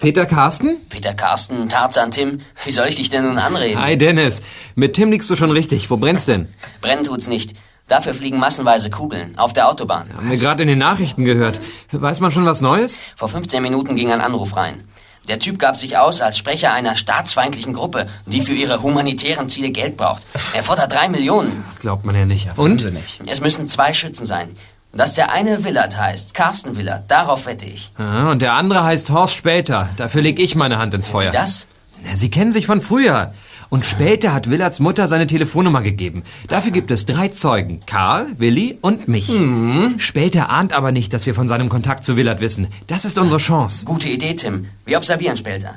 Peter 0.00 0.26
Carsten? 0.26 0.76
Peter 0.88 1.14
Carsten, 1.14 1.68
Tarzan, 1.68 2.10
Tim. 2.10 2.40
Wie 2.64 2.70
soll 2.70 2.86
ich 2.88 2.96
dich 2.96 3.10
denn 3.10 3.24
nun 3.24 3.38
anreden? 3.38 3.80
Hi, 3.80 3.96
Dennis. 3.96 4.42
Mit 4.74 4.94
Tim 4.94 5.10
liegst 5.10 5.30
du 5.30 5.36
schon 5.36 5.50
richtig. 5.50 5.90
Wo 5.90 5.96
brennt's 5.96 6.26
denn? 6.26 6.48
Brennen 6.80 7.04
tut's 7.04 7.28
nicht. 7.28 7.54
Dafür 7.88 8.14
fliegen 8.14 8.38
massenweise 8.38 8.90
Kugeln. 8.90 9.36
Auf 9.38 9.52
der 9.52 9.68
Autobahn. 9.68 10.08
Haben 10.16 10.30
wir 10.30 10.38
gerade 10.38 10.62
in 10.62 10.68
den 10.68 10.78
Nachrichten 10.78 11.24
gehört. 11.24 11.60
Weiß 11.90 12.20
man 12.20 12.32
schon 12.32 12.46
was 12.46 12.60
Neues? 12.60 13.00
Vor 13.16 13.28
15 13.28 13.62
Minuten 13.62 13.96
ging 13.96 14.10
ein 14.10 14.20
Anruf 14.20 14.56
rein. 14.56 14.84
Der 15.28 15.38
Typ 15.38 15.58
gab 15.60 15.76
sich 15.76 15.96
aus 15.98 16.20
als 16.20 16.36
Sprecher 16.36 16.72
einer 16.72 16.96
staatsfeindlichen 16.96 17.74
Gruppe, 17.74 18.06
die 18.26 18.40
für 18.40 18.54
ihre 18.54 18.82
humanitären 18.82 19.48
Ziele 19.48 19.70
Geld 19.70 19.96
braucht. 19.96 20.26
Er 20.52 20.64
fordert 20.64 20.92
drei 20.92 21.08
Millionen. 21.08 21.64
Glaubt 21.80 22.04
man 22.04 22.16
ja 22.16 22.24
nicht. 22.24 22.48
Und? 22.56 22.90
Es 23.26 23.40
müssen 23.40 23.68
zwei 23.68 23.92
Schützen 23.92 24.26
sein. 24.26 24.52
Dass 24.94 25.14
der 25.14 25.32
eine 25.32 25.64
Willard 25.64 25.96
heißt, 25.96 26.34
Carsten 26.34 26.76
Willard, 26.76 27.10
darauf 27.10 27.46
wette 27.46 27.64
ich. 27.64 27.92
Ah, 27.96 28.30
und 28.30 28.42
der 28.42 28.52
andere 28.52 28.84
heißt 28.84 29.10
Horst 29.10 29.34
Später. 29.34 29.88
Dafür 29.96 30.20
leg 30.20 30.38
ich 30.38 30.54
meine 30.54 30.78
Hand 30.78 30.92
ins 30.92 31.08
Feuer. 31.08 31.32
Wie 31.32 31.36
das? 31.36 31.66
Na, 32.04 32.14
Sie 32.14 32.30
kennen 32.30 32.52
sich 32.52 32.66
von 32.66 32.82
früher. 32.82 33.32
Und 33.70 33.86
später 33.86 34.34
hat 34.34 34.50
Willards 34.50 34.80
Mutter 34.80 35.08
seine 35.08 35.26
Telefonnummer 35.26 35.80
gegeben. 35.80 36.24
Dafür 36.48 36.72
gibt 36.72 36.90
es 36.90 37.06
drei 37.06 37.28
Zeugen. 37.28 37.80
Karl, 37.86 38.26
Willi 38.36 38.76
und 38.82 39.08
mich. 39.08 39.30
Mhm. 39.30 39.94
Später 39.96 40.50
ahnt 40.50 40.74
aber 40.74 40.92
nicht, 40.92 41.14
dass 41.14 41.24
wir 41.24 41.34
von 41.34 41.48
seinem 41.48 41.70
Kontakt 41.70 42.04
zu 42.04 42.16
Willard 42.16 42.42
wissen. 42.42 42.66
Das 42.86 43.06
ist 43.06 43.16
unsere 43.16 43.40
Chance. 43.40 43.86
Gute 43.86 44.10
Idee, 44.10 44.34
Tim. 44.34 44.66
Wir 44.84 44.98
observieren 44.98 45.38
später. 45.38 45.76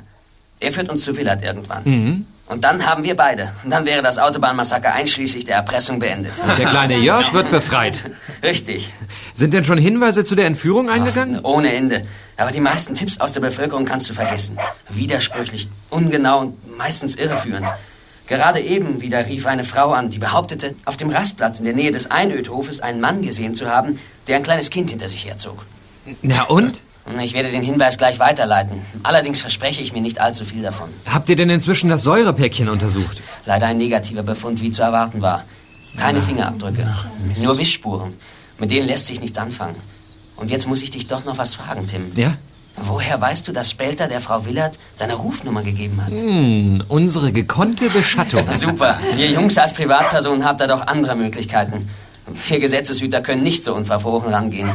Er 0.60 0.72
führt 0.72 0.90
uns 0.90 1.04
zu 1.04 1.16
Willard 1.16 1.42
irgendwann. 1.42 1.84
Mhm. 1.84 2.26
Und 2.48 2.62
dann 2.62 2.86
haben 2.86 3.02
wir 3.02 3.16
beide. 3.16 3.52
Dann 3.64 3.86
wäre 3.86 4.02
das 4.02 4.18
Autobahnmassaker 4.18 4.92
einschließlich 4.92 5.44
der 5.44 5.56
Erpressung 5.56 5.98
beendet. 5.98 6.32
Und 6.40 6.58
der 6.58 6.68
kleine 6.68 6.96
Jörg 6.96 7.32
wird 7.32 7.50
befreit. 7.50 8.10
Richtig. 8.42 8.92
Sind 9.34 9.52
denn 9.52 9.64
schon 9.64 9.78
Hinweise 9.78 10.22
zu 10.22 10.36
der 10.36 10.46
Entführung 10.46 10.88
eingegangen? 10.88 11.40
Ohne 11.42 11.72
Ende. 11.72 12.06
Aber 12.36 12.52
die 12.52 12.60
meisten 12.60 12.94
Tipps 12.94 13.18
aus 13.18 13.32
der 13.32 13.40
Bevölkerung 13.40 13.84
kannst 13.84 14.08
du 14.08 14.14
vergessen. 14.14 14.58
Widersprüchlich, 14.88 15.68
ungenau 15.90 16.40
und 16.40 16.78
meistens 16.78 17.16
irreführend. 17.16 17.66
Gerade 18.28 18.60
eben 18.60 19.00
wieder 19.00 19.26
rief 19.26 19.46
eine 19.46 19.64
Frau 19.64 19.92
an, 19.92 20.10
die 20.10 20.18
behauptete, 20.18 20.74
auf 20.84 20.96
dem 20.96 21.10
Rastplatz 21.10 21.58
in 21.58 21.64
der 21.64 21.74
Nähe 21.74 21.92
des 21.92 22.10
Einödhofes 22.10 22.80
einen 22.80 23.00
Mann 23.00 23.22
gesehen 23.22 23.54
zu 23.54 23.68
haben, 23.68 23.98
der 24.26 24.36
ein 24.36 24.42
kleines 24.42 24.70
Kind 24.70 24.90
hinter 24.90 25.08
sich 25.08 25.26
herzog. 25.26 25.66
Na 26.22 26.42
und? 26.44 26.82
Ich 27.20 27.34
werde 27.34 27.50
den 27.50 27.62
Hinweis 27.62 27.98
gleich 27.98 28.18
weiterleiten. 28.18 28.82
Allerdings 29.02 29.40
verspreche 29.40 29.80
ich 29.80 29.92
mir 29.92 30.00
nicht 30.00 30.20
allzu 30.20 30.44
viel 30.44 30.62
davon. 30.62 30.88
Habt 31.06 31.28
ihr 31.28 31.36
denn 31.36 31.50
inzwischen 31.50 31.88
das 31.88 32.02
Säurepäckchen 32.02 32.68
untersucht? 32.68 33.22
Leider 33.44 33.66
ein 33.66 33.76
negativer 33.76 34.22
Befund, 34.22 34.60
wie 34.60 34.70
zu 34.70 34.82
erwarten 34.82 35.22
war. 35.22 35.44
Keine 35.96 36.20
Fingerabdrücke, 36.20 36.86
nur 37.42 37.58
Wissspuren. 37.58 38.14
Mit 38.58 38.70
denen 38.70 38.86
lässt 38.86 39.06
sich 39.06 39.20
nichts 39.20 39.38
anfangen. 39.38 39.76
Und 40.36 40.50
jetzt 40.50 40.66
muss 40.66 40.82
ich 40.82 40.90
dich 40.90 41.06
doch 41.06 41.24
noch 41.24 41.38
was 41.38 41.54
fragen, 41.54 41.86
Tim. 41.86 42.12
Ja? 42.16 42.34
Woher 42.76 43.18
weißt 43.18 43.48
du, 43.48 43.52
dass 43.52 43.70
Spelter 43.70 44.06
der 44.06 44.20
Frau 44.20 44.44
Willard 44.44 44.78
seine 44.92 45.14
Rufnummer 45.14 45.62
gegeben 45.62 46.04
hat? 46.04 46.12
Hm, 46.12 46.84
unsere 46.88 47.32
gekonnte 47.32 47.88
Beschattung. 47.88 48.44
Super. 48.52 48.98
Ihr 49.16 49.30
Jungs 49.30 49.56
als 49.56 49.72
Privatpersonen 49.72 50.44
habt 50.44 50.60
da 50.60 50.66
doch 50.66 50.86
andere 50.86 51.16
Möglichkeiten. 51.16 51.88
Wir 52.48 52.60
Gesetzeshüter 52.60 53.22
können 53.22 53.42
nicht 53.42 53.64
so 53.64 53.74
unverfroren 53.74 54.34
rangehen. 54.34 54.70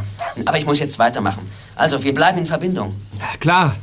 Aber 0.46 0.58
ich 0.58 0.66
muss 0.66 0.80
jetzt 0.80 0.98
weitermachen. 0.98 1.48
Also, 1.76 2.04
wir 2.04 2.14
bleiben 2.14 2.40
in 2.40 2.46
Verbindung. 2.46 2.96
Klar. 3.40 3.76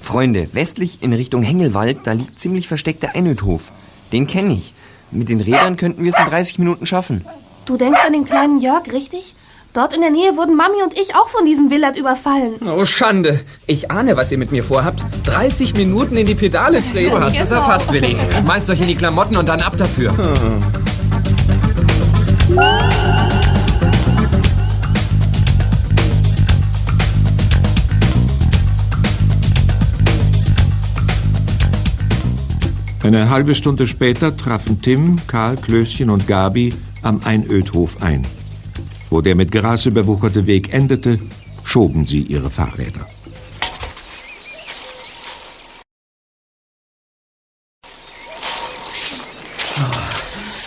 Freunde, 0.00 0.48
westlich 0.52 1.02
in 1.02 1.12
Richtung 1.12 1.42
Hengelwald, 1.42 1.98
da 2.04 2.12
liegt 2.12 2.38
ziemlich 2.40 2.68
versteckt 2.68 3.02
der 3.02 3.16
Einödhof. 3.16 3.72
Den 4.12 4.26
kenne 4.26 4.54
ich. 4.54 4.72
Mit 5.10 5.28
den 5.28 5.40
Rädern 5.40 5.76
könnten 5.76 6.04
wir 6.04 6.10
es 6.10 6.18
in 6.18 6.26
30 6.26 6.58
Minuten 6.60 6.86
schaffen. 6.86 7.24
Du 7.64 7.76
denkst 7.76 8.00
an 8.06 8.12
den 8.12 8.24
kleinen 8.24 8.60
Jörg, 8.60 8.92
richtig? 8.92 9.34
Dort 9.74 9.94
in 9.94 10.00
der 10.00 10.10
Nähe 10.10 10.36
wurden 10.36 10.56
Mami 10.56 10.82
und 10.82 10.98
ich 10.98 11.14
auch 11.14 11.28
von 11.28 11.44
diesem 11.44 11.70
Willard 11.70 11.98
überfallen. 11.98 12.54
Oh, 12.66 12.84
Schande. 12.84 13.40
Ich 13.66 13.90
ahne, 13.90 14.16
was 14.16 14.32
ihr 14.32 14.38
mit 14.38 14.52
mir 14.52 14.64
vorhabt. 14.64 15.02
30 15.24 15.74
Minuten 15.74 16.16
in 16.16 16.26
die 16.26 16.34
Pedale 16.34 16.82
treten. 16.82 17.10
Du 17.10 17.20
hast 17.20 17.38
es 17.38 17.50
erfasst, 17.50 17.92
Willi. 17.92 18.16
Schmeißt 18.40 18.70
euch 18.70 18.80
in 18.80 18.86
die 18.86 18.94
Klamotten 18.94 19.36
und 19.36 19.48
dann 19.48 19.60
ab 19.60 19.76
dafür. 19.76 20.14
Eine 33.06 33.30
halbe 33.30 33.54
Stunde 33.54 33.86
später 33.86 34.36
trafen 34.36 34.82
Tim, 34.82 35.20
Karl, 35.28 35.54
Klößchen 35.54 36.10
und 36.10 36.26
Gabi 36.26 36.74
am 37.02 37.20
Einödhof 37.24 38.02
ein. 38.02 38.26
Wo 39.10 39.20
der 39.20 39.36
mit 39.36 39.52
Gras 39.52 39.86
überwucherte 39.86 40.48
Weg 40.48 40.74
endete, 40.74 41.20
schoben 41.62 42.04
sie 42.04 42.22
ihre 42.22 42.50
Fahrräder. 42.50 43.06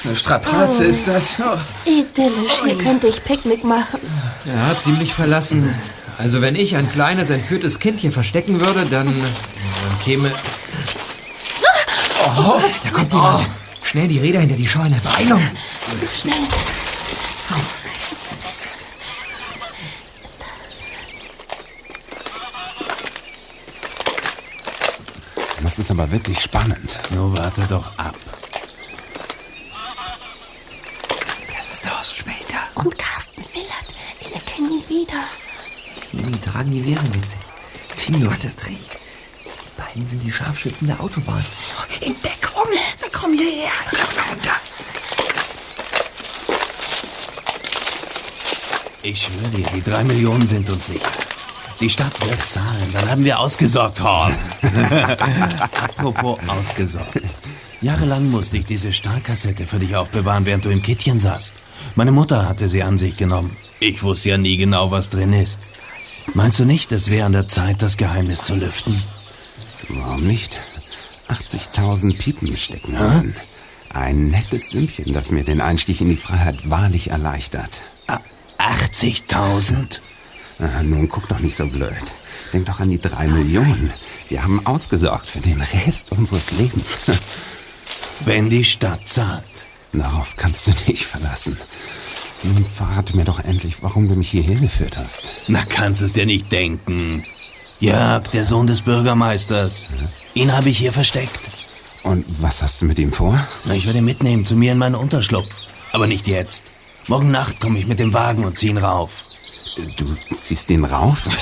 Eine 0.05 0.15
Strapaze 0.15 0.85
ist 0.85 1.09
das. 1.09 1.41
Oh. 1.41 1.57
Idyllisch, 1.83 2.63
hier 2.63 2.77
könnte 2.77 3.07
ich 3.07 3.21
Picknick 3.21 3.65
machen. 3.65 3.99
Ja, 4.45 4.77
ziemlich 4.77 5.13
verlassen. 5.13 5.75
Also 6.17 6.41
wenn 6.41 6.55
ich 6.55 6.77
ein 6.77 6.89
kleines 6.89 7.31
entführtes 7.31 7.79
Kind 7.79 7.99
hier 7.99 8.13
verstecken 8.13 8.61
würde, 8.61 8.85
dann, 8.89 9.07
dann 9.07 9.99
käme... 10.05 10.31
Oh, 12.25 12.59
da 12.83 12.89
kommt 12.91 13.11
jemand. 13.11 13.45
Schnell 13.83 14.07
die 14.07 14.19
Räder 14.19 14.41
hinter 14.41 14.55
die 14.55 14.67
Scheune. 14.67 14.99
Beeilung. 15.01 15.41
Schnell. 16.15 16.35
Das 25.63 25.77
ist 25.77 25.91
aber 25.91 26.09
wirklich 26.11 26.39
spannend. 26.39 26.99
Nur 27.11 27.37
warte 27.37 27.61
doch 27.69 27.97
ab. 27.97 28.15
Das 31.57 31.69
ist 31.69 31.89
Horst 31.89 32.17
Später. 32.17 32.57
Und 32.75 32.97
Carsten 32.97 33.43
Willard. 33.53 33.95
Ich 34.19 34.33
erkenne 34.33 34.69
ihn 34.69 34.83
wieder. 34.89 35.23
Die 36.11 36.41
tragen 36.41 36.71
die 36.71 36.85
Wehre 36.85 37.03
mit 37.03 37.29
sich. 37.29 37.39
Tim, 37.95 38.19
du 38.19 38.31
hattest 38.31 38.65
recht. 38.65 38.97
Die 39.45 39.81
beiden 39.81 40.07
sind 40.07 40.23
die 40.23 40.31
Scharfschützen 40.31 40.87
der 40.87 40.99
Autobahn. 41.01 41.43
In 42.09 42.15
Deckung! 42.23 42.71
Sie 42.95 43.09
kommen 43.11 43.37
hierher! 43.37 43.69
Komm 43.91 44.31
runter! 44.31 44.55
Ich 49.03 49.21
schwöre 49.21 49.49
dir, 49.51 49.67
die 49.75 49.83
drei 49.83 50.03
Millionen 50.03 50.47
sind 50.47 50.67
uns 50.71 50.87
sicher. 50.87 51.11
Die 51.79 51.89
Stadt 51.89 52.19
wird 52.27 52.43
zahlen. 52.47 52.89
Dann 52.93 53.11
haben 53.11 53.23
wir 53.23 53.39
ausgesorgt, 53.39 54.01
Horst. 54.01 54.51
Apropos 55.83 56.39
ausgesorgt. 56.47 57.21
Jahrelang 57.79 58.31
musste 58.31 58.57
ich 58.57 58.65
diese 58.65 58.91
Stahlkassette 58.91 59.67
für 59.67 59.77
dich 59.77 59.95
aufbewahren, 59.95 60.47
während 60.47 60.65
du 60.65 60.69
im 60.69 60.81
Kittchen 60.81 61.19
saßt. 61.19 61.53
Meine 61.93 62.11
Mutter 62.11 62.49
hatte 62.49 62.69
sie 62.69 62.81
an 62.81 62.97
sich 62.97 63.17
genommen. 63.17 63.55
Ich 63.79 64.01
wusste 64.01 64.29
ja 64.29 64.37
nie 64.39 64.57
genau, 64.57 64.89
was 64.89 65.11
drin 65.11 65.31
ist. 65.31 65.59
Meinst 66.33 66.57
du 66.57 66.65
nicht, 66.65 66.91
es 66.91 67.11
wäre 67.11 67.27
an 67.27 67.33
der 67.33 67.45
Zeit, 67.45 67.83
das 67.83 67.97
Geheimnis 67.97 68.41
zu 68.41 68.55
lüften? 68.55 68.95
Warum 69.89 70.25
nicht? 70.25 70.57
80.000 71.29 72.17
Piepen 72.17 72.55
stecken 72.57 72.95
drin. 72.95 73.35
Ein 73.93 74.27
nettes 74.27 74.71
Sümmchen, 74.71 75.13
das 75.13 75.31
mir 75.31 75.43
den 75.43 75.61
Einstieg 75.61 76.01
in 76.01 76.09
die 76.09 76.17
Freiheit 76.17 76.69
wahrlich 76.69 77.09
erleichtert. 77.09 77.81
80.000? 78.57 79.99
Ah, 80.59 80.83
Nun 80.83 81.07
guck 81.07 81.27
doch 81.29 81.39
nicht 81.39 81.55
so 81.55 81.65
blöd. 81.67 81.93
Denk 82.53 82.65
doch 82.65 82.79
an 82.79 82.89
die 82.89 82.99
drei 82.99 83.27
Millionen. 83.27 83.91
Wir 84.27 84.43
haben 84.43 84.65
ausgesorgt 84.65 85.29
für 85.29 85.39
den 85.39 85.61
Rest 85.61 86.11
unseres 86.11 86.51
Lebens. 86.51 86.85
Wenn 88.25 88.49
die 88.49 88.63
Stadt 88.63 89.07
zahlt. 89.07 89.43
Darauf 89.93 90.35
kannst 90.35 90.67
du 90.67 90.71
dich 90.71 91.05
verlassen. 91.07 91.57
Nun 92.43 92.65
verrate 92.65 93.15
mir 93.15 93.23
doch 93.25 93.39
endlich, 93.39 93.81
warum 93.81 94.07
du 94.07 94.15
mich 94.15 94.29
hierher 94.29 94.55
geführt 94.59 94.97
hast. 94.97 95.31
Na, 95.47 95.63
kannst 95.67 96.01
es 96.01 96.13
dir 96.13 96.25
nicht 96.25 96.51
denken. 96.51 97.25
Jörg, 97.79 98.27
der 98.29 98.45
Sohn 98.45 98.67
des 98.67 98.81
Bürgermeisters. 98.81 99.89
Ihn 100.39 100.55
habe 100.55 100.69
ich 100.69 100.77
hier 100.77 100.93
versteckt. 100.93 101.37
Und 102.01 102.23
was 102.41 102.63
hast 102.63 102.81
du 102.81 102.85
mit 102.85 102.97
ihm 102.97 103.11
vor? 103.11 103.45
Na, 103.65 103.73
ich 103.73 103.85
werde 103.85 103.99
ihn 103.99 104.05
mitnehmen 104.05 104.45
zu 104.45 104.55
mir 104.55 104.71
in 104.71 104.77
meinen 104.77 104.95
Unterschlupf. 104.95 105.53
Aber 105.91 106.07
nicht 106.07 106.27
jetzt. 106.27 106.71
Morgen 107.07 107.29
Nacht 107.29 107.59
komme 107.59 107.77
ich 107.77 107.87
mit 107.87 107.99
dem 107.99 108.13
Wagen 108.13 108.45
und 108.45 108.57
zieh 108.57 108.69
ihn 108.69 108.77
rauf. 108.77 109.25
Du 109.97 110.05
ziehst 110.39 110.69
ihn 110.69 110.85
rauf? 110.85 111.27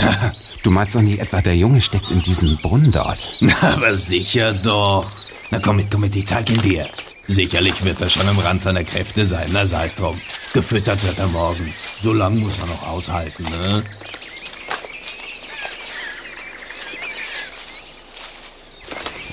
Du 0.64 0.72
meinst 0.72 0.96
doch 0.96 1.02
nicht 1.02 1.20
etwa, 1.20 1.42
der 1.42 1.56
Junge 1.56 1.80
steckt 1.80 2.10
in 2.10 2.22
diesem 2.24 2.58
Brunnen 2.58 2.92
dort? 2.92 3.20
Na, 3.40 3.54
aber 3.62 3.96
sicher 3.96 4.54
doch. 4.54 5.06
Na 5.52 5.60
komm 5.60 5.78
mit, 5.78 5.92
komm 5.92 6.02
mit, 6.02 6.16
ich 6.16 6.26
zeig 6.26 6.50
ihn 6.50 6.62
dir. 6.62 6.90
Sicherlich 7.28 7.86
wird 7.86 8.02
er 8.02 8.10
schon 8.10 8.28
am 8.28 8.40
Rand 8.40 8.64
seiner 8.64 8.84
Kräfte 8.84 9.26
sein, 9.26 9.48
na 9.54 9.66
sei's 9.66 9.96
drum. 9.96 10.20
Gefüttert 10.54 11.02
wird 11.06 11.20
er 11.20 11.28
morgen. 11.28 11.72
So 12.02 12.12
lang 12.12 12.40
muss 12.40 12.60
er 12.60 12.66
noch 12.66 12.88
aushalten, 12.88 13.44
ne? 13.44 13.84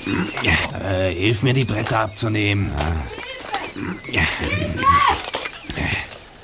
Äh, 0.05 1.13
hilf 1.13 1.43
mir, 1.43 1.53
die 1.53 1.65
Bretter 1.65 1.99
abzunehmen. 2.01 2.71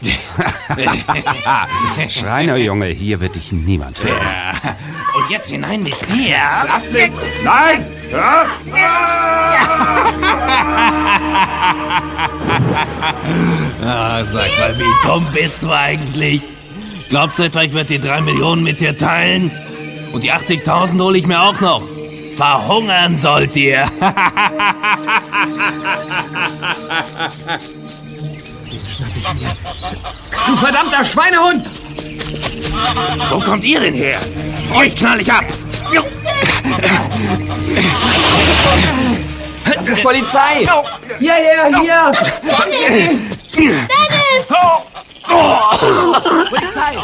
Schreinerjunge, 2.10 2.88
hier 2.88 3.20
wird 3.20 3.36
dich 3.36 3.52
niemand 3.52 4.00
finden. 4.00 4.18
Ja. 4.18 4.52
Und 5.16 5.30
jetzt 5.30 5.50
hinein 5.50 5.84
mit 5.84 6.00
dir. 6.10 6.38
Lass 6.66 6.90
mich! 6.92 7.12
Nein! 7.44 7.86
Ah, 13.84 14.24
sag 14.24 14.50
mal, 14.60 14.76
wie 14.78 15.08
dumm 15.08 15.28
bist 15.34 15.64
du 15.64 15.72
eigentlich? 15.72 16.42
Glaubst 17.10 17.40
du 17.40 17.44
etwa, 17.44 17.62
ich 17.62 17.74
werde 17.74 17.98
die 17.98 18.00
drei 18.00 18.22
Millionen 18.22 18.64
mit 18.64 18.80
dir 18.80 18.98
teilen? 18.98 19.52
Und 20.14 20.24
die 20.24 20.32
80.000 20.32 21.02
hole 21.02 21.18
ich 21.18 21.28
mir 21.28 21.42
auch 21.42 21.60
noch. 21.60 21.84
Verhungern 22.42 23.20
sollt 23.20 23.56
ihr. 23.56 23.86
Schnapp 28.88 29.12
ich 29.16 29.34
mir. 29.36 29.56
Du 30.48 30.56
verdammter 30.56 31.06
Schweinehund! 31.06 31.70
Wo 33.30 33.40
kommt 33.42 33.64
ihr 33.64 33.80
denn 33.82 33.94
her? 33.94 34.20
Euch 34.74 34.96
knall 34.96 35.22
ich 35.22 35.32
ab. 35.32 35.44
Das 39.76 39.88
ist 39.88 40.02
Polizei! 40.02 40.66
Hierher, 41.20 41.80
hier! 41.80 42.12
Dennis! 43.54 44.48
Polizei! 46.50 46.98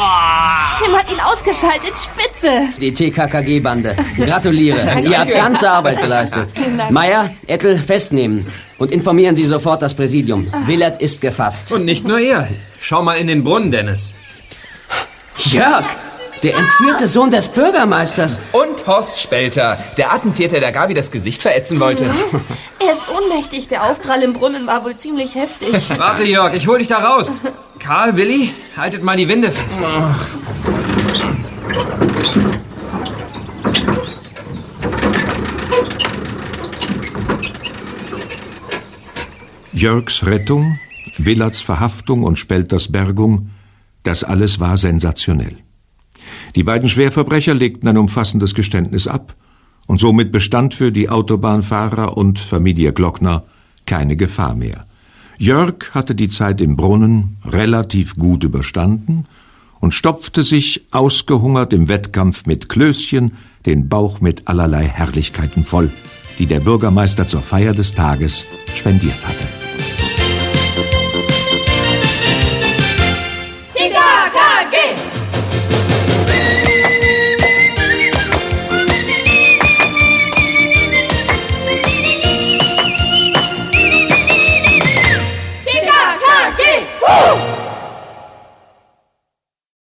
Tim 0.82 0.96
hat 0.96 1.12
ihn 1.12 1.20
ausgeschaltet. 1.20 1.94
Spitze! 2.38 2.80
Die 2.80 2.92
TKKG-Bande. 2.92 3.96
Gratuliere. 4.16 5.00
Ihr 5.00 5.18
habt 5.18 5.32
ganze 5.32 5.70
Arbeit 5.70 6.00
geleistet. 6.00 6.50
Vielen 6.54 6.78
Dank. 6.78 6.90
Meier, 6.90 7.30
Ettel, 7.46 7.76
festnehmen. 7.76 8.46
Und 8.78 8.92
informieren 8.92 9.34
Sie 9.34 9.44
sofort 9.46 9.82
das 9.82 9.94
Präsidium. 9.94 10.52
Willert 10.66 11.00
ist 11.02 11.20
gefasst. 11.20 11.72
Und 11.72 11.84
nicht 11.84 12.06
nur 12.06 12.20
er. 12.20 12.48
Schau 12.80 13.02
mal 13.02 13.14
in 13.14 13.26
den 13.26 13.42
Brunnen, 13.44 13.72
Dennis. 13.72 14.12
Jörg! 15.36 15.84
Der 16.44 16.56
entführte 16.56 17.08
Sohn 17.08 17.32
des 17.32 17.48
Bürgermeisters. 17.48 18.38
Und 18.52 18.86
Horst 18.86 19.18
Spelter, 19.18 19.76
der 19.96 20.12
Attentäter, 20.12 20.60
der 20.60 20.70
Gabi 20.70 20.94
das 20.94 21.10
Gesicht 21.10 21.42
verätzen 21.42 21.80
wollte. 21.80 22.04
Er 22.78 22.92
ist 22.92 23.02
ohnmächtig. 23.08 23.66
Der 23.66 23.82
Aufprall 23.82 24.22
im 24.22 24.34
Brunnen 24.34 24.64
war 24.68 24.84
wohl 24.84 24.96
ziemlich 24.96 25.34
heftig. 25.34 25.98
Warte, 25.98 26.22
Jörg, 26.22 26.54
ich 26.54 26.68
hol 26.68 26.78
dich 26.78 26.86
da 26.86 26.98
raus. 26.98 27.40
Karl, 27.80 28.16
Willi, 28.16 28.52
haltet 28.76 29.02
mal 29.02 29.16
die 29.16 29.28
Winde 29.28 29.50
fest. 29.50 29.80
Jörgs 39.72 40.26
Rettung, 40.26 40.78
Willards 41.18 41.60
Verhaftung 41.60 42.24
und 42.24 42.36
Spelters 42.36 42.90
Bergung, 42.90 43.50
das 44.02 44.24
alles 44.24 44.58
war 44.58 44.76
sensationell. 44.76 45.56
Die 46.56 46.64
beiden 46.64 46.88
Schwerverbrecher 46.88 47.54
legten 47.54 47.86
ein 47.88 47.96
umfassendes 47.96 48.54
Geständnis 48.54 49.06
ab 49.06 49.34
und 49.86 50.00
somit 50.00 50.32
bestand 50.32 50.74
für 50.74 50.90
die 50.90 51.08
Autobahnfahrer 51.08 52.16
und 52.16 52.38
Familie 52.38 52.92
Glockner 52.92 53.44
keine 53.86 54.16
Gefahr 54.16 54.54
mehr. 54.54 54.86
Jörg 55.38 55.90
hatte 55.92 56.16
die 56.16 56.28
Zeit 56.28 56.60
im 56.60 56.76
Brunnen 56.76 57.36
relativ 57.44 58.16
gut 58.16 58.42
überstanden 58.42 59.26
und 59.80 59.94
stopfte 59.94 60.42
sich 60.42 60.86
ausgehungert 60.90 61.72
im 61.72 61.88
Wettkampf 61.88 62.46
mit 62.46 62.68
Klößchen 62.68 63.32
den 63.66 63.88
Bauch 63.88 64.20
mit 64.20 64.48
allerlei 64.48 64.86
Herrlichkeiten 64.86 65.64
voll, 65.64 65.90
die 66.38 66.46
der 66.46 66.60
Bürgermeister 66.60 67.26
zur 67.26 67.42
Feier 67.42 67.74
des 67.74 67.94
Tages 67.94 68.46
spendiert 68.74 69.26
hatte. 69.26 70.07